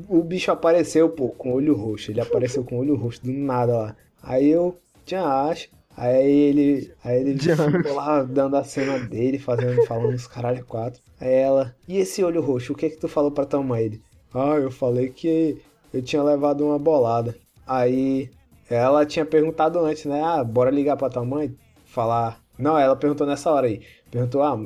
o 0.09 0.21
bicho 0.21 0.51
apareceu, 0.51 1.09
pô, 1.09 1.29
com 1.29 1.53
olho 1.53 1.75
roxo. 1.75 2.11
Ele 2.11 2.21
apareceu 2.21 2.63
com 2.63 2.77
olho 2.77 2.95
roxo 2.95 3.23
do 3.23 3.31
nada 3.31 3.77
lá. 3.77 3.95
Aí 4.25 4.49
eu 4.49 4.75
tinha 5.05 5.23
acho. 5.23 5.69
Aí 5.95 6.29
ele, 6.29 6.91
aí 7.03 7.21
ele 7.21 7.39
ficou 7.39 7.95
lá 7.95 8.21
dando 8.23 8.57
a 8.57 8.63
cena 8.63 8.99
dele, 8.99 9.39
fazendo, 9.39 9.85
falando 9.85 10.13
os 10.13 10.27
caralho 10.27 10.65
quatro. 10.65 11.01
Aí 11.21 11.33
ela, 11.33 11.73
e 11.87 11.97
esse 11.97 12.21
olho 12.21 12.41
roxo, 12.41 12.73
o 12.73 12.75
que 12.75 12.89
que 12.89 12.97
tu 12.97 13.07
falou 13.07 13.31
pra 13.31 13.45
tua 13.45 13.63
mãe? 13.63 13.83
Ele, 13.83 14.01
ah, 14.33 14.57
eu 14.57 14.69
falei 14.69 15.09
que 15.09 15.61
eu 15.93 16.01
tinha 16.01 16.21
levado 16.21 16.65
uma 16.65 16.77
bolada. 16.77 17.37
Aí 17.65 18.29
ela 18.69 19.05
tinha 19.05 19.25
perguntado 19.25 19.79
antes, 19.79 20.05
né? 20.05 20.21
Ah, 20.21 20.43
bora 20.43 20.69
ligar 20.69 20.97
pra 20.97 21.09
tua 21.09 21.23
mãe, 21.23 21.55
falar. 21.85 22.43
Não, 22.57 22.77
ela 22.77 22.95
perguntou 22.95 23.25
nessa 23.25 23.51
hora 23.51 23.67
aí. 23.67 23.81
Perguntou, 24.11 24.43
ah, 24.43 24.59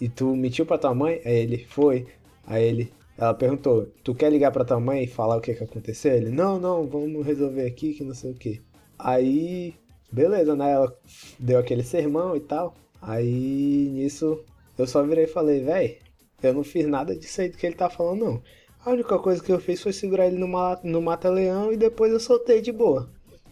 e 0.00 0.08
tu 0.08 0.36
mentiu 0.36 0.64
pra 0.64 0.78
tua 0.78 0.94
mãe? 0.94 1.20
Aí 1.24 1.34
ele, 1.34 1.64
foi. 1.64 2.06
Aí 2.46 2.64
ele, 2.64 2.92
ela 3.18 3.34
perguntou, 3.34 3.88
tu 4.04 4.14
quer 4.14 4.30
ligar 4.30 4.52
pra 4.52 4.64
tua 4.64 4.78
mãe 4.78 5.02
e 5.04 5.08
falar 5.08 5.36
o 5.36 5.40
que 5.40 5.54
que 5.54 5.64
aconteceu? 5.64 6.12
Ele, 6.12 6.30
não, 6.30 6.60
não, 6.60 6.86
vamos 6.86 7.26
resolver 7.26 7.66
aqui 7.66 7.92
que 7.94 8.04
não 8.04 8.14
sei 8.14 8.30
o 8.30 8.34
que. 8.34 8.62
Aí, 9.04 9.74
beleza, 10.12 10.54
né? 10.54 10.72
Ela 10.72 10.96
deu 11.38 11.58
aquele 11.58 11.82
sermão 11.82 12.36
e 12.36 12.40
tal. 12.40 12.74
Aí, 13.00 13.88
nisso, 13.92 14.42
eu 14.76 14.86
só 14.86 15.02
virei 15.02 15.24
e 15.24 15.28
falei, 15.28 15.62
véi, 15.64 15.98
eu 16.42 16.54
não 16.54 16.64
fiz 16.64 16.86
nada 16.86 17.14
disso 17.16 17.40
aí 17.40 17.48
do 17.48 17.56
que 17.56 17.66
ele 17.66 17.74
tá 17.74 17.88
falando, 17.88 18.24
não. 18.24 18.42
A 18.84 18.90
única 18.90 19.18
coisa 19.18 19.42
que 19.42 19.52
eu 19.52 19.60
fiz 19.60 19.82
foi 19.82 19.92
segurar 19.92 20.26
ele 20.26 20.38
no, 20.38 20.48
ma 20.48 20.78
no 20.82 21.02
mata-leão 21.02 21.72
e 21.72 21.76
depois 21.76 22.12
eu 22.12 22.20
soltei 22.20 22.60
de 22.62 22.72
boa. 22.72 23.10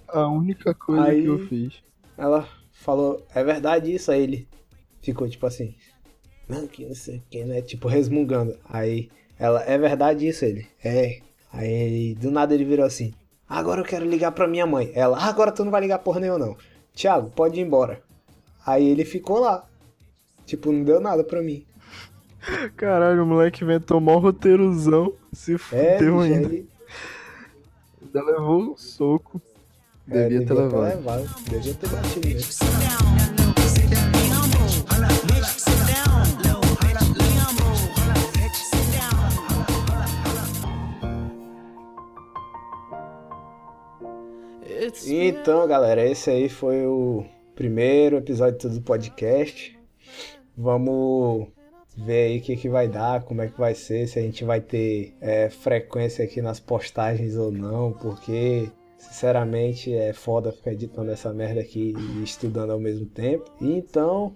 A 0.09 0.27
única 0.27 0.75
coisa 0.75 1.05
Aí- 1.05 1.23
que 1.23 1.29
eu 1.29 1.39
fiz. 1.47 1.75
Ela 2.17 2.49
falou, 2.73 3.23
é 3.35 3.45
verdade 3.45 3.95
isso? 3.95 4.11
Aí 4.11 4.23
ele 4.23 4.49
ficou 5.03 5.29
tipo 5.29 5.47
assim, 5.47 5.75
não, 6.49 6.67
que 6.67 6.85
não 6.87 6.95
sei 6.95 7.19
o 7.19 7.23
que, 7.31 7.45
né? 7.45 7.61
Tipo, 7.61 7.89
resmungando. 7.89 8.59
Aí 8.65 9.11
ela, 9.39 9.63
é 9.65 9.77
verdade 9.77 10.27
isso? 10.27 10.45
Ele, 10.45 10.67
é. 10.83 11.21
Aí 11.53 12.15
do 12.15 12.31
nada 12.31 12.55
ele 12.55 12.65
virou 12.65 12.85
assim, 12.87 13.13
agora 13.49 13.81
eu 13.81 13.85
quero 13.85 14.05
ligar 14.05 14.33
pra 14.33 14.47
minha 14.47 14.67
mãe. 14.67 14.91
Ela, 14.95 15.19
"Ah, 15.19 15.29
agora 15.29 15.51
tu 15.53 15.65
não 15.65 15.71
vai 15.71 15.81
ligar 15.81 15.99
porra 16.01 16.21
nenhuma 16.21 16.39
não. 16.39 16.57
Thiago, 16.95 17.31
pode 17.31 17.59
ir 17.61 17.63
embora. 17.65 18.03
Aí 18.67 18.87
ele 18.89 19.05
ficou 19.05 19.39
lá. 19.41 19.65
Tipo, 20.45 20.73
não 20.73 20.83
deu 20.85 21.01
nada 21.01 21.23
pra 21.25 21.41
mim. 21.43 21.65
Caralho, 22.77 23.23
o 23.23 23.27
moleque 23.27 23.63
inventou 23.65 24.01
mó 24.01 24.19
roteirozão. 24.19 25.13
Se 25.33 25.55
É, 25.55 25.59
fudeu 25.59 26.19
bicho, 26.19 26.21
ainda. 26.21 26.49
Ainda 28.03 28.23
levou 28.25 28.73
um 28.73 28.77
soco. 28.77 29.41
é, 30.11 30.29
Devia 30.29 30.47
ter 30.47 30.55
levado. 30.55 30.83
levado. 30.97 31.29
Devia 31.51 31.75
ter 31.75 31.89
batido 31.89 32.29
mesmo. 32.29 32.78
Então, 45.07 45.67
galera, 45.67 46.05
esse 46.07 46.31
aí 46.31 46.49
foi 46.49 46.87
o 46.87 47.25
primeiro 47.55 48.17
episódio 48.17 48.71
do 48.71 48.81
podcast. 48.81 49.79
Vamos 50.57 51.49
ver 51.97 52.29
aí 52.29 52.39
o 52.39 52.41
que, 52.41 52.57
que 52.57 52.69
vai 52.69 52.89
dar, 52.89 53.23
como 53.23 53.43
é 53.43 53.49
que 53.49 53.59
vai 53.59 53.75
ser, 53.75 54.07
se 54.07 54.19
a 54.19 54.23
gente 54.23 54.45
vai 54.45 54.61
ter 54.61 55.15
é, 55.21 55.51
frequência 55.51 56.25
aqui 56.25 56.41
nas 56.41 56.61
postagens 56.61 57.37
ou 57.37 57.51
não, 57.51 57.93
porque 57.93 58.71
sinceramente 58.97 59.93
é 59.93 60.13
foda 60.13 60.53
ficar 60.53 60.73
editando 60.73 61.11
essa 61.11 61.33
merda 61.33 61.61
aqui 61.61 61.95
e 61.97 62.23
estudando 62.23 62.71
ao 62.71 62.81
mesmo 62.81 63.07
tempo. 63.07 63.45
E 63.61 63.73
então, 63.73 64.35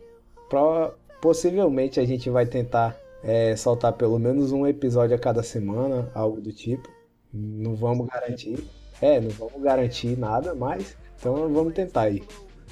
pro- 0.51 0.93
possivelmente 1.21 1.99
a 1.99 2.05
gente 2.05 2.29
vai 2.29 2.47
tentar 2.47 2.97
é, 3.23 3.55
soltar 3.57 3.93
pelo 3.95 4.19
menos 4.19 4.53
um 4.53 4.67
episódio 4.67 5.15
a 5.17 5.19
cada 5.19 5.43
semana, 5.43 6.11
algo 6.15 6.41
do 6.41 6.53
tipo. 6.53 6.89
Não 7.33 7.75
vamos 7.75 8.07
garantir. 8.09 8.59
É, 9.03 9.21
não 9.21 9.31
vamos 9.31 9.61
garantir 9.61 10.17
nada, 10.17 10.55
mas 10.55 10.97
então 11.19 11.53
vamos 11.53 11.75
tentar 11.75 12.03
aí. 12.03 12.23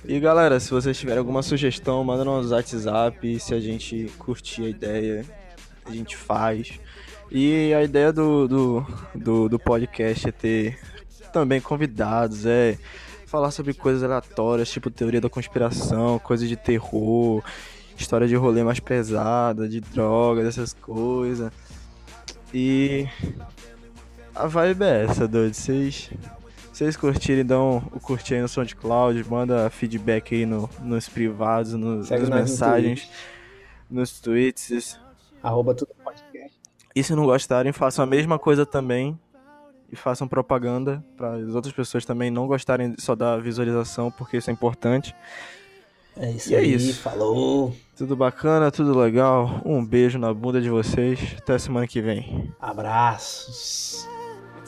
E 0.05 0.18
galera, 0.18 0.59
se 0.59 0.70
vocês 0.70 0.97
tiverem 0.97 1.18
alguma 1.18 1.43
sugestão, 1.43 2.03
manda 2.03 2.24
no 2.24 2.49
WhatsApp. 2.49 3.39
Se 3.41 3.53
a 3.53 3.61
gente 3.61 4.11
curtir 4.16 4.62
a 4.62 4.68
ideia, 4.68 5.24
a 5.85 5.91
gente 5.91 6.16
faz. 6.16 6.81
E 7.31 7.74
a 7.74 7.83
ideia 7.83 8.12
do, 8.12 8.49
do, 8.49 8.87
do, 9.14 9.49
do 9.49 9.59
podcast 9.59 10.28
é 10.28 10.33
ter 10.33 10.78
também 11.33 11.61
convidados, 11.61 12.47
é 12.47 12.78
falar 13.26 13.51
sobre 13.51 13.74
coisas 13.74 14.03
aleatórias, 14.03 14.70
tipo 14.70 14.91
teoria 14.91 15.20
da 15.20 15.28
conspiração, 15.28 16.18
coisas 16.18 16.49
de 16.49 16.57
terror, 16.57 17.45
história 17.97 18.26
de 18.26 18.35
rolê 18.35 18.64
mais 18.64 18.81
pesada, 18.81 19.68
de 19.68 19.81
drogas, 19.81 20.47
essas 20.47 20.72
coisas. 20.72 21.53
E 22.53 23.07
a 24.43 24.47
vibe 24.47 24.82
é 24.84 25.05
essa, 25.05 25.26
doido. 25.28 25.55
Vocês 25.55 26.11
vocês 26.72 26.97
curtirem, 26.97 27.45
dão 27.45 27.82
o 27.93 28.01
curtir 28.01 28.34
aí 28.36 28.41
no 28.41 28.49
SoundCloud, 28.49 29.28
manda 29.28 29.68
feedback 29.68 30.34
aí 30.34 30.47
no, 30.47 30.68
nos 30.80 31.09
privados, 31.09 31.74
nos, 31.74 32.09
nas 32.09 32.20
nós 32.20 32.28
no 32.30 32.36
mensagens, 32.36 33.11
nos 33.91 34.18
tweets. 34.18 34.99
Arroba 35.43 35.74
tudo 35.74 35.91
podcast. 36.03 36.57
E 36.97 37.03
se 37.03 37.14
não 37.14 37.26
gostarem, 37.26 37.70
façam 37.70 38.03
a 38.03 38.07
mesma 38.07 38.38
coisa 38.38 38.64
também. 38.64 39.18
E 39.93 39.97
façam 39.97 40.28
propaganda 40.28 41.05
para 41.16 41.34
as 41.34 41.55
outras 41.55 41.74
pessoas 41.74 42.05
também 42.05 42.30
não 42.30 42.47
gostarem 42.47 42.95
só 42.97 43.16
da 43.16 43.36
visualização, 43.38 44.11
porque 44.11 44.36
isso 44.36 44.49
é 44.49 44.53
importante. 44.53 45.14
É 46.16 46.30
isso 46.30 46.51
E 46.53 46.55
é 46.55 46.59
aí, 46.59 46.74
isso. 46.74 47.03
falou. 47.03 47.74
Tudo 47.97 48.14
bacana, 48.16 48.70
tudo 48.70 48.97
legal. 48.97 49.61
Um 49.64 49.84
beijo 49.84 50.18
na 50.18 50.32
bunda 50.32 50.61
de 50.61 50.70
vocês. 50.70 51.18
Até 51.38 51.59
semana 51.59 51.86
que 51.86 52.01
vem. 52.01 52.51
Abraços. 52.61 54.09